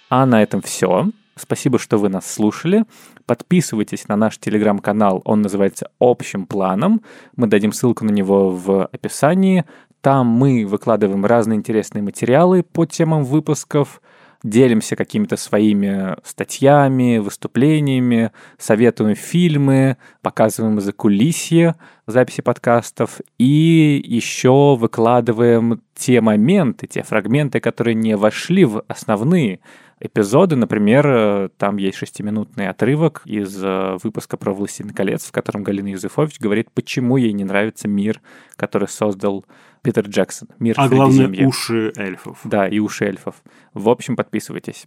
А 0.09 0.25
на 0.25 0.43
этом 0.43 0.63
все. 0.63 1.11
Спасибо, 1.35 1.79
что 1.79 1.99
вы 1.99 2.09
нас 2.09 2.31
слушали. 2.33 2.85
Подписывайтесь 3.27 4.09
на 4.09 4.17
наш 4.17 4.39
телеграм-канал, 4.39 5.21
он 5.25 5.43
называется 5.43 5.91
«Общим 5.99 6.47
планом». 6.47 7.03
Мы 7.35 7.47
дадим 7.49 7.73
ссылку 7.73 8.05
на 8.05 8.11
него 8.11 8.51
в 8.51 8.87
описании. 8.87 9.65
Там 10.07 10.29
мы 10.29 10.65
выкладываем 10.65 11.27
разные 11.27 11.57
интересные 11.57 12.01
материалы 12.01 12.63
по 12.63 12.87
темам 12.87 13.25
выпусков, 13.25 14.01
делимся 14.45 14.95
какими-то 14.95 15.37
своими 15.37 16.15
статьями, 16.23 17.19
выступлениями, 17.19 18.31
советуем 18.57 19.17
фильмы, 19.17 19.97
показываем 20.23 20.81
закулисье 20.81 21.75
записи 22.07 22.41
подкастов 22.41 23.21
и 23.37 24.01
еще 24.07 24.77
выкладываем 24.77 25.83
те 25.97 26.21
моменты, 26.21 26.87
те 26.87 27.03
фрагменты, 27.03 27.59
которые 27.59 27.97
не 27.97 28.17
вошли 28.17 28.65
в 28.65 28.85
основные 28.87 29.59
эпизоды. 29.99 30.55
Например, 30.55 31.51
там 31.59 31.79
есть 31.79 31.99
шестиминутный 31.99 32.69
отрывок 32.69 33.23
из 33.25 33.61
э, 33.61 33.97
выпуска 34.03 34.37
про 34.37 34.53
«Властелин 34.53 34.91
колец», 34.91 35.25
в 35.25 35.33
котором 35.33 35.65
Галина 35.65 35.89
Юзефович 35.89 36.39
говорит, 36.39 36.71
почему 36.71 37.17
ей 37.17 37.33
не 37.33 37.45
нравится 37.45 37.89
мир, 37.89 38.21
который 38.57 38.89
создал 38.89 39.45
Питер 39.83 40.07
Джексон. 40.07 40.49
Мир 40.59 40.75
А 40.79 40.89
главное, 40.89 41.47
уши 41.47 41.93
эльфов. 41.97 42.41
Да, 42.45 42.67
и 42.69 42.79
уши 42.79 43.05
эльфов. 43.05 43.37
В 43.75 43.89
общем, 43.89 44.17
подписывайтесь. 44.17 44.87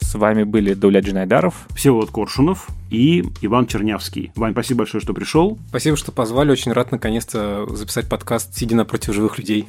С 0.00 0.14
вами 0.14 0.44
были 0.44 0.74
Дуля 0.74 1.00
Джинайдаров. 1.00 1.66
Всеволод 1.74 2.10
Коршунов 2.10 2.68
и 2.90 3.24
Иван 3.40 3.66
Чернявский. 3.66 4.32
Вань, 4.36 4.52
спасибо 4.52 4.78
большое, 4.78 5.00
что 5.00 5.14
пришел. 5.14 5.58
Спасибо, 5.68 5.96
что 5.96 6.12
позвали. 6.12 6.50
Очень 6.50 6.72
рад 6.72 6.92
наконец-то 6.92 7.66
записать 7.74 8.08
подкаст, 8.08 8.54
сидя 8.56 8.76
напротив 8.76 9.14
живых 9.14 9.38
людей. 9.38 9.64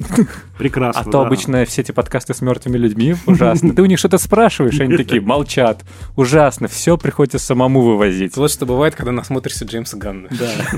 Прекрасно. 0.58 1.00
А 1.00 1.04
то 1.04 1.10
да. 1.10 1.26
обычно 1.26 1.64
все 1.64 1.82
эти 1.82 1.92
подкасты 1.92 2.34
с 2.34 2.40
мертвыми 2.40 2.76
людьми 2.76 3.16
ужасно. 3.26 3.74
Ты 3.74 3.82
у 3.82 3.86
них 3.86 3.98
что-то 3.98 4.18
спрашиваешь, 4.18 4.78
они 4.80 4.96
такие 4.96 5.20
молчат. 5.20 5.84
Ужасно, 6.16 6.68
все 6.68 6.96
приходится 6.96 7.38
самому 7.38 7.82
вывозить. 7.82 8.36
Вот 8.36 8.50
что 8.50 8.66
бывает, 8.66 8.94
когда 8.94 9.12
насмотришься 9.12 9.64
Джеймса 9.64 9.96
Ганна. 9.96 10.28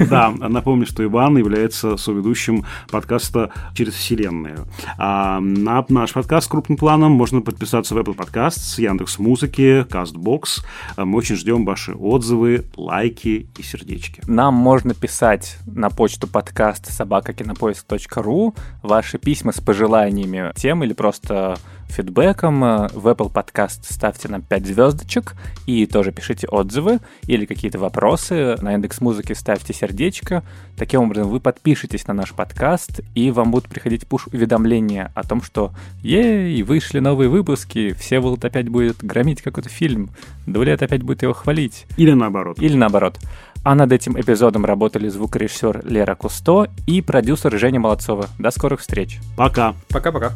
Да, 0.08 0.30
напомню, 0.30 0.86
что 0.86 1.04
Иван 1.04 1.36
является 1.38 1.96
соведущим 1.96 2.64
подкаста 2.90 3.52
«Через 3.74 3.94
вселенную». 3.94 4.66
А 4.98 5.40
на 5.40 5.84
наш 5.88 6.12
подкаст 6.12 6.48
крупным 6.48 6.78
планом 6.78 7.12
можно 7.12 7.40
подписаться 7.40 7.94
в 7.94 7.98
Apple 7.98 8.16
Podcasts, 8.16 8.80
Яндекс 8.80 9.18
Музыки, 9.18 9.84
Castbox. 9.88 10.64
Мы 10.96 11.18
очень 11.18 11.36
ждем 11.36 11.64
ваши 11.64 11.92
отзывы, 11.92 12.29
лайки 12.76 13.48
и 13.56 13.62
сердечки. 13.62 14.22
Нам 14.26 14.54
можно 14.54 14.94
писать 14.94 15.58
на 15.66 15.90
почту 15.90 16.26
подкаст 16.26 16.86
собакакинопоиск.ру 16.90 18.54
ваши 18.82 19.18
письма 19.18 19.52
с 19.52 19.60
пожеланиями 19.60 20.52
тем 20.56 20.84
или 20.84 20.92
просто 20.92 21.56
фидбэком. 21.90 22.60
В 22.60 23.08
Apple 23.08 23.32
Podcast 23.32 23.80
ставьте 23.82 24.28
нам 24.28 24.42
5 24.42 24.66
звездочек 24.66 25.34
и 25.66 25.86
тоже 25.86 26.12
пишите 26.12 26.46
отзывы 26.46 27.00
или 27.26 27.44
какие-то 27.44 27.78
вопросы. 27.78 28.56
На 28.60 28.74
Индекс 28.74 29.00
Музыки 29.00 29.32
ставьте 29.32 29.72
сердечко. 29.72 30.42
Таким 30.76 31.02
образом, 31.02 31.28
вы 31.28 31.40
подпишетесь 31.40 32.06
на 32.06 32.14
наш 32.14 32.32
подкаст, 32.32 33.00
и 33.14 33.30
вам 33.30 33.50
будут 33.50 33.68
приходить 33.68 34.06
пуш-уведомления 34.06 35.12
о 35.14 35.24
том, 35.24 35.42
что 35.42 35.72
ей, 36.02 36.62
вышли 36.62 37.00
новые 37.00 37.28
выпуски, 37.28 37.92
Всеволод 37.92 38.44
опять 38.44 38.68
будет 38.68 39.04
громить 39.04 39.42
какой-то 39.42 39.68
фильм, 39.68 40.10
Дулет 40.46 40.82
опять 40.82 41.02
будет 41.02 41.22
его 41.22 41.34
хвалить. 41.34 41.86
Или 41.96 42.12
наоборот. 42.12 42.58
Или 42.60 42.76
наоборот. 42.76 43.18
А 43.62 43.74
над 43.74 43.92
этим 43.92 44.18
эпизодом 44.18 44.64
работали 44.64 45.08
звукорежиссер 45.08 45.82
Лера 45.84 46.14
Кусто 46.14 46.68
и 46.86 47.02
продюсер 47.02 47.58
Женя 47.58 47.78
Молодцова. 47.78 48.26
До 48.38 48.50
скорых 48.50 48.80
встреч. 48.80 49.18
Пока. 49.36 49.74
Пока-пока. 49.90 50.32